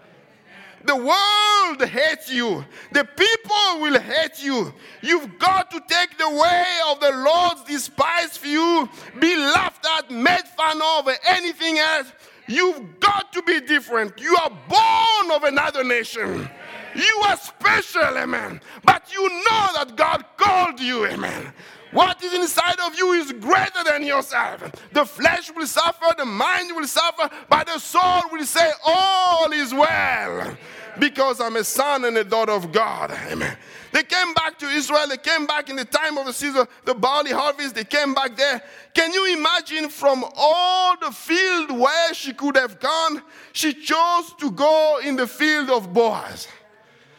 The 0.87 0.95
world 0.95 1.89
hates 1.89 2.31
you. 2.31 2.63
The 2.93 3.03
people 3.03 3.81
will 3.81 3.99
hate 3.99 4.41
you. 4.41 4.73
You've 5.01 5.37
got 5.37 5.69
to 5.71 5.81
take 5.85 6.17
the 6.17 6.29
way 6.29 6.65
of 6.87 7.01
the 7.01 7.11
Lord's 7.11 7.65
despised 7.65 8.45
you, 8.45 8.87
be 9.19 9.35
laughed 9.35 9.85
at, 9.97 10.09
made 10.09 10.47
fun 10.55 10.81
of, 10.81 11.13
anything 11.27 11.77
else. 11.77 12.09
You've 12.47 13.01
got 13.01 13.33
to 13.33 13.41
be 13.41 13.59
different. 13.59 14.17
You 14.17 14.37
are 14.37 14.49
born 14.69 15.35
of 15.35 15.43
another 15.43 15.83
nation. 15.83 16.49
You 16.95 17.21
are 17.25 17.35
special, 17.35 18.17
amen. 18.17 18.61
But 18.85 19.13
you 19.13 19.27
know 19.27 19.67
that 19.75 19.93
God 19.97 20.23
called 20.37 20.79
you, 20.79 21.05
amen. 21.05 21.51
What 21.91 22.23
is 22.23 22.33
inside 22.33 22.79
of 22.85 22.97
you 22.97 23.11
is 23.11 23.33
greater 23.33 23.83
than 23.85 24.05
yourself. 24.05 24.63
The 24.93 25.05
flesh 25.05 25.51
will 25.53 25.67
suffer, 25.67 26.15
the 26.17 26.25
mind 26.25 26.73
will 26.73 26.87
suffer, 26.87 27.29
but 27.49 27.67
the 27.67 27.79
soul 27.79 28.21
will 28.31 28.45
say, 28.45 28.71
All 28.85 29.51
is 29.51 29.73
well 29.73 30.57
because 30.99 31.39
I'm 31.39 31.55
a 31.55 31.63
son 31.63 32.05
and 32.05 32.17
a 32.17 32.23
daughter 32.23 32.51
of 32.51 32.71
God. 32.71 33.11
Amen. 33.31 33.57
They 33.91 34.03
came 34.03 34.33
back 34.33 34.59
to 34.59 34.65
Israel. 34.67 35.07
They 35.07 35.17
came 35.17 35.45
back 35.45 35.69
in 35.69 35.75
the 35.75 35.85
time 35.85 36.17
of 36.17 36.25
the 36.25 36.33
season, 36.33 36.67
the 36.85 36.93
barley 36.93 37.31
harvest. 37.31 37.75
They 37.75 37.83
came 37.83 38.13
back 38.13 38.35
there. 38.35 38.61
Can 38.93 39.13
you 39.13 39.25
imagine 39.33 39.89
from 39.89 40.25
all 40.35 40.97
the 40.97 41.11
field 41.11 41.71
where 41.71 42.13
she 42.13 42.33
could 42.33 42.57
have 42.57 42.79
gone, 42.79 43.21
she 43.53 43.73
chose 43.73 44.33
to 44.39 44.51
go 44.51 44.99
in 45.03 45.15
the 45.15 45.27
field 45.27 45.69
of 45.69 45.93
Boaz 45.93 46.47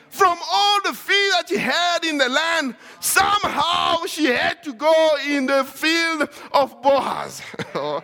From 0.08 0.38
all 0.52 0.80
the 0.82 0.92
field 0.92 1.32
that 1.32 1.48
she 1.48 1.56
had 1.56 2.04
in 2.04 2.18
the 2.18 2.28
land, 2.28 2.76
somehow 3.00 4.04
she 4.06 4.26
had 4.26 4.62
to 4.64 4.72
go 4.72 5.16
in 5.26 5.46
the 5.46 5.64
field 5.64 6.28
of 6.52 6.82
Boaz. 6.82 7.42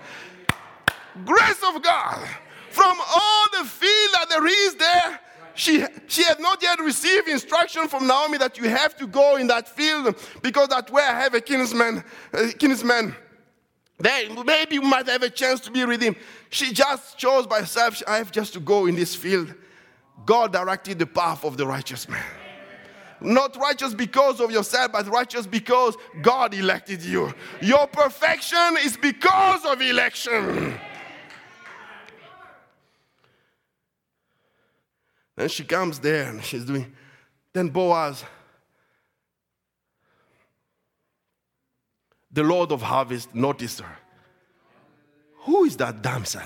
Grace 1.24 1.62
of 1.68 1.82
God. 1.82 2.28
From 2.70 2.98
all 3.00 3.46
the 3.52 3.64
field 3.68 4.10
that 4.14 4.26
there 4.30 4.46
is 4.46 4.74
there, 4.74 5.20
she, 5.54 5.84
she 6.06 6.24
had 6.24 6.40
not 6.40 6.62
yet 6.62 6.78
received 6.80 7.28
instruction 7.28 7.88
from 7.88 8.06
Naomi 8.06 8.38
that 8.38 8.58
you 8.58 8.68
have 8.68 8.96
to 8.96 9.06
go 9.06 9.36
in 9.36 9.46
that 9.48 9.68
field 9.68 10.16
because 10.42 10.68
that 10.68 10.90
way 10.90 11.02
I 11.02 11.20
have 11.20 11.34
a 11.34 11.40
kinsman, 11.40 12.02
a 12.32 12.48
kinsman. 12.48 13.14
Then 13.98 14.44
maybe 14.44 14.74
you 14.74 14.82
might 14.82 15.06
have 15.08 15.22
a 15.22 15.30
chance 15.30 15.60
to 15.60 15.70
be 15.70 15.84
redeemed. 15.84 16.16
She 16.50 16.72
just 16.72 17.16
chose 17.16 17.46
by 17.46 17.60
herself, 17.60 18.02
I 18.06 18.16
have 18.16 18.32
just 18.32 18.52
to 18.54 18.60
go 18.60 18.86
in 18.86 18.96
this 18.96 19.14
field. 19.14 19.54
God 20.26 20.52
directed 20.52 20.98
the 20.98 21.06
path 21.06 21.44
of 21.44 21.56
the 21.56 21.66
righteous 21.66 22.08
man. 22.08 22.24
Not 23.20 23.56
righteous 23.56 23.94
because 23.94 24.40
of 24.40 24.50
yourself, 24.50 24.92
but 24.92 25.06
righteous 25.08 25.46
because 25.46 25.96
God 26.20 26.52
elected 26.52 27.02
you. 27.02 27.32
Your 27.62 27.86
perfection 27.86 28.76
is 28.80 28.96
because 28.96 29.64
of 29.64 29.80
election. 29.80 30.78
Then 35.36 35.48
she 35.48 35.64
comes 35.64 35.98
there 35.98 36.28
and 36.28 36.44
she's 36.44 36.64
doing. 36.64 36.92
Then 37.52 37.68
Boaz, 37.68 38.24
the 42.30 42.42
Lord 42.42 42.72
of 42.72 42.82
harvest, 42.82 43.34
noticed 43.34 43.80
her. 43.80 43.96
Who 45.44 45.64
is 45.64 45.76
that 45.76 46.02
damsel? 46.02 46.42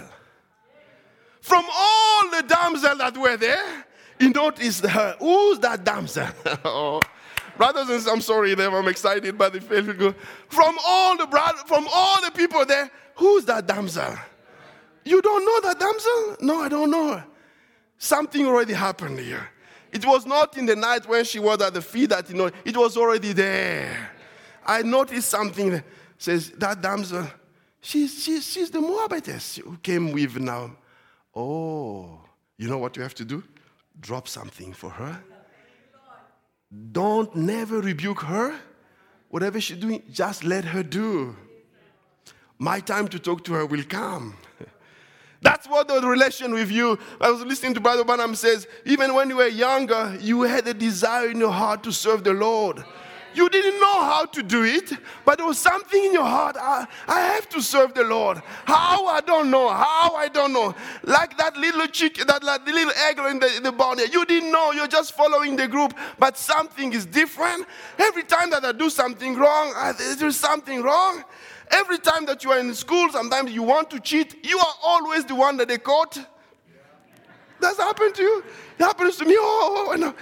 From 1.40 1.64
all 1.72 2.30
the 2.30 2.42
damsels 2.42 2.98
that 2.98 3.16
were 3.16 3.36
there, 3.36 3.86
he 4.18 4.28
noticed 4.28 4.84
her. 4.84 5.16
Who's 5.20 5.58
that 5.60 5.84
damsel? 5.84 6.26
oh. 6.64 7.00
Brothers 7.56 7.88
and 7.88 8.06
I'm 8.06 8.20
sorry, 8.20 8.52
I'm 8.52 8.88
excited 8.88 9.36
by 9.36 9.48
the 9.48 9.60
faith. 9.60 9.86
From 10.48 10.78
all 10.86 11.16
the 11.16 11.26
from 11.66 11.88
all 11.92 12.22
the 12.22 12.30
people 12.30 12.64
there, 12.64 12.90
who's 13.16 13.44
that 13.46 13.66
damsel? 13.66 14.14
You 15.04 15.20
don't 15.20 15.44
know 15.44 15.68
that 15.68 15.80
damsel? 15.80 16.36
No, 16.40 16.60
I 16.60 16.68
don't 16.68 16.90
know 16.90 17.16
her. 17.16 17.26
Something 17.98 18.46
already 18.46 18.72
happened 18.72 19.18
here. 19.18 19.48
It 19.90 20.06
was 20.06 20.24
not 20.24 20.56
in 20.56 20.66
the 20.66 20.76
night 20.76 21.08
when 21.08 21.24
she 21.24 21.38
was 21.38 21.60
at 21.60 21.74
the 21.74 21.82
feet 21.82 22.10
that 22.10 22.28
you 22.30 22.36
know, 22.36 22.50
it 22.64 22.76
was 22.76 22.96
already 22.96 23.32
there. 23.32 24.10
I 24.64 24.82
noticed 24.82 25.28
something 25.28 25.70
that 25.70 25.84
says 26.18 26.50
that 26.50 26.80
damsel, 26.80 27.26
she's, 27.80 28.22
she's, 28.22 28.46
she's 28.46 28.70
the 28.70 28.80
Moabitess 28.80 29.56
who 29.56 29.76
came 29.78 30.12
with 30.12 30.36
now. 30.36 30.76
Oh, 31.34 32.20
you 32.56 32.68
know 32.68 32.78
what 32.78 32.96
you 32.96 33.02
have 33.02 33.14
to 33.14 33.24
do? 33.24 33.42
Drop 33.98 34.28
something 34.28 34.72
for 34.72 34.90
her. 34.90 35.22
Don't 36.92 37.34
never 37.34 37.80
rebuke 37.80 38.20
her. 38.22 38.54
Whatever 39.30 39.60
she's 39.60 39.78
doing, 39.78 40.02
just 40.10 40.44
let 40.44 40.64
her 40.66 40.82
do. 40.82 41.34
My 42.58 42.80
time 42.80 43.08
to 43.08 43.18
talk 43.18 43.44
to 43.44 43.54
her 43.54 43.66
will 43.66 43.84
come. 43.84 44.36
That's 45.40 45.68
what 45.68 45.86
the 45.86 46.00
relation 46.00 46.52
with 46.52 46.70
you. 46.70 46.98
I 47.20 47.30
was 47.30 47.42
listening 47.42 47.74
to 47.74 47.80
Brother 47.80 48.04
Branham 48.04 48.34
says, 48.34 48.66
even 48.84 49.14
when 49.14 49.28
you 49.28 49.36
were 49.36 49.46
younger, 49.46 50.16
you 50.20 50.42
had 50.42 50.66
a 50.66 50.74
desire 50.74 51.28
in 51.30 51.38
your 51.38 51.52
heart 51.52 51.84
to 51.84 51.92
serve 51.92 52.24
the 52.24 52.32
Lord. 52.32 52.84
You 53.34 53.48
didn't 53.48 53.78
know 53.78 54.02
how 54.02 54.24
to 54.24 54.42
do 54.42 54.64
it, 54.64 54.92
but 55.24 55.38
there 55.38 55.46
was 55.46 55.58
something 55.58 56.02
in 56.02 56.12
your 56.12 56.24
heart. 56.24 56.56
I, 56.58 56.86
I 57.06 57.20
have 57.20 57.48
to 57.50 57.60
serve 57.62 57.94
the 57.94 58.02
Lord. 58.02 58.42
How 58.64 59.06
I 59.06 59.20
don't 59.20 59.50
know. 59.50 59.68
How 59.68 60.16
I 60.16 60.28
don't 60.28 60.52
know. 60.52 60.74
Like 61.04 61.36
that 61.38 61.56
little 61.56 61.86
chick, 61.86 62.16
that 62.26 62.42
like 62.42 62.66
little 62.66 62.92
egg 63.06 63.18
in 63.18 63.38
the, 63.38 63.56
in 63.58 63.62
the. 63.62 64.08
You 64.12 64.24
didn't 64.24 64.50
know. 64.50 64.72
You're 64.72 64.88
just 64.88 65.12
following 65.12 65.54
the 65.54 65.68
group, 65.68 65.94
but 66.18 66.36
something 66.36 66.92
is 66.92 67.06
different. 67.06 67.66
Every 67.98 68.24
time 68.24 68.50
that 68.50 68.64
I 68.64 68.72
do 68.72 68.90
something 68.90 69.36
wrong, 69.36 69.72
I, 69.76 69.92
there's 70.18 70.36
something 70.36 70.82
wrong. 70.82 71.22
Every 71.70 71.98
time 71.98 72.26
that 72.26 72.44
you 72.44 72.50
are 72.50 72.58
in 72.58 72.74
school, 72.74 73.10
sometimes 73.10 73.52
you 73.52 73.62
want 73.62 73.90
to 73.90 74.00
cheat, 74.00 74.44
you 74.44 74.58
are 74.58 74.74
always 74.82 75.24
the 75.24 75.34
one 75.34 75.56
that 75.58 75.68
they 75.68 75.78
caught. 75.78 76.18
That's 77.60 77.78
happened 77.78 78.14
to 78.14 78.22
you. 78.22 78.44
It 78.78 78.82
happens 78.82 79.16
to 79.16 79.24
me. 79.24 79.34
Oh, 79.36 79.90
oh, 79.90 80.14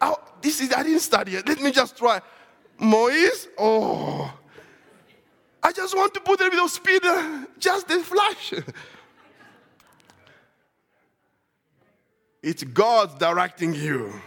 uh, 0.00 0.14
this 0.40 0.60
is 0.60 0.72
I 0.72 0.82
didn't 0.82 1.00
study 1.00 1.36
it. 1.36 1.46
Let 1.46 1.60
me 1.60 1.70
just 1.70 1.96
try. 1.96 2.20
Moise, 2.78 3.48
oh. 3.58 4.32
I 5.62 5.72
just 5.72 5.96
want 5.96 6.12
to 6.14 6.20
put 6.20 6.40
a 6.40 6.62
of 6.62 6.70
speed, 6.70 7.04
uh, 7.04 7.46
just 7.58 7.88
the 7.88 8.00
flash. 8.00 8.52
it's 12.42 12.64
God 12.64 13.18
directing 13.18 13.74
you. 13.74 14.20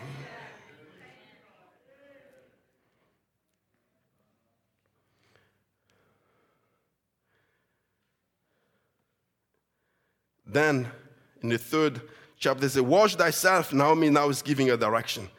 Then 10.47 10.87
in 11.41 11.49
the 11.49 11.57
third 11.57 12.01
chapter, 12.39 12.61
they 12.61 12.67
say, 12.67 12.81
Wash 12.81 13.15
thyself. 13.15 13.73
Naomi 13.73 14.09
now 14.09 14.29
is 14.29 14.41
giving 14.41 14.71
a 14.71 14.77
direction. 14.77 15.29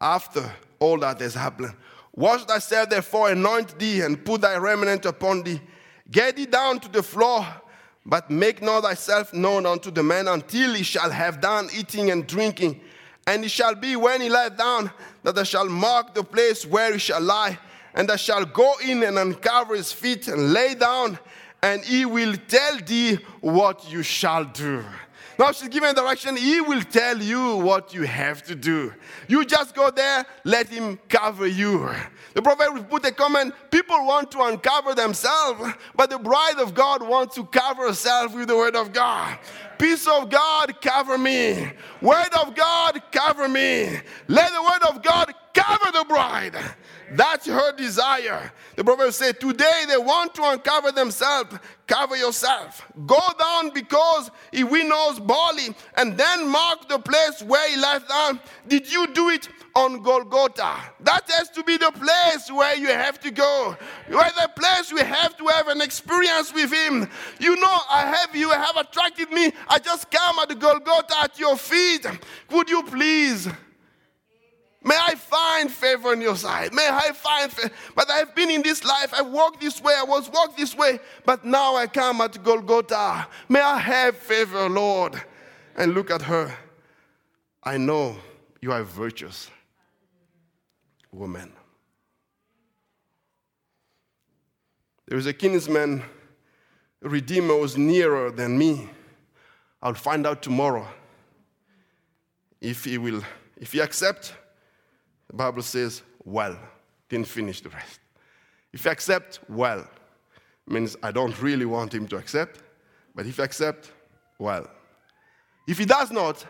After 0.00 0.50
all 0.78 0.98
that 0.98 1.20
has 1.20 1.34
happened, 1.34 1.74
wash 2.14 2.44
thyself, 2.44 2.90
therefore, 2.90 3.30
anoint 3.30 3.78
thee, 3.78 4.02
and 4.02 4.22
put 4.22 4.42
thy 4.42 4.56
remnant 4.56 5.06
upon 5.06 5.42
thee. 5.42 5.60
Get 6.10 6.36
thee 6.36 6.46
down 6.46 6.80
to 6.80 6.88
the 6.88 7.02
floor, 7.02 7.46
but 8.04 8.30
make 8.30 8.62
not 8.62 8.82
thyself 8.82 9.32
known 9.32 9.66
unto 9.66 9.90
the 9.90 10.02
man 10.02 10.28
until 10.28 10.74
he 10.74 10.82
shall 10.82 11.10
have 11.10 11.40
done 11.40 11.68
eating 11.74 12.10
and 12.10 12.26
drinking. 12.26 12.80
And 13.26 13.44
it 13.44 13.50
shall 13.50 13.74
be 13.74 13.96
when 13.96 14.20
he 14.20 14.28
lie 14.28 14.50
down 14.50 14.90
that 15.24 15.34
thou 15.34 15.42
shalt 15.42 15.70
mark 15.70 16.14
the 16.14 16.22
place 16.22 16.64
where 16.64 16.92
he 16.92 16.98
shall 16.98 17.20
lie, 17.20 17.58
and 17.94 18.08
thou 18.08 18.16
shalt 18.16 18.52
go 18.52 18.74
in 18.84 19.02
and 19.02 19.18
uncover 19.18 19.74
his 19.74 19.90
feet 19.92 20.28
and 20.28 20.52
lay 20.52 20.74
down 20.74 21.18
and 21.66 21.84
he 21.84 22.06
will 22.06 22.36
tell 22.46 22.78
thee 22.78 23.18
what 23.40 23.90
you 23.90 24.02
shall 24.02 24.44
do. 24.44 24.84
Now 25.38 25.52
she's 25.52 25.68
giving 25.68 25.92
direction. 25.94 26.36
He 26.36 26.60
will 26.60 26.82
tell 26.82 27.18
you 27.18 27.56
what 27.56 27.92
you 27.92 28.02
have 28.02 28.42
to 28.44 28.54
do. 28.54 28.94
You 29.28 29.44
just 29.44 29.74
go 29.74 29.90
there, 29.90 30.24
let 30.44 30.68
him 30.68 30.98
cover 31.08 31.46
you. 31.46 31.90
The 32.34 32.40
prophet 32.40 32.72
will 32.72 32.84
put 32.84 33.04
a 33.04 33.12
comment 33.12 33.52
people 33.70 33.96
want 34.06 34.30
to 34.30 34.42
uncover 34.42 34.94
themselves, 34.94 35.74
but 35.94 36.08
the 36.08 36.18
bride 36.18 36.58
of 36.58 36.72
God 36.74 37.02
wants 37.02 37.34
to 37.34 37.44
cover 37.44 37.88
herself 37.88 38.34
with 38.34 38.48
the 38.48 38.56
word 38.56 38.76
of 38.76 38.92
God. 38.92 39.38
Peace 39.78 40.06
of 40.06 40.30
God, 40.30 40.80
cover 40.80 41.18
me. 41.18 41.70
Word 42.00 42.32
of 42.40 42.54
God, 42.54 43.02
cover 43.10 43.48
me. 43.48 43.98
Let 44.28 44.52
the 44.52 44.62
word 44.62 44.94
of 44.94 45.02
God 45.02 45.34
cover 45.56 45.90
the 45.92 46.04
bride. 46.04 46.54
That's 47.12 47.46
her 47.46 47.72
desire. 47.72 48.52
The 48.74 48.84
prophet 48.84 49.12
said, 49.14 49.40
Today 49.40 49.84
they 49.88 49.96
want 49.96 50.34
to 50.34 50.44
uncover 50.44 50.92
themselves. 50.92 51.56
Cover 51.86 52.16
yourself. 52.16 52.84
Go 53.06 53.20
down 53.38 53.70
because 53.70 54.30
he 54.52 54.64
knows 54.64 55.20
barley 55.20 55.74
and 55.96 56.18
then 56.18 56.48
mark 56.48 56.88
the 56.88 56.98
place 56.98 57.42
where 57.42 57.70
he 57.70 57.76
left 57.76 58.08
down. 58.08 58.40
Did 58.66 58.92
you 58.92 59.06
do 59.06 59.30
it 59.30 59.48
on 59.74 60.02
Golgotha? 60.02 60.76
That 61.00 61.30
has 61.30 61.48
to 61.50 61.62
be 61.62 61.76
the 61.76 61.92
place 61.92 62.50
where 62.50 62.76
you 62.76 62.88
have 62.88 63.20
to 63.20 63.30
go. 63.30 63.76
Where 64.08 64.30
the 64.30 64.50
place 64.56 64.92
we 64.92 65.00
have 65.00 65.36
to 65.36 65.46
have 65.46 65.68
an 65.68 65.80
experience 65.80 66.52
with 66.52 66.72
him. 66.72 67.08
You 67.38 67.54
know, 67.56 67.78
I 67.88 68.00
have 68.16 68.34
you 68.34 68.50
have 68.50 68.76
attracted 68.76 69.30
me. 69.30 69.52
I 69.68 69.78
just 69.78 70.10
come 70.10 70.40
at 70.40 70.48
the 70.48 70.56
Golgotha 70.56 71.14
at 71.22 71.38
your 71.38 71.56
feet. 71.56 72.04
Would 72.50 72.68
you 72.68 72.82
please? 72.82 73.48
May 74.86 74.96
I 74.96 75.16
find 75.16 75.68
favor 75.68 76.10
on 76.10 76.20
your 76.20 76.36
side. 76.36 76.72
May 76.72 76.88
I 76.88 77.10
find 77.10 77.50
favor. 77.50 77.74
But 77.96 78.08
I've 78.08 78.36
been 78.36 78.50
in 78.50 78.62
this 78.62 78.84
life. 78.84 79.12
I 79.12 79.20
walked 79.20 79.60
this 79.60 79.82
way. 79.82 79.92
I 79.98 80.04
was 80.04 80.30
walked 80.30 80.56
this 80.56 80.76
way. 80.76 81.00
But 81.24 81.44
now 81.44 81.74
I 81.74 81.88
come 81.88 82.20
at 82.20 82.40
Golgotha. 82.44 83.26
May 83.48 83.60
I 83.60 83.78
have 83.78 84.16
favor, 84.16 84.68
Lord. 84.68 85.20
And 85.76 85.92
look 85.92 86.12
at 86.12 86.22
her. 86.22 86.56
I 87.64 87.78
know 87.78 88.16
you 88.60 88.70
are 88.70 88.84
virtuous 88.84 89.50
woman. 91.10 91.52
There 95.08 95.18
is 95.18 95.26
a 95.26 95.32
kinsman, 95.32 96.04
a 97.02 97.08
redeemer 97.08 97.56
was 97.56 97.76
nearer 97.76 98.30
than 98.30 98.56
me. 98.56 98.88
I'll 99.82 99.94
find 99.94 100.28
out 100.28 100.42
tomorrow 100.42 100.86
if 102.60 102.84
he 102.84 102.98
will, 102.98 103.22
if 103.56 103.72
he 103.72 103.80
accept 103.80 104.32
the 105.28 105.34
Bible 105.34 105.62
says, 105.62 106.02
well. 106.24 106.58
Didn't 107.08 107.28
finish 107.28 107.60
the 107.60 107.68
rest. 107.68 108.00
If 108.72 108.84
you 108.84 108.90
accept, 108.90 109.40
well, 109.48 109.86
means 110.66 110.96
I 111.02 111.12
don't 111.12 111.40
really 111.40 111.64
want 111.64 111.94
him 111.94 112.08
to 112.08 112.16
accept, 112.16 112.60
but 113.14 113.26
if 113.26 113.38
you 113.38 113.44
accept, 113.44 113.92
well. 114.38 114.68
If 115.66 115.78
he 115.78 115.84
does 115.84 116.10
not, 116.10 116.44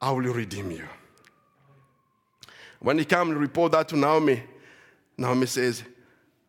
I 0.00 0.10
will 0.10 0.32
redeem 0.32 0.70
you. 0.70 0.84
When 2.80 2.98
he 2.98 3.04
comes 3.04 3.30
and 3.30 3.40
report 3.40 3.72
that 3.72 3.88
to 3.88 3.96
Naomi, 3.96 4.42
Naomi 5.16 5.46
says, 5.46 5.82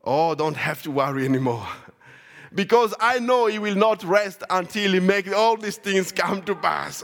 Oh, 0.03 0.33
don't 0.33 0.55
have 0.55 0.81
to 0.83 0.91
worry 0.91 1.25
anymore. 1.25 1.67
Because 2.55 2.95
I 2.99 3.19
know 3.19 3.45
he 3.45 3.59
will 3.59 3.75
not 3.75 4.03
rest 4.03 4.41
until 4.49 4.93
he 4.93 4.99
makes 4.99 5.31
all 5.31 5.55
these 5.55 5.77
things 5.77 6.11
come 6.11 6.41
to 6.45 6.55
pass. 6.55 7.03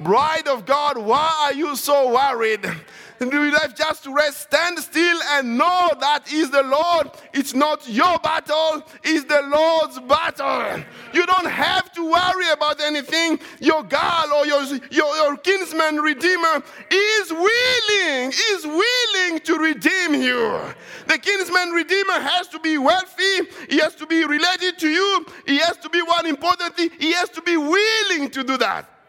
Bride 0.00 0.48
of 0.48 0.64
God, 0.64 0.96
why 0.96 1.30
are 1.44 1.52
you 1.52 1.76
so 1.76 2.14
worried? 2.14 2.64
You 3.20 3.54
have 3.54 3.74
just 3.74 4.04
to 4.04 4.14
rest, 4.14 4.40
stand 4.40 4.78
still, 4.78 5.20
and 5.32 5.58
know 5.58 5.90
that 6.00 6.32
is 6.32 6.50
the 6.50 6.62
Lord. 6.62 7.10
It's 7.34 7.52
not 7.52 7.86
your 7.86 8.18
battle, 8.18 8.82
it's 9.04 9.26
the 9.26 9.42
Lord's 9.42 10.00
battle. 10.00 10.82
You 11.12 11.26
don't 11.26 11.46
have 11.46 11.92
to 11.92 12.10
worry 12.10 12.50
about 12.50 12.80
anything. 12.80 13.38
Your 13.60 13.82
God 13.82 14.32
or 14.32 14.46
your, 14.46 14.62
your, 14.90 15.14
your 15.16 15.36
kinsman 15.36 15.96
redeemer 15.96 16.62
is 16.90 17.30
willing, 17.30 18.32
is 18.32 18.64
willing 18.64 19.40
to 19.40 19.58
redeem 19.58 20.14
you. 20.14 20.58
The 21.06 21.18
kinsman 21.18 21.72
redeemer 21.72 22.20
has 22.20 22.48
to 22.48 22.58
be 22.58 22.78
wealthy, 22.78 23.50
he 23.68 23.80
has 23.80 23.94
to 23.96 24.06
be 24.06 24.24
related 24.24 24.78
to 24.78 24.88
you, 24.88 25.26
he 25.46 25.58
has 25.58 25.76
to 25.78 25.90
be 25.90 26.00
one 26.00 26.24
important 26.24 26.74
thing, 26.74 26.88
he 26.98 27.12
has 27.12 27.28
to 27.30 27.42
be 27.42 27.58
willing 27.58 28.30
to 28.30 28.42
do 28.42 28.56
that. 28.56 28.99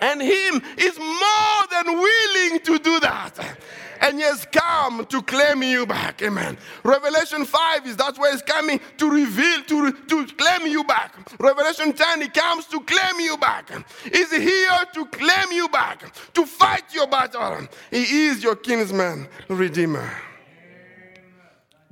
And 0.00 0.20
Him 0.20 0.62
is 0.76 0.98
more 0.98 1.66
than 1.70 1.86
willing 1.86 2.60
to 2.60 2.78
do 2.78 3.00
that. 3.00 3.58
And 4.00 4.16
He 4.16 4.22
has 4.22 4.46
come 4.50 5.06
to 5.06 5.22
claim 5.22 5.62
you 5.62 5.86
back. 5.86 6.22
Amen. 6.22 6.58
Revelation 6.82 7.44
5 7.44 7.86
is 7.86 7.96
that's 7.96 8.18
where 8.18 8.32
He's 8.32 8.42
coming 8.42 8.80
to 8.98 9.10
reveal, 9.10 9.62
to, 9.62 9.92
to 9.92 10.26
claim 10.26 10.66
you 10.66 10.82
back. 10.84 11.16
Revelation 11.38 11.92
10, 11.92 12.22
He 12.22 12.28
comes 12.28 12.66
to 12.66 12.80
claim 12.80 13.20
you 13.20 13.36
back. 13.36 13.70
He's 14.12 14.32
here 14.32 14.78
to 14.94 15.06
claim 15.06 15.52
you 15.52 15.68
back, 15.68 16.12
to 16.34 16.46
fight 16.46 16.92
your 16.92 17.06
battle. 17.06 17.68
He 17.90 18.26
is 18.26 18.42
your 18.42 18.56
kinsman, 18.56 19.28
redeemer. 19.48 20.10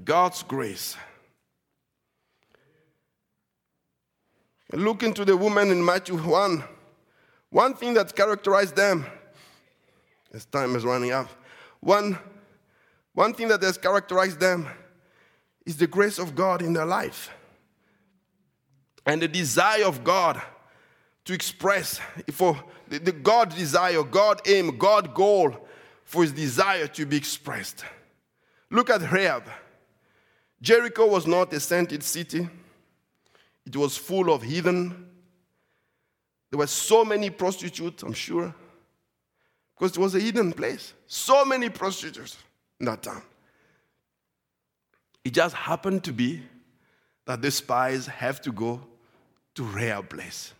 God's 0.04 0.42
grace. 0.42 0.96
Look 4.72 5.02
into 5.02 5.24
the 5.24 5.36
woman 5.36 5.70
in 5.70 5.84
Matthew 5.84 6.16
1. 6.16 6.64
One 7.50 7.74
thing 7.74 7.94
that 7.94 8.14
characterized 8.14 8.76
them, 8.76 9.04
as 10.32 10.44
time 10.44 10.76
is 10.76 10.84
running 10.84 11.10
up, 11.10 11.28
one, 11.80 12.18
one 13.12 13.34
thing 13.34 13.48
that 13.48 13.62
has 13.62 13.76
characterized 13.76 14.38
them 14.38 14.68
is 15.66 15.76
the 15.76 15.86
grace 15.86 16.18
of 16.18 16.34
God 16.34 16.62
in 16.62 16.72
their 16.72 16.86
life 16.86 17.30
and 19.04 19.20
the 19.20 19.28
desire 19.28 19.84
of 19.84 20.04
God 20.04 20.40
to 21.24 21.32
express 21.32 22.00
for 22.30 22.62
the, 22.88 22.98
the 22.98 23.12
God 23.12 23.54
desire, 23.54 24.02
God 24.04 24.40
aim, 24.46 24.78
God 24.78 25.14
goal 25.14 25.68
for 26.04 26.22
his 26.22 26.32
desire 26.32 26.86
to 26.88 27.06
be 27.06 27.16
expressed. 27.16 27.84
Look 28.70 28.90
at 28.90 29.10
Rahab. 29.10 29.44
Jericho 30.62 31.06
was 31.06 31.26
not 31.26 31.52
a 31.52 31.60
sainted 31.60 32.02
city. 32.02 32.48
It 33.66 33.76
was 33.76 33.96
full 33.96 34.32
of 34.32 34.42
heathen 34.42 35.09
there 36.50 36.58
were 36.58 36.66
so 36.66 37.04
many 37.04 37.30
prostitutes, 37.30 38.02
I'm 38.02 38.12
sure, 38.12 38.54
because 39.74 39.96
it 39.96 40.00
was 40.00 40.14
a 40.14 40.20
hidden 40.20 40.52
place. 40.52 40.92
So 41.06 41.44
many 41.44 41.68
prostitutes 41.70 42.36
in 42.78 42.86
that 42.86 43.02
town. 43.02 43.22
It 45.24 45.32
just 45.32 45.54
happened 45.54 46.04
to 46.04 46.12
be 46.12 46.42
that 47.26 47.42
the 47.42 47.50
spies 47.50 48.06
have 48.06 48.40
to 48.42 48.52
go 48.52 48.80
to 49.54 49.62
Rahab 49.62 50.08
place. 50.08 50.52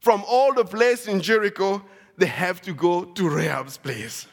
From 0.00 0.22
all 0.28 0.52
the 0.52 0.64
places 0.64 1.08
in 1.08 1.22
Jericho, 1.22 1.82
they 2.18 2.26
have 2.26 2.60
to 2.62 2.74
go 2.74 3.04
to 3.04 3.28
Rahab's 3.28 3.78
place. 3.78 4.26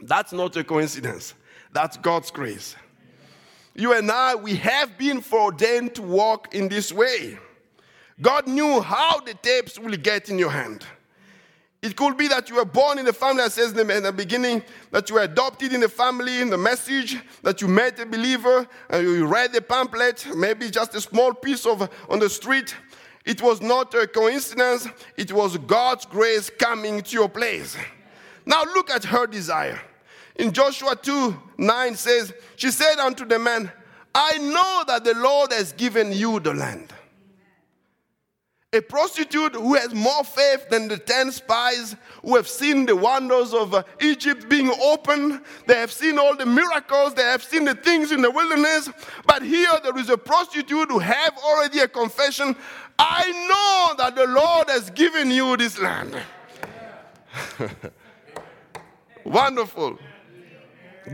That's 0.00 0.32
not 0.32 0.56
a 0.56 0.64
coincidence. 0.64 1.34
That's 1.72 1.96
God's 1.98 2.30
grace. 2.30 2.74
You 3.74 3.92
and 3.92 4.10
I, 4.10 4.34
we 4.34 4.54
have 4.56 4.96
been 4.96 5.20
foreordained 5.20 5.94
to 5.96 6.02
walk 6.02 6.54
in 6.54 6.68
this 6.68 6.92
way. 6.92 7.38
God 8.20 8.48
knew 8.48 8.80
how 8.80 9.20
the 9.20 9.34
tapes 9.34 9.78
will 9.78 9.96
get 9.96 10.28
in 10.28 10.38
your 10.38 10.50
hand. 10.50 10.84
It 11.80 11.94
could 11.94 12.16
be 12.16 12.26
that 12.26 12.50
you 12.50 12.56
were 12.56 12.64
born 12.64 12.98
in 12.98 13.06
a 13.06 13.12
family 13.12 13.44
that 13.44 13.52
says 13.52 13.70
in 13.70 14.02
the 14.02 14.12
beginning 14.12 14.64
that 14.90 15.08
you 15.08 15.14
were 15.14 15.22
adopted 15.22 15.72
in 15.72 15.80
the 15.80 15.88
family, 15.88 16.40
in 16.40 16.50
the 16.50 16.58
message, 16.58 17.16
that 17.42 17.60
you 17.60 17.68
met 17.68 18.00
a 18.00 18.06
believer, 18.06 18.66
and 18.90 19.06
you 19.06 19.26
read 19.26 19.52
the 19.52 19.62
pamphlet, 19.62 20.26
maybe 20.34 20.70
just 20.70 20.96
a 20.96 21.00
small 21.00 21.32
piece 21.32 21.64
of 21.66 21.88
on 22.08 22.18
the 22.18 22.28
street. 22.28 22.74
It 23.24 23.40
was 23.40 23.60
not 23.60 23.94
a 23.94 24.08
coincidence, 24.08 24.88
it 25.16 25.32
was 25.32 25.56
God's 25.58 26.04
grace 26.04 26.50
coming 26.50 27.00
to 27.02 27.14
your 27.14 27.28
place. 27.28 27.76
Now 28.44 28.64
look 28.64 28.90
at 28.90 29.04
her 29.04 29.28
desire. 29.28 29.80
In 30.34 30.52
Joshua 30.52 30.96
2 30.96 31.36
9 31.58 31.94
says, 31.94 32.32
She 32.56 32.72
said 32.72 32.98
unto 32.98 33.24
the 33.24 33.38
man, 33.38 33.70
I 34.12 34.38
know 34.38 34.82
that 34.88 35.04
the 35.04 35.14
Lord 35.14 35.52
has 35.52 35.72
given 35.72 36.12
you 36.12 36.40
the 36.40 36.54
land 36.54 36.92
a 38.74 38.82
prostitute 38.82 39.54
who 39.54 39.74
has 39.74 39.94
more 39.94 40.22
faith 40.22 40.68
than 40.68 40.88
the 40.88 40.98
10 40.98 41.32
spies 41.32 41.96
who 42.22 42.36
have 42.36 42.46
seen 42.46 42.84
the 42.84 42.94
wonders 42.94 43.54
of 43.54 43.72
uh, 43.72 43.82
Egypt 44.02 44.46
being 44.50 44.70
opened. 44.82 45.40
They 45.66 45.76
have 45.76 45.90
seen 45.90 46.18
all 46.18 46.36
the 46.36 46.44
miracles. 46.44 47.14
They 47.14 47.22
have 47.22 47.42
seen 47.42 47.64
the 47.64 47.74
things 47.74 48.12
in 48.12 48.20
the 48.20 48.30
wilderness. 48.30 48.90
But 49.26 49.42
here 49.42 49.72
there 49.82 49.96
is 49.96 50.10
a 50.10 50.18
prostitute 50.18 50.90
who 50.90 50.98
have 50.98 51.38
already 51.38 51.78
a 51.78 51.88
confession. 51.88 52.54
I 52.98 53.30
know 53.48 54.04
that 54.04 54.14
the 54.14 54.26
Lord 54.26 54.68
has 54.68 54.90
given 54.90 55.30
you 55.30 55.56
this 55.56 55.78
land. 55.78 56.14
Wonderful. 59.24 59.98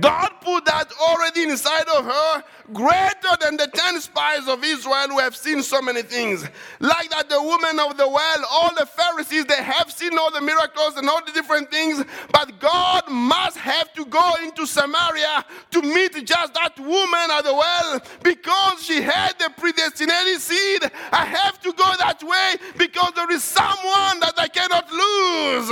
God 0.01 0.31
put 0.41 0.65
that 0.65 0.93
already 1.01 1.45
inside 1.45 1.87
of 1.97 2.05
her, 2.05 2.45
greater 2.73 3.35
than 3.41 3.57
the 3.57 3.67
10 3.67 4.01
spies 4.01 4.49
of 4.49 4.65
Israel 4.65 5.09
who 5.09 5.19
have 5.19 5.37
seen 5.37 5.63
so 5.63 5.83
many 5.83 6.03
things. 6.03 6.45
Like 6.81 7.11
that, 7.11 7.29
the 7.29 7.43
woman 7.43 7.79
of 7.79 7.97
the 7.97 8.09
well, 8.09 8.45
all 8.51 8.75
the 8.75 8.87
Pharisees, 8.87 9.45
they 9.47 9.63
have 9.63 9.93
seen 9.93 10.17
all 10.19 10.31
the 10.31 10.41
miracles 10.41 10.97
and 10.97 11.09
all 11.09 11.25
the 11.25 11.33
different 11.33 11.71
things, 11.71 12.03
but 12.33 12.59
God 12.59 13.05
must 13.11 13.59
have 13.59 13.93
to 13.95 14.05
go 14.07 14.35
into 14.43 14.67
Samaria 14.67 15.45
to 15.73 15.83
meet 15.83 16.25
just 16.25 16.55
that 16.55 16.79
woman 16.79 17.31
at 17.31 17.43
the 17.43 17.55
well 17.55 18.01
because 18.23 18.83
she 18.85 19.03
had 19.03 19.39
the 19.39 19.51
predestinated 19.57 20.41
seed. 20.41 20.91
I 21.13 21.25
have 21.25 21.61
to 21.63 21.73
go 21.73 21.93
that 21.99 22.23
way 22.23 22.57
because 22.79 23.13
there 23.15 23.31
is 23.31 23.45
someone 23.45 24.21
that 24.21 24.35
I 24.39 24.49
cannot 24.49 24.91
lose. 24.91 25.69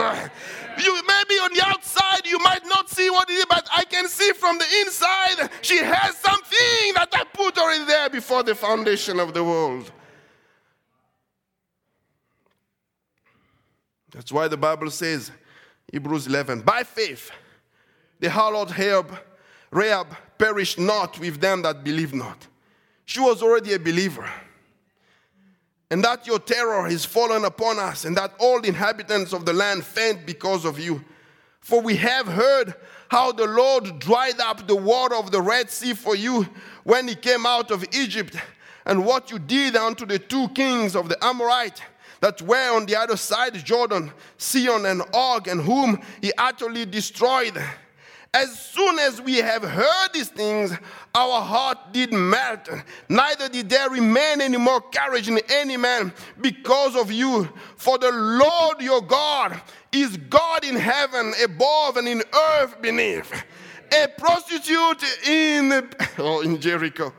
You 0.79 0.95
maybe 1.07 1.35
on 1.41 1.53
the 1.53 1.63
outside 1.65 2.27
you 2.27 2.39
might 2.39 2.65
not 2.67 2.89
see 2.89 3.11
what 3.11 3.29
it 3.31 3.35
is, 3.35 3.47
but 3.47 3.69
I 3.75 3.85
can 3.85 4.09
see 4.09 4.33
from 4.33 4.59
the 4.59 4.67
inside 4.81 5.51
she 5.61 5.79
has 5.79 6.17
something 6.17 6.82
that 6.95 7.09
I 7.13 7.25
put 7.25 7.57
already 7.59 7.85
there 7.85 8.11
before 8.11 8.43
the 8.43 8.55
foundation 8.55 9.21
of 9.21 9.33
the 9.35 9.45
world. 9.45 9.91
That's 14.11 14.33
why 14.33 14.49
the 14.49 14.57
Bible 14.57 14.91
says, 14.91 15.31
Hebrews 15.91 16.27
11, 16.27 16.63
by 16.63 16.83
faith, 16.83 17.31
the 18.21 18.29
harlot 18.29 18.77
Rahab, 18.77 19.19
Rahab 19.71 20.17
perished 20.37 20.79
not 20.79 21.19
with 21.19 21.41
them 21.41 21.63
that 21.63 21.85
believe 21.85 22.15
not. 22.15 22.47
She 23.05 23.21
was 23.21 23.43
already 23.43 23.73
a 23.73 23.79
believer 23.79 24.29
and 25.93 26.03
that 26.03 26.27
your 26.27 26.39
terror 26.39 26.87
is 26.89 27.05
fallen 27.05 27.45
upon 27.45 27.79
us, 27.79 28.07
and 28.07 28.17
that 28.17 28.33
all 28.39 28.63
the 28.63 28.69
inhabitants 28.69 29.35
of 29.35 29.45
the 29.45 29.53
land 29.53 29.85
faint 29.85 30.25
because 30.25 30.65
of 30.65 30.81
you. 30.81 31.05
For 31.61 31.83
we 31.83 31.97
have 31.97 32.27
heard 32.27 32.75
how 33.13 33.31
the 33.31 33.47
Lord 33.47 33.99
dried 33.99 34.41
up 34.41 34.67
the 34.67 34.75
water 34.75 35.17
of 35.17 35.31
the 35.31 35.43
Red 35.43 35.69
Sea 35.69 35.93
for 35.93 36.17
you 36.17 36.49
when 36.83 37.07
he 37.07 37.15
came 37.15 37.45
out 37.45 37.71
of 37.71 37.85
Egypt, 37.93 38.35
and 38.87 39.05
what 39.05 39.31
you 39.31 39.39
did 39.39 39.77
unto 39.77 40.07
the 40.07 40.19
two 40.19 40.49
kings 40.49 40.97
of 40.97 41.11
the 41.11 41.23
Amorite 41.23 41.83
that 42.21 42.41
were 42.41 42.75
on 42.75 42.87
the 42.87 42.97
other 42.97 43.19
side 43.19 43.53
Jordan, 43.67 44.11
Sihon 44.39 44.87
and 44.87 45.03
Og, 45.13 45.47
and 45.47 45.61
whom 45.61 46.01
he 46.23 46.33
utterly 46.39 46.87
destroyed. 46.87 47.63
As 48.33 48.59
soon 48.59 48.99
as 48.99 49.21
we 49.21 49.37
have 49.37 49.63
heard 49.63 50.09
these 50.15 50.31
things, 50.31 50.73
our 51.15 51.43
heart 51.43 51.93
did 51.93 52.15
melt. 52.15 52.67
Neither 53.11 53.51
did 53.51 53.69
there 53.69 53.91
remain 53.91 54.41
any 54.41 54.57
more 54.57 54.81
courage 54.81 55.29
in 55.29 55.39
any 55.51 55.77
man 55.77 56.15
because 56.41 56.97
of 56.97 57.13
you. 57.13 57.47
For 57.77 57.99
the 57.99 58.11
Lord 58.11 58.81
your 58.81 59.03
God 59.03 59.61
is 59.93 60.17
God 60.17 60.65
in 60.65 60.77
heaven 60.77 61.35
above 61.45 61.97
and 61.97 62.09
in 62.09 62.23
earth 62.35 62.81
beneath. 62.81 63.33
A 63.93 64.09
prostitute 64.09 65.03
in, 65.29 65.89
oh, 66.19 66.41
in 66.41 66.59
Jericho. 66.61 67.13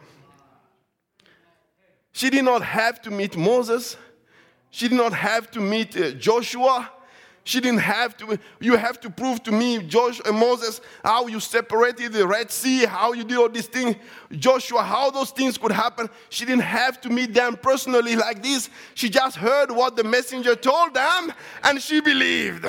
She 2.12 2.30
did 2.30 2.46
not 2.46 2.64
have 2.64 3.02
to 3.04 3.12
meet 3.12 3.38
Moses. 3.38 3.98
She 4.70 4.88
did 4.88 4.98
not 4.98 5.14
have 5.14 5.52
to 5.52 5.60
meet 5.60 5.96
uh, 5.96 6.12
Joshua. 6.12 6.92
She 7.46 7.60
didn't 7.60 7.82
have 7.82 8.16
to, 8.18 8.40
you 8.62 8.78
have 8.78 9.02
to 9.02 9.10
prove 9.10 9.44
to 9.44 9.52
me, 9.52 9.80
Joshua 9.80 10.30
and 10.30 10.40
Moses, 10.40 10.80
how 11.04 11.28
you 11.28 11.42
separated 11.42 12.14
the 12.14 12.26
Red 12.26 12.50
Sea, 12.50 12.86
how 12.86 13.12
you 13.12 13.26
did 13.26 13.38
all 13.38 13.50
these 13.50 13.68
things. 13.68 13.98
Joshua, 14.32 14.82
how 14.82 15.12
those 15.12 15.32
things 15.32 15.58
could 15.58 15.74
happen. 15.74 16.10
She 16.30 16.46
didn't 16.46 16.62
have 16.62 17.02
to 17.02 17.10
meet 17.10 17.34
them 17.34 17.58
personally 17.58 18.16
like 18.16 18.42
this. 18.42 18.70
She 18.94 19.10
just 19.10 19.36
heard 19.36 19.72
what 19.72 19.98
the 19.98 20.06
messenger 20.06 20.56
told 20.56 20.94
them 20.94 21.34
and 21.64 21.82
she 21.82 22.00
believed. 22.00 22.66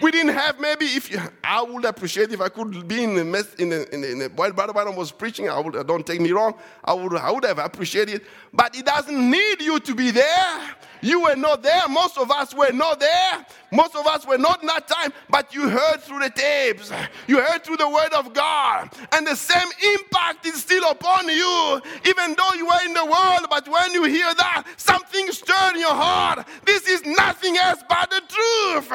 We 0.00 0.10
didn't 0.10 0.34
have 0.34 0.58
maybe 0.58 0.86
if 0.86 1.10
you, 1.10 1.20
I 1.44 1.62
would 1.62 1.84
appreciate 1.84 2.32
if 2.32 2.40
I 2.40 2.48
could 2.48 2.88
be 2.88 3.04
in 3.04 3.14
the 3.14 3.24
mess 3.24 3.54
in 3.54 3.68
the, 3.68 3.92
in 3.94 4.00
the, 4.00 4.10
in 4.10 4.18
the 4.18 4.28
while 4.30 4.52
Brother 4.52 4.72
Branham 4.72 4.96
was 4.96 5.12
preaching. 5.12 5.48
I 5.48 5.60
would 5.60 5.86
don't 5.86 6.04
take 6.04 6.20
me 6.20 6.32
wrong. 6.32 6.54
I 6.84 6.92
would 6.92 7.14
I 7.14 7.30
would 7.30 7.44
have 7.44 7.60
appreciated, 7.60 8.22
but 8.52 8.76
it 8.76 8.84
doesn't 8.84 9.30
need 9.30 9.60
you 9.60 9.78
to 9.78 9.94
be 9.94 10.10
there. 10.10 10.74
You 11.02 11.22
were 11.22 11.36
not 11.36 11.62
there. 11.62 11.88
Most 11.88 12.16
of 12.16 12.30
us 12.30 12.54
were 12.54 12.72
not 12.72 13.00
there. 13.00 13.46
Most 13.72 13.96
of 13.96 14.06
us 14.06 14.26
were 14.26 14.38
not 14.38 14.60
in 14.60 14.68
that 14.68 14.86
time, 14.86 15.12
but 15.28 15.52
you 15.54 15.68
heard 15.68 16.00
through 16.02 16.20
the 16.20 16.30
tapes. 16.30 16.92
You 17.26 17.40
heard 17.40 17.64
through 17.64 17.78
the 17.78 17.88
word 17.88 18.12
of 18.12 18.32
God. 18.32 18.90
And 19.12 19.26
the 19.26 19.34
same 19.34 19.68
impact 19.94 20.46
is 20.46 20.62
still 20.62 20.88
upon 20.90 21.28
you, 21.28 21.80
even 22.06 22.36
though 22.36 22.52
you 22.54 22.66
were 22.66 22.84
in 22.84 22.94
the 22.94 23.04
world. 23.04 23.46
But 23.50 23.66
when 23.68 23.92
you 23.92 24.04
hear 24.04 24.32
that, 24.34 24.64
something 24.76 25.30
stirred 25.32 25.74
in 25.74 25.80
your 25.80 25.94
heart. 25.94 26.46
This 26.64 26.86
is 26.86 27.04
nothing 27.04 27.56
else 27.56 27.82
but 27.88 28.10
the 28.10 28.20
truth. 28.28 28.88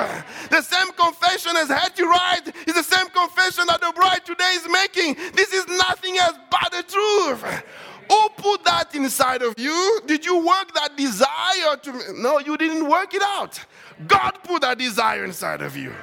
The 0.49 0.61
same 0.61 0.91
confession 0.93 1.57
as 1.57 1.67
Hattie 1.67 2.03
Wright 2.03 2.47
is 2.67 2.75
the 2.75 2.83
same 2.83 3.07
confession 3.07 3.65
that 3.67 3.81
the 3.81 3.91
bride 3.93 4.25
today 4.25 4.53
is 4.53 4.67
making. 4.69 5.15
This 5.33 5.51
is 5.51 5.67
nothing 5.67 6.17
else 6.17 6.37
but 6.49 6.71
the 6.71 6.83
truth. 6.83 7.63
Who 8.09 8.29
put 8.37 8.63
that 8.65 8.93
inside 8.95 9.41
of 9.41 9.53
you? 9.57 10.01
Did 10.05 10.25
you 10.25 10.37
work 10.37 10.73
that 10.73 10.95
desire 10.95 11.77
to? 11.83 12.21
No, 12.21 12.39
you 12.39 12.57
didn't 12.57 12.87
work 12.87 13.13
it 13.13 13.21
out. 13.21 13.59
God 14.07 14.31
put 14.43 14.61
that 14.61 14.77
desire 14.77 15.25
inside 15.25 15.61
of 15.61 15.75
you. 15.75 15.93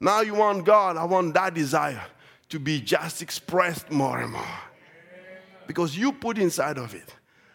Now 0.00 0.22
you 0.22 0.34
want 0.34 0.64
God, 0.64 0.96
I 0.96 1.04
want 1.04 1.34
that 1.34 1.54
desire 1.54 2.02
to 2.48 2.58
be 2.58 2.80
just 2.80 3.22
expressed 3.22 3.90
more 3.90 4.20
and 4.20 4.32
more. 4.32 4.58
Because 5.66 5.96
you 5.96 6.12
put 6.12 6.38
inside 6.38 6.78
of 6.78 6.94
it. 6.94 7.14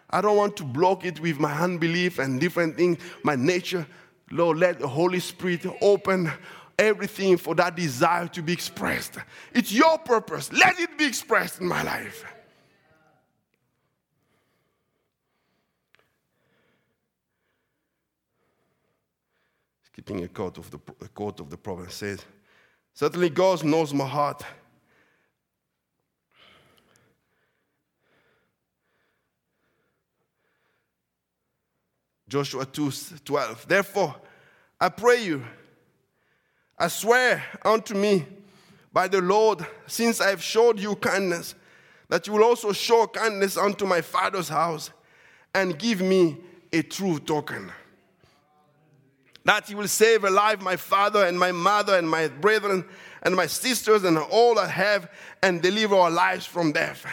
I 0.09 0.21
don't 0.21 0.37
want 0.37 0.55
to 0.57 0.63
block 0.63 1.03
it 1.05 1.19
with 1.19 1.39
my 1.39 1.51
unbelief 1.51 2.19
and 2.19 2.39
different 2.39 2.77
things, 2.77 2.99
my 3.23 3.35
nature. 3.35 3.85
Lord, 4.31 4.57
let 4.57 4.79
the 4.79 4.87
Holy 4.87 5.19
Spirit 5.19 5.65
open 5.81 6.31
everything 6.77 7.37
for 7.37 7.55
that 7.55 7.75
desire 7.75 8.27
to 8.29 8.41
be 8.41 8.53
expressed. 8.53 9.17
It's 9.53 9.71
your 9.71 9.97
purpose. 9.97 10.53
Let 10.53 10.79
it 10.79 10.97
be 10.97 11.05
expressed 11.05 11.59
in 11.59 11.67
my 11.67 11.83
life. 11.83 12.23
Keeping 20.05 20.23
a 20.23 20.27
quote 20.27 20.57
of 20.57 20.69
the, 20.69 20.77
quote 21.15 21.39
of 21.39 21.49
the 21.49 21.57
prophet 21.57 21.91
says, 21.91 22.23
Certainly 22.93 23.29
God 23.31 23.63
knows 23.63 23.93
my 23.93 24.05
heart. 24.05 24.43
Joshua 32.27 32.65
2 32.65 32.91
12. 33.23 33.67
Therefore, 33.67 34.15
I 34.79 34.89
pray 34.89 35.23
you, 35.23 35.43
I 36.77 36.87
swear 36.87 37.43
unto 37.63 37.93
me 37.95 38.25
by 38.91 39.07
the 39.07 39.21
Lord, 39.21 39.65
since 39.87 40.21
I 40.21 40.29
have 40.29 40.41
showed 40.41 40.79
you 40.79 40.95
kindness, 40.95 41.55
that 42.09 42.27
you 42.27 42.33
will 42.33 42.43
also 42.43 42.71
show 42.71 43.07
kindness 43.07 43.57
unto 43.57 43.85
my 43.85 44.01
father's 44.01 44.49
house 44.49 44.91
and 45.53 45.77
give 45.77 46.01
me 46.01 46.37
a 46.71 46.81
true 46.81 47.19
token 47.19 47.71
that 49.45 49.67
he 49.67 49.75
will 49.75 49.87
save 49.87 50.23
alive 50.23 50.61
my 50.61 50.75
father 50.75 51.25
and 51.25 51.39
my 51.39 51.51
mother 51.51 51.97
and 51.97 52.09
my 52.09 52.27
brethren 52.27 52.83
and 53.21 53.35
my 53.35 53.45
sisters 53.45 54.03
and 54.03 54.17
all 54.17 54.59
I 54.59 54.67
have 54.67 55.09
and 55.41 55.61
deliver 55.61 55.95
our 55.95 56.11
lives 56.11 56.45
from 56.45 56.71
death. 56.71 57.05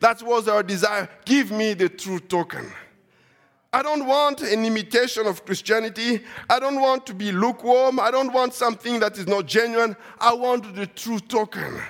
That 0.00 0.22
was 0.22 0.46
our 0.48 0.62
desire. 0.62 1.08
Give 1.24 1.50
me 1.50 1.74
the 1.74 1.88
true 1.88 2.20
token. 2.20 2.70
I 3.72 3.82
don't 3.82 4.06
want 4.06 4.42
an 4.42 4.64
imitation 4.64 5.26
of 5.26 5.44
Christianity. 5.44 6.22
I 6.48 6.58
don't 6.58 6.80
want 6.80 7.06
to 7.06 7.14
be 7.14 7.30
lukewarm. 7.30 8.00
I 8.00 8.10
don't 8.10 8.32
want 8.32 8.52
something 8.52 8.98
that 9.00 9.16
is 9.16 9.28
not 9.28 9.46
genuine. 9.46 9.96
I 10.18 10.32
want 10.34 10.74
the 10.74 10.86
true 10.86 11.20
token. 11.20 11.80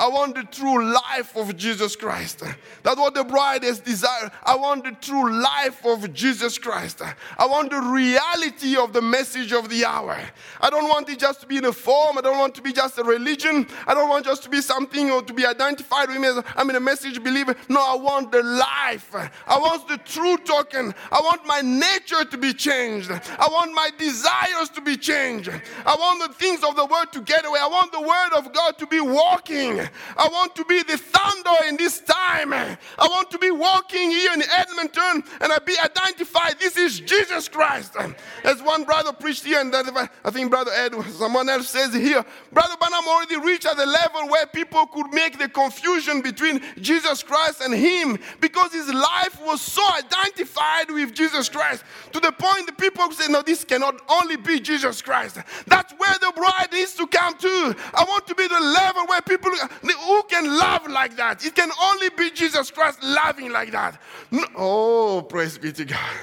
I 0.00 0.08
want 0.08 0.36
the 0.36 0.44
true 0.44 0.92
life 0.92 1.36
of 1.36 1.56
Jesus 1.56 1.96
Christ. 1.96 2.42
That's 2.82 2.98
what 2.98 3.14
the 3.14 3.24
bride 3.24 3.64
has 3.64 3.80
desired. 3.80 4.30
I 4.44 4.54
want 4.54 4.84
the 4.84 4.92
true 4.92 5.32
life 5.42 5.84
of 5.84 6.12
Jesus 6.12 6.56
Christ. 6.58 7.02
I 7.36 7.46
want 7.46 7.70
the 7.70 7.80
reality 7.80 8.76
of 8.76 8.92
the 8.92 9.02
message 9.02 9.52
of 9.52 9.68
the 9.68 9.84
hour. 9.84 10.18
I 10.60 10.70
don't 10.70 10.88
want 10.88 11.08
it 11.08 11.18
just 11.18 11.40
to 11.40 11.46
be 11.46 11.56
in 11.56 11.64
a 11.64 11.72
form. 11.72 12.16
I 12.18 12.20
don't 12.20 12.38
want 12.38 12.54
to 12.54 12.62
be 12.62 12.72
just 12.72 12.98
a 12.98 13.02
religion. 13.02 13.66
I 13.86 13.94
don't 13.94 14.08
want 14.08 14.24
just 14.24 14.44
to 14.44 14.48
be 14.48 14.60
something 14.60 15.10
or 15.10 15.22
to 15.22 15.32
be 15.32 15.44
identified 15.44 16.08
with 16.08 16.20
me 16.20 16.28
as 16.28 16.42
I'm 16.54 16.70
in 16.70 16.76
a 16.76 16.80
message 16.80 17.22
believer. 17.22 17.56
No, 17.68 17.80
I 17.80 17.96
want 17.96 18.30
the 18.30 18.42
life. 18.42 19.14
I 19.14 19.58
want 19.58 19.88
the 19.88 19.98
true 19.98 20.36
token. 20.38 20.94
I 21.10 21.20
want 21.20 21.44
my 21.44 21.60
nature 21.60 22.24
to 22.24 22.38
be 22.38 22.52
changed. 22.52 23.10
I 23.10 23.48
want 23.50 23.72
my 23.74 23.90
desires 23.98 24.68
to 24.70 24.80
be 24.80 24.96
changed. 24.96 25.50
I 25.84 25.96
want 25.96 26.28
the 26.28 26.34
things 26.34 26.62
of 26.62 26.76
the 26.76 26.86
word 26.86 27.06
to 27.12 27.20
get 27.20 27.44
away. 27.44 27.58
I 27.60 27.66
want 27.66 27.90
the 27.90 28.00
word 28.00 28.32
of 28.36 28.52
God 28.52 28.78
to 28.78 28.86
be 28.86 29.00
walking. 29.00 29.87
I 30.16 30.28
want 30.28 30.54
to 30.56 30.64
be 30.64 30.82
the 30.82 30.96
thunder 30.96 31.68
in 31.68 31.76
this 31.76 32.00
time. 32.00 32.52
I 32.52 32.76
want 32.98 33.30
to 33.30 33.38
be 33.38 33.50
walking 33.50 34.10
here 34.10 34.32
in 34.32 34.42
Edmonton 34.42 35.22
and 35.40 35.52
I 35.52 35.58
be 35.58 35.76
identified. 35.78 36.58
This 36.58 36.76
is 36.76 37.00
Jesus 37.00 37.48
Christ. 37.48 37.96
As 38.44 38.62
one 38.62 38.84
brother 38.84 39.12
preached 39.12 39.44
here, 39.44 39.60
and 39.60 39.74
I 39.74 40.30
think 40.30 40.50
Brother 40.50 40.70
Ed, 40.72 40.94
someone 41.12 41.48
else 41.48 41.68
says 41.68 41.94
here, 41.94 42.24
Brother 42.52 42.74
Branham 42.78 43.06
already 43.08 43.36
reached 43.36 43.66
at 43.66 43.76
the 43.76 43.86
level 43.86 44.28
where 44.28 44.46
people 44.46 44.86
could 44.86 45.12
make 45.12 45.38
the 45.38 45.48
confusion 45.48 46.20
between 46.22 46.60
Jesus 46.80 47.22
Christ 47.22 47.60
and 47.60 47.74
him 47.74 48.18
because 48.40 48.72
his 48.72 48.92
life 48.92 49.40
was 49.44 49.60
so 49.60 49.82
identified 49.96 50.90
with 50.90 51.14
Jesus 51.14 51.48
Christ 51.48 51.84
to 52.12 52.20
the 52.20 52.32
point 52.32 52.66
the 52.66 52.72
people 52.72 53.10
say, 53.12 53.30
No, 53.30 53.42
this 53.42 53.64
cannot 53.64 54.00
only 54.08 54.36
be 54.36 54.60
Jesus 54.60 55.02
Christ. 55.02 55.38
That's 55.66 55.92
where 55.94 56.14
the 56.20 56.32
bride 56.34 56.68
needs 56.72 56.94
to 56.94 57.06
come 57.06 57.36
to. 57.38 57.76
I 57.94 58.04
want 58.04 58.26
to 58.26 58.34
be 58.34 58.46
the 58.46 58.60
level 58.60 59.06
where 59.06 59.22
people 59.22 59.50
who 59.82 60.22
can 60.24 60.46
love 60.46 60.86
like 60.88 61.16
that? 61.16 61.44
It 61.44 61.54
can 61.54 61.70
only 61.82 62.08
be 62.10 62.30
Jesus 62.30 62.70
Christ 62.70 63.02
loving 63.02 63.52
like 63.52 63.72
that. 63.72 64.00
No, 64.30 64.44
oh, 64.56 65.22
praise 65.22 65.58
be 65.58 65.72
to 65.72 65.84
God. 65.84 66.16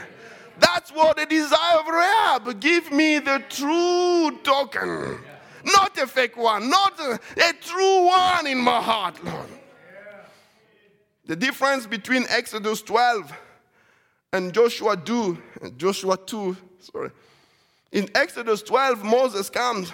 That's 0.60 0.92
what 0.92 1.18
the 1.18 1.26
desire 1.26 1.80
of 1.80 1.88
Rahab. 1.88 2.60
Give 2.60 2.92
me 2.92 3.20
the 3.20 3.44
true 3.50 4.38
token. 4.44 5.20
Not 5.66 5.98
a 5.98 6.08
fake 6.08 6.38
one, 6.38 6.70
not 6.70 7.00
a, 7.00 7.20
a 7.38 7.54
true 7.60 8.06
one 8.06 8.48
in 8.48 8.60
my 8.60 8.82
heart, 8.82 9.24
Lord. 9.24 9.50
The 11.26 11.36
difference 11.36 11.88
between 11.88 12.26
Exodus 12.30 12.84
12 12.84 13.34
and 14.32 14.54
Joshua 14.54 14.96
2, 14.96 15.42
Joshua 15.78 16.18
2, 16.18 16.56
sorry. 16.80 17.10
In 17.92 18.10
Exodus 18.14 18.62
12, 18.62 19.04
Moses 19.04 19.50
comes, 19.50 19.92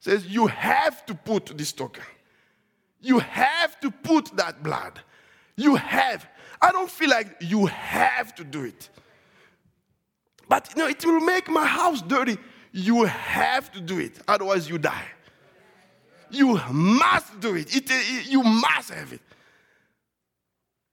says, 0.00 0.26
You 0.26 0.48
have 0.48 1.06
to 1.06 1.14
put 1.14 1.56
this 1.56 1.72
token. 1.72 2.02
You 3.00 3.18
have 3.18 3.78
to 3.80 3.90
put 3.90 4.36
that 4.36 4.62
blood. 4.62 5.00
You 5.56 5.76
have. 5.76 6.26
I 6.60 6.72
don't 6.72 6.90
feel 6.90 7.10
like 7.10 7.36
you 7.40 7.66
have 7.66 8.34
to 8.36 8.44
do 8.44 8.64
it. 8.64 8.88
But 10.48 10.70
you 10.74 10.82
know, 10.82 10.88
it 10.88 11.04
will 11.04 11.20
make 11.20 11.48
my 11.48 11.66
house 11.66 12.02
dirty. 12.02 12.38
You 12.72 13.04
have 13.04 13.72
to 13.72 13.80
do 13.80 13.98
it, 13.98 14.20
otherwise, 14.28 14.68
you 14.68 14.78
die. 14.78 15.06
You 16.30 16.60
must 16.70 17.40
do 17.40 17.54
it. 17.54 17.74
it, 17.74 17.84
it 17.88 18.26
you 18.26 18.42
must 18.42 18.90
have 18.90 19.12
it. 19.12 19.20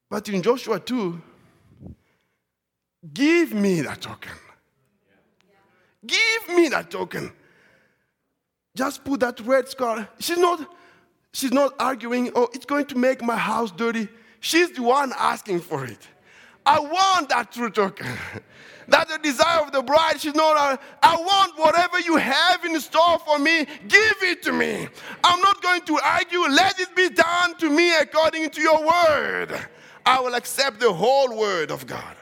But 0.09 0.29
in 0.29 0.41
Joshua 0.41 0.79
2, 0.79 1.21
give 3.13 3.53
me 3.53 3.81
that 3.81 3.99
token. 3.99 4.31
Give 6.05 6.49
me 6.55 6.69
that 6.69 6.91
token. 6.91 7.31
Just 8.75 9.03
put 9.03 9.19
that 9.21 9.39
red 9.41 9.67
scar. 9.69 10.07
She's 10.19 10.37
not 10.37 10.67
She's 11.33 11.51
not 11.51 11.73
arguing, 11.79 12.31
oh, 12.35 12.49
it's 12.53 12.65
going 12.65 12.85
to 12.85 12.97
make 12.97 13.23
my 13.23 13.35
house 13.35 13.71
dirty. 13.71 14.07
She's 14.39 14.71
the 14.71 14.83
one 14.83 15.13
asking 15.17 15.61
for 15.61 15.85
it. 15.85 16.07
I 16.65 16.79
want 16.79 17.29
that 17.29 17.51
true 17.51 17.69
token. 17.69 18.07
That's 18.87 19.11
the 19.11 19.17
desire 19.17 19.61
of 19.61 19.71
the 19.71 19.81
bride. 19.81 20.19
She's 20.19 20.35
not, 20.35 20.57
uh, 20.57 20.77
I 21.01 21.15
want 21.15 21.57
whatever 21.57 21.99
you 21.99 22.17
have 22.17 22.63
in 22.65 22.79
store 22.79 23.17
for 23.19 23.39
me, 23.39 23.65
give 23.87 24.15
it 24.21 24.43
to 24.43 24.51
me. 24.51 24.87
I'm 25.23 25.41
not 25.41 25.61
going 25.61 25.81
to 25.81 25.99
argue. 26.03 26.41
Let 26.41 26.79
it 26.79 26.95
be 26.95 27.09
done 27.09 27.57
to 27.57 27.69
me 27.69 27.95
according 27.97 28.49
to 28.51 28.61
your 28.61 28.85
word. 28.85 29.57
I 30.05 30.19
will 30.19 30.35
accept 30.35 30.79
the 30.79 30.91
whole 30.91 31.35
word 31.35 31.71
of 31.71 31.87
God. 31.87 32.15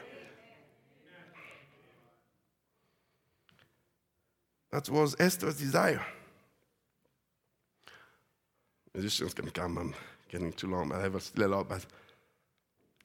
That 4.70 4.88
was 4.88 5.16
Esther's 5.18 5.58
desire. 5.58 6.04
Musicians 8.94 9.34
can 9.34 9.50
come, 9.50 9.78
I'm 9.78 9.94
getting 10.30 10.52
too 10.52 10.68
long, 10.68 10.88
but 10.88 10.98
I 10.98 11.02
have 11.02 11.22
still 11.22 11.46
a 11.46 11.48
lot. 11.48 11.68
But 11.68 11.86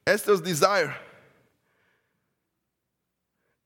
Esther's 0.06 0.40
desire. 0.40 0.94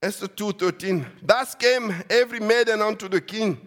Esther 0.03 0.29
2:13. 0.29 1.07
Thus 1.23 1.55
came 1.55 1.95
every 2.11 2.41
maiden 2.41 2.81
unto 2.81 3.09
the 3.09 3.21
king. 3.21 3.67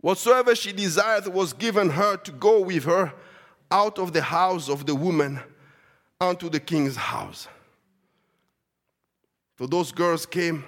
Whatsoever 0.00 0.54
she 0.54 0.72
desired 0.72 1.26
was 1.26 1.52
given 1.52 1.90
her 1.90 2.16
to 2.18 2.32
go 2.32 2.60
with 2.60 2.84
her 2.84 3.12
out 3.70 3.98
of 3.98 4.12
the 4.12 4.22
house 4.22 4.68
of 4.68 4.86
the 4.86 4.94
woman 4.94 5.40
unto 6.20 6.48
the 6.48 6.60
king's 6.60 6.96
house. 6.96 7.48
So 9.58 9.66
those 9.66 9.92
girls 9.92 10.24
came. 10.24 10.64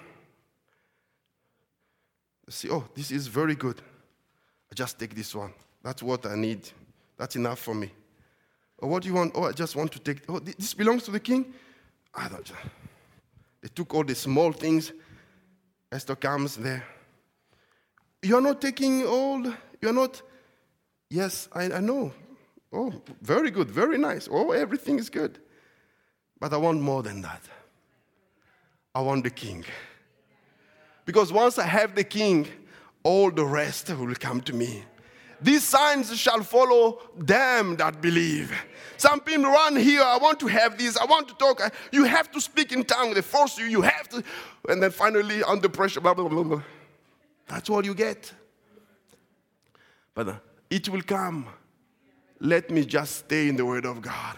see, 2.49 2.69
oh, 2.69 2.87
this 2.95 3.11
is 3.11 3.27
very 3.27 3.55
good. 3.55 3.81
I 4.71 4.75
just 4.75 4.99
take 4.99 5.15
this 5.15 5.35
one. 5.35 5.55
That's 5.83 6.03
what 6.03 6.27
I 6.27 6.37
need. 6.37 6.69
That's 7.17 7.37
enough 7.37 7.59
for 7.59 7.75
me. 7.75 7.91
Or 8.79 8.89
what 8.89 9.03
do 9.03 9.09
you 9.09 9.15
want? 9.15 9.33
Oh, 9.35 9.45
I 9.45 9.53
just 9.53 9.77
want 9.77 9.93
to 9.93 9.99
take, 9.99 10.23
oh, 10.29 10.39
this 10.39 10.75
belongs 10.75 11.05
to 11.05 11.11
the 11.11 11.21
king? 11.21 11.53
I 12.15 12.29
don't. 12.29 12.53
They 13.61 13.69
took 13.69 13.95
all 13.95 14.05
the 14.05 14.15
small 14.15 14.53
things. 14.53 14.93
Esther 15.91 16.17
comes 16.17 16.57
there. 16.57 16.85
You 18.23 18.37
are 18.37 18.41
not 18.41 18.61
taking 18.61 19.07
all, 19.07 19.43
you 19.81 19.89
are 19.89 19.93
not, 19.93 20.23
yes, 21.11 21.49
I, 21.53 21.65
I 21.65 21.81
know. 21.81 22.13
Oh, 22.73 22.93
very 23.21 23.51
good, 23.51 23.71
very 23.71 23.99
nice. 23.99 24.29
Oh, 24.31 24.53
everything 24.53 24.99
is 24.99 25.11
good. 25.11 25.39
But 26.41 26.53
I 26.53 26.57
want 26.57 26.81
more 26.81 27.03
than 27.03 27.21
that. 27.23 27.43
I 28.95 29.01
want 29.01 29.25
the 29.25 29.31
king. 29.31 29.65
Because 31.05 31.33
once 31.33 31.59
I 31.59 31.67
have 31.67 31.95
the 31.95 32.05
king, 32.05 32.49
all 33.03 33.31
the 33.31 33.45
rest 33.45 33.91
will 33.91 34.15
come 34.15 34.41
to 34.43 34.53
me. 34.53 34.85
These 35.43 35.65
signs 35.65 36.17
shall 36.17 36.43
follow 36.43 37.01
them 37.17 37.77
that 37.77 38.01
believe. 38.01 38.53
Some 38.97 39.21
people 39.21 39.51
run 39.51 39.75
here, 39.75 40.03
I 40.03 40.17
want 40.17 40.39
to 40.41 40.47
have 40.47 40.79
this, 40.79 40.97
I 40.97 41.05
want 41.05 41.27
to 41.29 41.35
talk. 41.35 41.61
You 41.91 42.05
have 42.05 42.31
to 42.33 42.41
speak 42.41 42.71
in 42.73 42.85
tongue. 42.85 43.15
They 43.15 43.23
force 43.23 43.59
you, 43.59 43.67
you 43.67 43.83
have 43.83 44.09
to. 44.11 44.23
And 44.69 44.81
then 44.81 44.93
finally, 44.93 45.43
under 45.43 45.69
pressure, 45.69 46.01
blah, 46.01 46.15
blah, 46.15 46.29
blah, 46.29 46.45
blah. 46.45 46.63
That's 47.49 47.69
all 47.69 47.85
you 47.85 47.95
get. 47.95 48.33
But 50.15 50.43
it 50.71 50.89
will 50.89 51.03
come. 51.03 51.49
Let 52.39 52.71
me 52.71 52.85
just 52.85 53.17
stay 53.17 53.49
in 53.49 53.57
the 53.57 53.65
Word 53.65 53.87
of 53.87 54.03
God. 54.03 54.37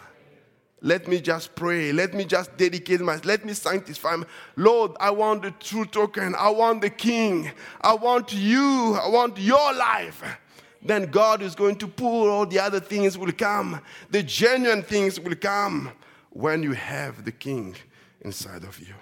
Let 0.81 1.09
me 1.09 1.21
just 1.21 1.55
pray. 1.55 1.93
Let 1.93 2.13
me 2.13 2.25
just 2.25 2.57
dedicate 2.57 3.01
myself. 3.01 3.25
Let 3.25 3.45
me 3.45 3.55
sanctify. 3.55 4.17
Lord, 4.57 4.93
I 5.01 5.11
want 5.11 5.43
the 5.43 5.51
true 5.53 5.87
token. 5.87 6.35
I 6.35 6.51
want 6.51 6.83
the 6.83 6.91
King. 6.91 7.51
I 7.81 7.95
want 7.95 8.33
you. 8.35 8.99
I 9.03 9.09
want 9.09 9.39
your 9.39 9.73
life. 9.73 10.23
Then 10.85 11.07
God 11.07 11.41
is 11.41 11.55
going 11.55 11.77
to 11.77 11.89
pour 11.89 12.29
all 12.29 12.47
the 12.47 12.59
other 12.59 12.81
things 12.81 13.17
will 13.17 13.33
come. 13.33 13.81
The 14.11 14.23
genuine 14.23 14.83
things 14.83 15.19
will 15.19 15.35
come 15.35 15.91
when 16.31 16.63
you 16.63 16.73
have 16.73 17.25
the 17.25 17.33
King 17.33 17.75
inside 18.21 18.65
of 18.65 18.79
you. 18.79 18.95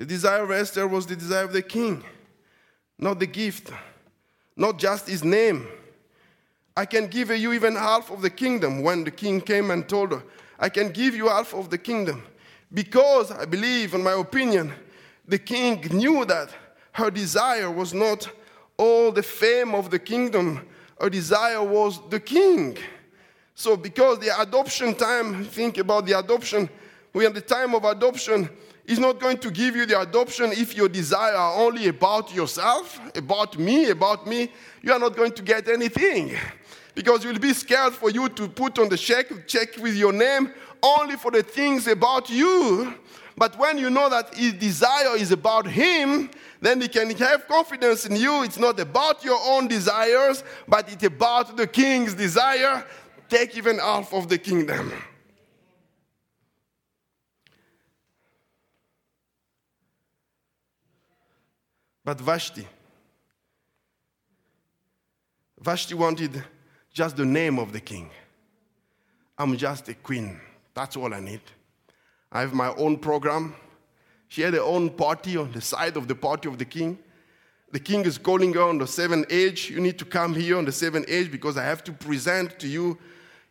The 0.00 0.06
desire 0.06 0.44
of 0.44 0.50
Esther 0.50 0.88
was 0.88 1.06
the 1.06 1.14
desire 1.14 1.44
of 1.44 1.52
the 1.52 1.60
king, 1.60 2.02
not 2.98 3.20
the 3.20 3.26
gift, 3.26 3.70
not 4.56 4.78
just 4.78 5.06
his 5.06 5.22
name. 5.22 5.68
I 6.74 6.86
can 6.86 7.08
give 7.08 7.28
you 7.30 7.52
even 7.52 7.76
half 7.76 8.10
of 8.10 8.22
the 8.22 8.30
kingdom 8.30 8.80
when 8.80 9.04
the 9.04 9.10
king 9.10 9.42
came 9.42 9.70
and 9.70 9.86
told 9.86 10.12
her, 10.12 10.22
I 10.58 10.70
can 10.70 10.90
give 10.90 11.14
you 11.14 11.28
half 11.28 11.52
of 11.52 11.68
the 11.68 11.76
kingdom. 11.76 12.22
Because 12.72 13.30
I 13.30 13.44
believe, 13.44 13.92
in 13.92 14.02
my 14.02 14.12
opinion, 14.12 14.72
the 15.28 15.38
king 15.38 15.82
knew 15.92 16.24
that 16.24 16.48
her 16.92 17.10
desire 17.10 17.70
was 17.70 17.92
not 17.92 18.26
all 18.80 19.12
the 19.12 19.22
fame 19.22 19.74
of 19.74 19.90
the 19.90 19.98
kingdom, 19.98 20.66
her 20.98 21.10
desire 21.10 21.62
was 21.62 22.00
the 22.08 22.18
king. 22.18 22.78
So, 23.54 23.76
because 23.76 24.18
the 24.20 24.40
adoption 24.40 24.94
time, 24.94 25.44
think 25.44 25.76
about 25.76 26.06
the 26.06 26.18
adoption, 26.18 26.70
we 27.12 27.26
are 27.26 27.30
the 27.30 27.42
time 27.42 27.74
of 27.74 27.84
adoption, 27.84 28.48
He's 28.86 28.98
not 28.98 29.20
going 29.20 29.38
to 29.38 29.50
give 29.52 29.76
you 29.76 29.86
the 29.86 30.00
adoption 30.00 30.50
if 30.50 30.74
your 30.74 30.88
desire 30.88 31.36
are 31.36 31.60
only 31.64 31.86
about 31.86 32.34
yourself, 32.34 32.98
about 33.14 33.56
me, 33.56 33.90
about 33.90 34.26
me. 34.26 34.50
You 34.82 34.92
are 34.92 34.98
not 34.98 35.14
going 35.14 35.30
to 35.32 35.42
get 35.42 35.68
anything 35.68 36.36
because 36.96 37.22
you'll 37.22 37.38
be 37.38 37.52
scared 37.52 37.92
for 37.92 38.10
you 38.10 38.28
to 38.30 38.48
put 38.48 38.80
on 38.80 38.88
the 38.88 38.96
check, 38.96 39.46
check 39.46 39.76
with 39.76 39.94
your 39.94 40.12
name 40.12 40.52
only 40.82 41.14
for 41.14 41.30
the 41.30 41.42
things 41.44 41.86
about 41.86 42.30
you. 42.30 42.94
But 43.36 43.56
when 43.58 43.78
you 43.78 43.90
know 43.90 44.08
that 44.08 44.34
his 44.34 44.54
desire 44.54 45.16
is 45.16 45.30
about 45.30 45.68
him, 45.68 46.30
then 46.60 46.80
he 46.80 46.88
can 46.88 47.10
have 47.16 47.48
confidence 47.48 48.06
in 48.06 48.16
you. 48.16 48.42
It's 48.42 48.58
not 48.58 48.78
about 48.78 49.24
your 49.24 49.38
own 49.46 49.66
desires, 49.66 50.44
but 50.68 50.92
it's 50.92 51.04
about 51.04 51.56
the 51.56 51.66
king's 51.66 52.14
desire. 52.14 52.84
Take 53.28 53.56
even 53.56 53.78
half 53.78 54.12
of 54.12 54.28
the 54.28 54.38
kingdom. 54.38 54.92
But 62.04 62.20
Vashti, 62.20 62.66
Vashti 65.60 65.94
wanted 65.94 66.42
just 66.92 67.16
the 67.16 67.24
name 67.24 67.58
of 67.58 67.72
the 67.72 67.80
king. 67.80 68.10
I'm 69.38 69.56
just 69.56 69.88
a 69.88 69.94
queen. 69.94 70.40
That's 70.74 70.96
all 70.96 71.14
I 71.14 71.20
need. 71.20 71.42
I 72.32 72.40
have 72.40 72.52
my 72.52 72.74
own 72.74 72.98
program. 72.98 73.54
She 74.30 74.42
had 74.42 74.54
her 74.54 74.62
own 74.62 74.90
party 74.90 75.36
on 75.36 75.50
the 75.50 75.60
side 75.60 75.96
of 75.96 76.06
the 76.06 76.14
party 76.14 76.48
of 76.48 76.56
the 76.56 76.64
king. 76.64 76.96
The 77.72 77.80
king 77.80 78.04
is 78.04 78.16
calling 78.16 78.52
her 78.54 78.62
on 78.62 78.78
the 78.78 78.86
seventh 78.86 79.26
age. 79.28 79.68
You 79.68 79.80
need 79.80 79.98
to 79.98 80.04
come 80.04 80.36
here 80.36 80.56
on 80.56 80.64
the 80.64 80.70
seventh 80.70 81.06
age 81.08 81.32
because 81.32 81.58
I 81.58 81.64
have 81.64 81.82
to 81.84 81.92
present 81.92 82.56
to 82.60 82.68
you. 82.68 82.96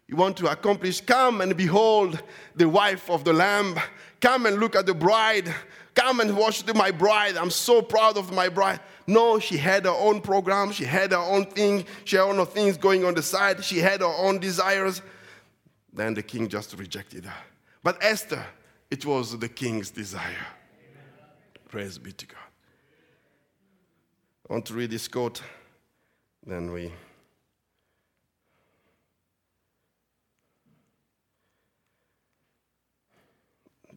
You 0.08 0.16
want 0.16 0.38
to 0.38 0.50
accomplish, 0.50 1.02
come 1.02 1.42
and 1.42 1.56
behold 1.58 2.24
the 2.56 2.70
wife 2.70 3.10
of 3.10 3.26
the 3.26 3.34
Lamb. 3.34 3.78
Come 4.22 4.46
and 4.46 4.58
look 4.58 4.74
at 4.78 4.86
the 4.86 4.94
bride. 4.94 5.54
Come 5.96 6.22
and 6.22 6.38
watch 6.38 6.64
my 6.74 6.92
bride. 6.92 7.36
I'm 7.36 7.52
so 7.52 7.82
proud 7.82 8.18
of 8.18 8.32
my 8.32 8.48
bride. 8.48 8.80
No, 9.06 9.38
she 9.38 9.58
had 9.58 9.84
her 9.84 9.92
own 9.92 10.22
program. 10.22 10.72
She 10.72 10.86
had 10.86 11.12
her 11.12 11.18
own 11.18 11.46
thing. 11.46 11.84
She 12.06 12.16
had 12.16 12.24
her 12.24 12.40
own 12.40 12.46
things 12.46 12.78
going 12.78 13.04
on 13.04 13.16
the 13.16 13.22
side. 13.22 13.66
She 13.66 13.80
had 13.80 14.00
her 14.00 14.06
own 14.06 14.40
desires. 14.40 15.02
Then 15.92 16.14
the 16.14 16.24
king 16.24 16.48
just 16.48 16.74
rejected 16.78 17.26
her. 17.26 17.38
But 17.84 18.02
Esther, 18.02 18.46
it 18.90 19.06
was 19.06 19.38
the 19.38 19.50
king's 19.50 19.90
desire. 19.90 20.48
Praise 21.70 22.00
be 22.00 22.12
to 22.12 22.26
God. 22.26 22.38
I 24.50 24.54
want 24.54 24.66
to 24.66 24.74
read 24.74 24.90
this 24.90 25.08
quote. 25.08 25.42
Then 26.46 26.72
we 26.72 26.92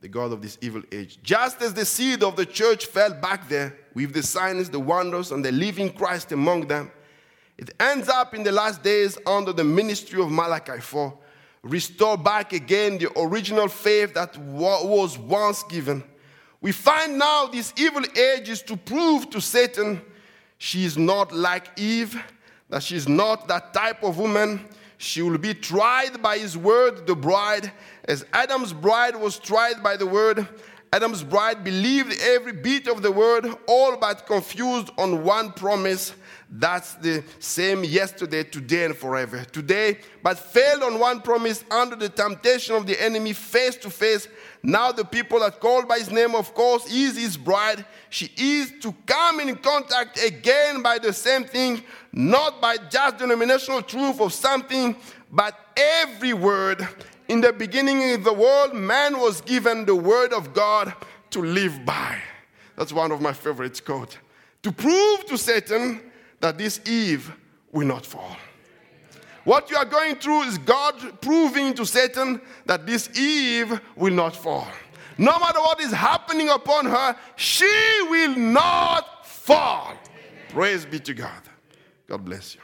the 0.03 0.09
God 0.09 0.33
of 0.33 0.43
this 0.43 0.59
evil 0.61 0.83
age. 0.91 1.19
Just 1.23 1.63
as 1.63 1.73
the 1.73 1.87
seed 1.87 2.23
of 2.23 2.37
the 2.37 2.45
church 2.45 2.87
fell 2.87 3.15
back 3.15 3.49
there 3.49 3.79
with 3.95 4.13
the 4.13 4.23
signs, 4.23 4.69
the 4.69 4.81
wonders, 4.81 5.31
and 5.31 5.45
the 5.45 5.53
living 5.53 5.91
Christ 5.91 6.33
among 6.33 6.67
them, 6.67 6.91
it 7.57 7.71
ends 7.81 8.09
up 8.09 8.35
in 8.35 8.43
the 8.43 8.53
last 8.53 8.83
days 8.83 9.17
under 9.25 9.53
the 9.53 9.65
ministry 9.65 10.21
of 10.21 10.31
Malachi 10.31 10.81
4. 10.81 11.17
Restore 11.63 12.19
back 12.19 12.53
again 12.53 12.99
the 12.99 13.17
original 13.19 13.69
faith 13.69 14.13
that 14.15 14.37
was 14.37 15.17
once 15.17 15.63
given. 15.63 16.03
We 16.63 16.73
find 16.73 17.19
now 17.19 17.47
this 17.47 17.75
evil 17.77 18.05
age 18.17 18.49
is 18.49 18.63
to 18.63 18.77
prove 18.77 19.29
to 19.31 19.41
Satan 19.41 20.01
she 20.63 20.85
is 20.85 20.97
not 20.97 21.33
like 21.33 21.77
Eve, 21.77 22.23
that 22.71 22.85
she 22.85 22.95
is 22.95 23.09
not 23.09 23.49
that 23.49 23.75
type 23.75 24.05
of 24.05 24.17
woman. 24.17 24.65
She 24.97 25.21
will 25.21 25.37
be 25.37 25.55
tried 25.55 26.23
by 26.23 26.39
his 26.39 26.57
word, 26.57 27.05
the 27.05 27.17
bride, 27.17 27.73
as 28.05 28.25
Adam's 28.33 28.73
bride 28.73 29.17
was 29.17 29.41
tried 29.41 29.83
by 29.83 29.97
the 29.97 30.07
word, 30.07 30.47
Adam's 30.95 31.25
bride 31.25 31.65
believed 31.65 32.21
every 32.21 32.53
bit 32.53 32.87
of 32.87 33.01
the 33.01 33.11
word, 33.11 33.47
all 33.67 33.97
but 33.97 34.27
confused 34.27 34.91
on 34.99 35.25
one 35.25 35.51
promise. 35.53 36.15
That's 36.51 36.95
the 36.97 37.25
same 37.39 37.83
yesterday, 37.83 38.45
today, 38.45 38.85
and 38.85 38.95
forever. 38.95 39.43
Today, 39.47 40.01
but 40.23 40.39
failed 40.39 40.83
on 40.83 40.99
one 40.99 41.23
promise 41.23 41.65
under 41.71 41.97
the 41.97 42.11
temptation 42.11 42.75
of 42.77 42.87
the 42.87 43.03
enemy 43.03 43.33
face 43.33 43.77
to 43.77 43.89
face. 43.89 44.29
Now, 44.63 44.93
the 44.93 45.05
people 45.05 45.41
that 45.41 45.59
called 45.59 45.89
by 45.89 45.99
his 45.99 46.11
name, 46.11 46.35
of 46.37 46.55
course, 46.55 46.87
is 46.87 47.17
his 47.17 47.37
bride. 47.37 47.85
She 48.11 48.31
is 48.37 48.73
to 48.83 48.95
come 49.07 49.41
in 49.41 49.57
contact 49.57 50.23
again 50.25 50.83
by 50.83 50.99
the 50.99 51.13
same 51.13 51.45
thing, 51.45 51.83
not 52.13 52.61
by 52.61 52.77
just 52.77 53.19
denominational 53.19 53.83
truth 53.83 54.21
of 54.21 54.33
something, 54.33 54.97
but 55.33 55.59
every 55.77 56.33
word 56.33 56.87
in 57.29 57.41
the 57.41 57.53
beginning 57.53 58.13
of 58.13 58.25
the 58.25 58.33
world, 58.33 58.75
man 58.75 59.19
was 59.19 59.41
given 59.41 59.85
the 59.85 59.97
word 59.97 60.33
of 60.33 60.53
God 60.53 60.93
to 61.31 61.43
live 61.43 61.85
by. 61.85 62.21
That's 62.77 62.93
one 62.93 63.11
of 63.11 63.21
my 63.21 63.33
favorite 63.33 63.83
quotes. 63.85 64.19
To 64.63 64.71
prove 64.71 65.27
to 65.27 65.39
Satan 65.39 66.01
that 66.41 66.59
this 66.59 66.81
Eve 66.87 67.33
will 67.71 67.87
not 67.87 68.05
fall. 68.05 68.37
What 69.45 69.71
you 69.71 69.77
are 69.77 69.85
going 69.85 70.17
through 70.17 70.43
is 70.43 70.59
God 70.59 71.21
proving 71.21 71.75
to 71.75 71.85
Satan 71.85 72.41
that 72.67 72.87
this 72.87 73.11
Eve 73.19 73.81
will 73.97 74.13
not 74.13 74.37
fall. 74.37 74.69
No 75.19 75.39
matter 75.39 75.59
what 75.59 75.81
is 75.81 75.93
happening 75.93 76.49
upon 76.49 76.87
her, 76.87 77.17
she 77.37 77.65
will 78.09 78.37
not 78.37 79.27
fall. 79.27 79.95
Praise 80.49 80.85
be 80.85 81.01
to 81.01 81.15
God. 81.15 81.43
God 82.07 82.25
bless 82.25 82.55
you. 82.55 82.61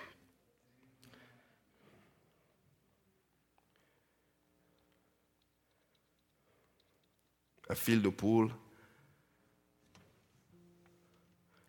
I 7.71 7.75
feel 7.75 8.01
the 8.01 8.11
pool. 8.11 8.51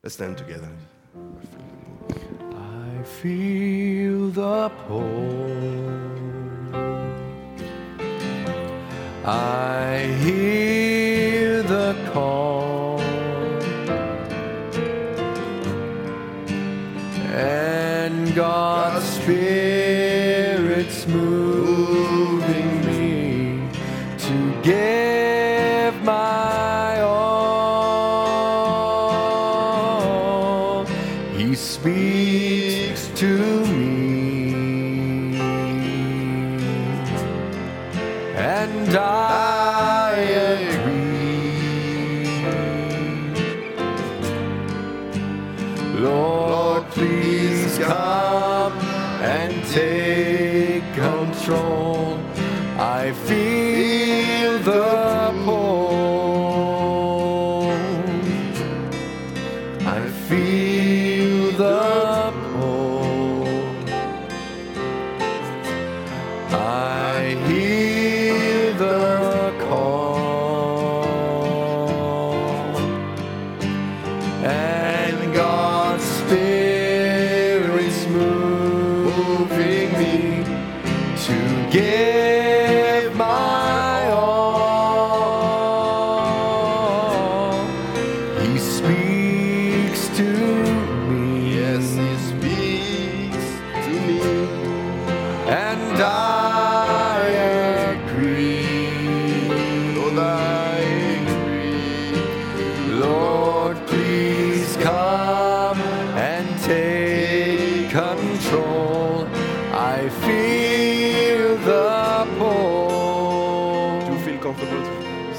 Let's 0.01 0.15
stand 0.15 0.37
together. 0.37 0.69
I 1.13 2.13
feel 2.13 2.37
the 2.37 2.55
I 2.99 3.03
feel 3.03 4.27
the 4.31 4.69
pull. 4.85 5.39
I 9.25 10.01
hear 10.21 11.63
the 11.63 11.95
call. 12.11 12.99
And 17.31 18.35
God. 18.35 18.68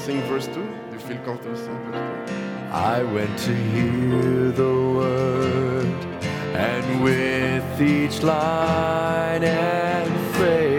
Sing 0.01 0.21
verse 0.23 0.47
2? 0.47 0.53
Do 0.53 0.61
you 0.93 0.99
feel 0.99 1.17
comfortable 1.19 1.55
to 1.55 1.63
sing 1.63 1.77
verse 1.91 2.29
2? 2.29 2.33
I 2.73 3.03
went 3.03 3.37
to 3.39 3.53
hear 3.53 4.51
the 4.51 4.73
word, 4.97 5.85
and 6.55 7.03
with 7.03 7.81
each 7.81 8.23
line 8.23 9.43
and 9.43 10.35
phrase, 10.35 10.70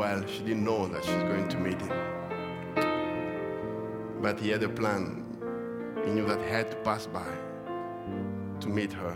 well. 0.00 0.24
She 0.26 0.38
didn't 0.38 0.64
know 0.64 0.86
that 0.88 1.04
she's 1.04 1.24
going 1.32 1.46
to 1.48 1.58
meet 1.58 1.78
him. 1.82 1.92
But 4.22 4.40
he 4.40 4.48
had 4.48 4.62
a 4.62 4.68
plan. 4.68 5.26
He 6.06 6.10
knew 6.10 6.26
that 6.26 6.40
he 6.40 6.48
had 6.48 6.70
to 6.70 6.76
pass 6.78 7.06
by 7.06 7.30
to 8.60 8.68
meet 8.68 8.92
her 8.94 9.14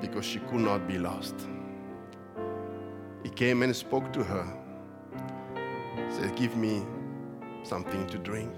because 0.00 0.24
she 0.24 0.40
could 0.40 0.64
not 0.70 0.88
be 0.88 0.98
lost. 0.98 1.36
He 3.22 3.30
came 3.30 3.62
and 3.62 3.76
spoke 3.76 4.12
to 4.12 4.24
her. 4.24 4.44
Said, 6.08 6.34
Give 6.34 6.56
me 6.56 6.82
something 7.62 8.08
to 8.08 8.18
drink. 8.18 8.52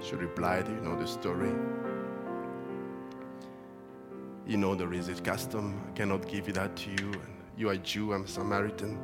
She 0.00 0.14
replied, 0.14 0.68
You 0.68 0.80
know 0.86 0.96
the 0.96 1.08
story. 1.08 1.52
You 4.46 4.56
know 4.56 4.76
there 4.76 4.92
is 4.92 5.08
a 5.08 5.14
custom. 5.14 5.82
I 5.88 5.90
cannot 5.98 6.28
give 6.28 6.46
you 6.46 6.52
that 6.52 6.76
to 6.76 6.90
you. 6.90 7.33
You 7.56 7.68
are 7.68 7.76
Jew, 7.76 8.12
I'm 8.12 8.26
Samaritan. 8.26 8.98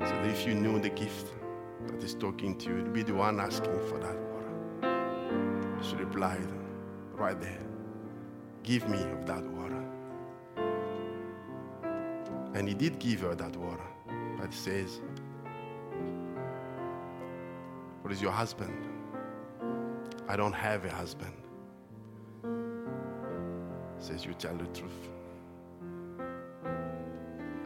So 0.00 0.14
if 0.24 0.46
you 0.46 0.54
knew 0.54 0.80
the 0.80 0.88
gift 0.88 1.28
that 1.88 2.02
is 2.02 2.14
talking 2.14 2.56
to 2.56 2.70
you, 2.70 2.76
you'd 2.76 2.92
be 2.94 3.02
the 3.02 3.12
one 3.12 3.38
asking 3.38 3.78
for 3.86 3.98
that 3.98 4.16
water. 4.32 5.78
She 5.82 5.94
replied, 5.96 6.48
right 7.12 7.38
there, 7.38 7.66
give 8.62 8.88
me 8.88 8.96
of 8.96 9.26
that 9.26 9.44
water. 9.44 9.84
And 12.54 12.66
he 12.66 12.72
did 12.72 12.98
give 12.98 13.20
her 13.20 13.34
that 13.34 13.54
water. 13.56 13.88
But 14.38 14.50
he 14.50 14.56
says, 14.56 15.02
What 18.00 18.10
is 18.10 18.22
your 18.22 18.32
husband? 18.32 18.88
I 20.28 20.36
don't 20.36 20.54
have 20.54 20.86
a 20.86 20.90
husband. 20.90 21.34
Says, 23.98 24.24
You 24.24 24.32
tell 24.32 24.56
the 24.56 24.66
truth. 24.66 25.13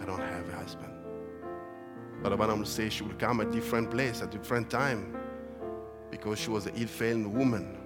Don't 0.08 0.20
have 0.20 0.48
a 0.48 0.56
husband. 0.56 0.90
Brother 2.22 2.38
Branham 2.38 2.64
says 2.64 2.94
she 2.94 3.02
will 3.02 3.14
come 3.16 3.42
at 3.42 3.48
a 3.48 3.50
different 3.50 3.90
place, 3.90 4.22
at 4.22 4.34
a 4.34 4.38
different 4.38 4.70
time, 4.70 5.14
because 6.10 6.38
she 6.38 6.48
was 6.48 6.64
an 6.64 6.72
ill-famed 6.76 7.26
woman. 7.26 7.76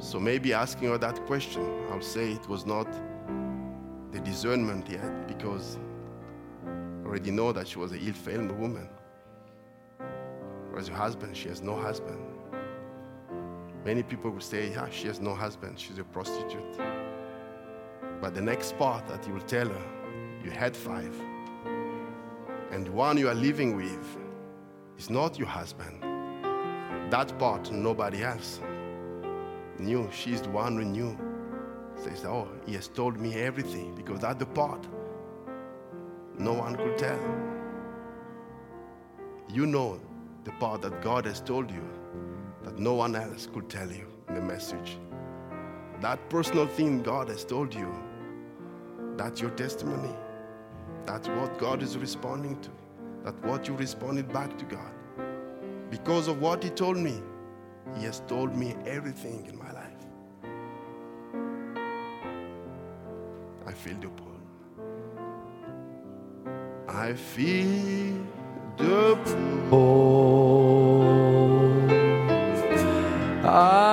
So 0.00 0.18
maybe 0.18 0.54
asking 0.54 0.88
her 0.88 0.96
that 0.96 1.26
question, 1.26 1.62
I'll 1.90 2.00
say 2.00 2.32
it 2.32 2.48
was 2.48 2.64
not 2.64 2.90
the 4.12 4.20
discernment 4.20 4.88
yet, 4.88 5.28
because 5.28 5.76
I 6.64 7.06
already 7.06 7.32
know 7.32 7.52
that 7.52 7.68
she 7.68 7.78
was 7.78 7.92
an 7.92 8.00
ill-famed 8.00 8.52
woman. 8.52 8.88
Whereas 10.70 10.88
her 10.88 10.96
husband, 10.96 11.36
she 11.36 11.50
has 11.50 11.60
no 11.60 11.76
husband. 11.76 12.18
Many 13.84 14.02
people 14.02 14.30
will 14.30 14.40
say, 14.40 14.70
yeah, 14.70 14.88
she 14.88 15.06
has 15.08 15.20
no 15.20 15.34
husband, 15.34 15.78
she's 15.78 15.98
a 15.98 16.04
prostitute. 16.04 16.78
But 18.22 18.34
the 18.34 18.40
next 18.40 18.78
part 18.78 19.06
that 19.08 19.22
he 19.26 19.32
will 19.32 19.42
tell 19.42 19.68
her, 19.68 19.97
you 20.44 20.50
had 20.50 20.76
five. 20.76 21.14
And 22.70 22.86
the 22.86 22.92
one 22.92 23.16
you 23.16 23.28
are 23.28 23.34
living 23.34 23.76
with 23.76 24.16
is 24.98 25.10
not 25.10 25.38
your 25.38 25.48
husband. 25.48 26.02
That 27.10 27.38
part 27.38 27.72
nobody 27.72 28.22
else 28.22 28.60
knew. 29.78 30.08
She's 30.12 30.42
the 30.42 30.50
one 30.50 30.76
who 30.76 30.84
knew. 30.84 31.18
Says, 31.96 32.24
Oh, 32.24 32.48
he 32.66 32.74
has 32.74 32.88
told 32.88 33.18
me 33.18 33.34
everything 33.34 33.94
because 33.94 34.20
that's 34.20 34.38
the 34.38 34.46
part 34.46 34.86
no 36.38 36.52
one 36.52 36.76
could 36.76 36.96
tell. 36.96 37.18
You 39.48 39.66
know 39.66 40.00
the 40.44 40.52
part 40.52 40.82
that 40.82 41.02
God 41.02 41.24
has 41.26 41.40
told 41.40 41.70
you 41.70 41.82
that 42.62 42.78
no 42.78 42.94
one 42.94 43.16
else 43.16 43.48
could 43.52 43.68
tell 43.68 43.90
you 43.90 44.06
in 44.28 44.34
the 44.34 44.40
message. 44.40 44.98
That 46.00 46.30
personal 46.30 46.66
thing 46.66 47.02
God 47.02 47.28
has 47.28 47.44
told 47.44 47.74
you, 47.74 47.92
that's 49.16 49.40
your 49.40 49.50
testimony. 49.50 50.14
That's 51.08 51.26
what 51.28 51.58
God 51.58 51.82
is 51.82 51.96
responding 51.96 52.60
to. 52.60 52.68
That's 53.24 53.42
what 53.42 53.66
you 53.66 53.74
responded 53.74 54.30
back 54.30 54.58
to 54.58 54.64
God. 54.66 54.92
Because 55.90 56.28
of 56.28 56.42
what 56.42 56.62
He 56.62 56.68
told 56.68 56.98
me, 56.98 57.22
He 57.96 58.04
has 58.04 58.20
told 58.28 58.54
me 58.54 58.76
everything 58.86 59.46
in 59.46 59.56
my 59.56 59.72
life. 59.72 60.04
I 63.66 63.72
feel 63.72 63.96
the 63.96 64.08
pull. 64.08 64.36
I 66.86 67.14
feel 67.14 68.26
the 68.76 69.18
pull. 69.70 71.08
I 73.46 73.87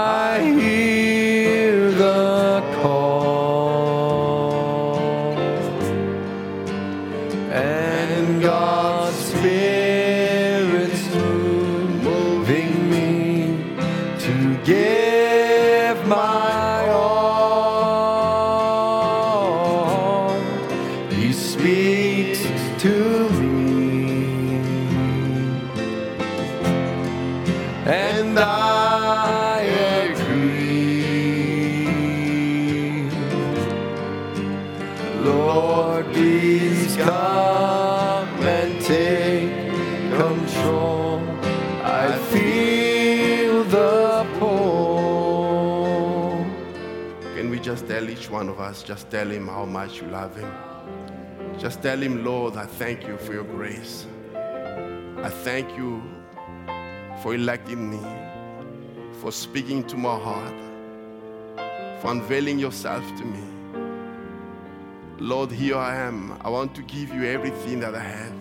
give 14.66 16.08
my 16.08 16.44
just 48.86 49.10
tell 49.10 49.28
him 49.28 49.48
how 49.48 49.66
much 49.66 49.99
you 49.99 50.07
love 50.07 50.36
him? 50.36 50.52
Just 51.57 51.82
tell 51.82 51.98
him, 51.98 52.24
Lord, 52.24 52.56
I 52.56 52.66
thank 52.66 53.07
you 53.07 53.18
for 53.18 53.34
your 53.34 53.44
grace. 53.44 54.06
I 54.36 55.30
thank 55.44 55.76
you 55.76 56.03
for 57.24 57.34
electing 57.34 57.90
me, 57.90 57.99
for 59.20 59.32
speaking 59.32 59.84
to 59.86 59.98
my 59.98 60.20
heart, 60.20 60.53
for 61.99 62.12
unveiling 62.12 62.60
yourself 62.60 63.03
to 63.18 63.26
me. 63.26 63.44
Lord, 65.18 65.52
here 65.52 65.78
I 65.78 65.95
am. 65.95 66.38
I 66.41 66.49
want 66.49 66.76
to 66.76 66.84
give 66.84 67.12
you 67.12 67.24
everything 67.24 67.80
that 67.80 67.95
I 67.95 68.03
have. 68.03 68.34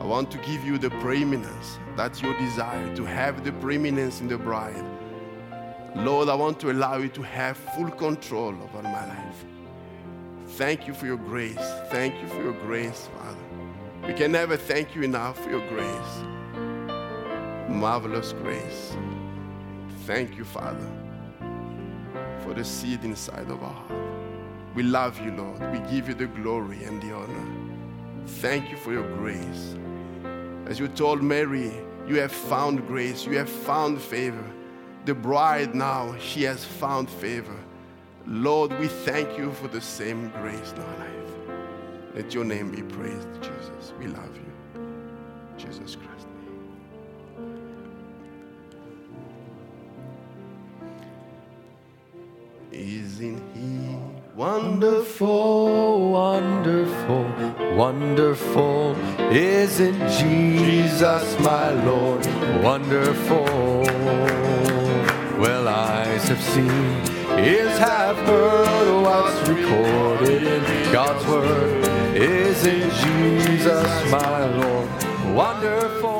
I 0.00 0.04
want 0.04 0.30
to 0.30 0.38
give 0.38 0.64
you 0.64 0.78
the 0.78 0.90
preeminence. 0.90 1.78
That's 1.94 2.22
your 2.22 2.36
desire, 2.38 2.96
to 2.96 3.04
have 3.04 3.44
the 3.44 3.52
preeminence 3.52 4.20
in 4.20 4.28
the 4.28 4.38
bride. 4.38 4.91
Lord, 5.94 6.28
I 6.28 6.34
want 6.34 6.58
to 6.60 6.70
allow 6.70 6.96
you 6.96 7.08
to 7.10 7.22
have 7.22 7.56
full 7.56 7.90
control 7.90 8.54
over 8.62 8.82
my 8.82 9.06
life. 9.06 9.44
Thank 10.46 10.86
you 10.86 10.94
for 10.94 11.06
your 11.06 11.18
grace. 11.18 11.56
Thank 11.90 12.20
you 12.20 12.28
for 12.28 12.42
your 12.42 12.52
grace, 12.52 13.08
Father. 13.18 14.06
We 14.06 14.14
can 14.14 14.32
never 14.32 14.56
thank 14.56 14.94
you 14.94 15.02
enough 15.02 15.42
for 15.42 15.50
your 15.50 15.66
grace. 15.68 16.24
Marvelous 17.68 18.32
grace. 18.32 18.96
Thank 20.06 20.36
you, 20.36 20.44
Father, 20.44 20.90
for 22.42 22.54
the 22.54 22.64
seed 22.64 23.04
inside 23.04 23.50
of 23.50 23.62
our 23.62 23.72
heart. 23.72 23.92
We 24.74 24.82
love 24.82 25.20
you, 25.20 25.32
Lord. 25.32 25.60
We 25.72 25.78
give 25.90 26.08
you 26.08 26.14
the 26.14 26.26
glory 26.26 26.82
and 26.84 27.02
the 27.02 27.12
honor. 27.14 27.46
Thank 28.26 28.70
you 28.70 28.76
for 28.78 28.92
your 28.92 29.08
grace. 29.18 29.76
As 30.66 30.78
you 30.78 30.88
told 30.88 31.22
Mary, 31.22 31.72
you 32.08 32.16
have 32.16 32.32
found 32.32 32.86
grace, 32.86 33.26
you 33.26 33.36
have 33.36 33.48
found 33.48 34.00
favor. 34.00 34.44
The 35.04 35.14
bride 35.14 35.74
now, 35.74 36.16
she 36.18 36.44
has 36.44 36.64
found 36.64 37.10
favor. 37.10 37.56
Lord, 38.26 38.78
we 38.78 38.86
thank 38.86 39.36
you 39.36 39.52
for 39.52 39.66
the 39.66 39.80
same 39.80 40.28
grace 40.30 40.72
in 40.72 40.80
our 40.80 40.98
life. 40.98 41.12
Let 42.14 42.32
your 42.32 42.44
name 42.44 42.70
be 42.70 42.82
praised, 42.82 43.26
Jesus. 43.40 43.92
We 43.98 44.06
love 44.06 44.36
you. 44.36 44.42
Jesus 45.56 45.96
Christ. 45.96 46.26
Isn't 52.70 53.42
he 53.54 53.96
wonderful? 54.36 56.10
Wonderful, 56.10 57.24
wonderful. 57.76 58.96
Isn't 59.30 59.98
Jesus 60.08 61.38
my 61.40 61.70
Lord? 61.84 62.24
Wonderful. 62.62 64.51
Well, 65.42 65.66
eyes 65.66 66.28
have 66.28 66.40
seen, 66.40 66.70
ears 67.36 67.76
have 67.78 68.16
heard 68.18 69.02
what's 69.02 69.48
recorded 69.48 70.44
in 70.44 70.92
God's 70.92 71.26
Word. 71.26 71.84
is 72.14 72.64
in 72.64 72.88
Jesus 72.92 74.10
my 74.12 74.44
Lord? 74.44 74.88
Wonderful. 75.34 76.11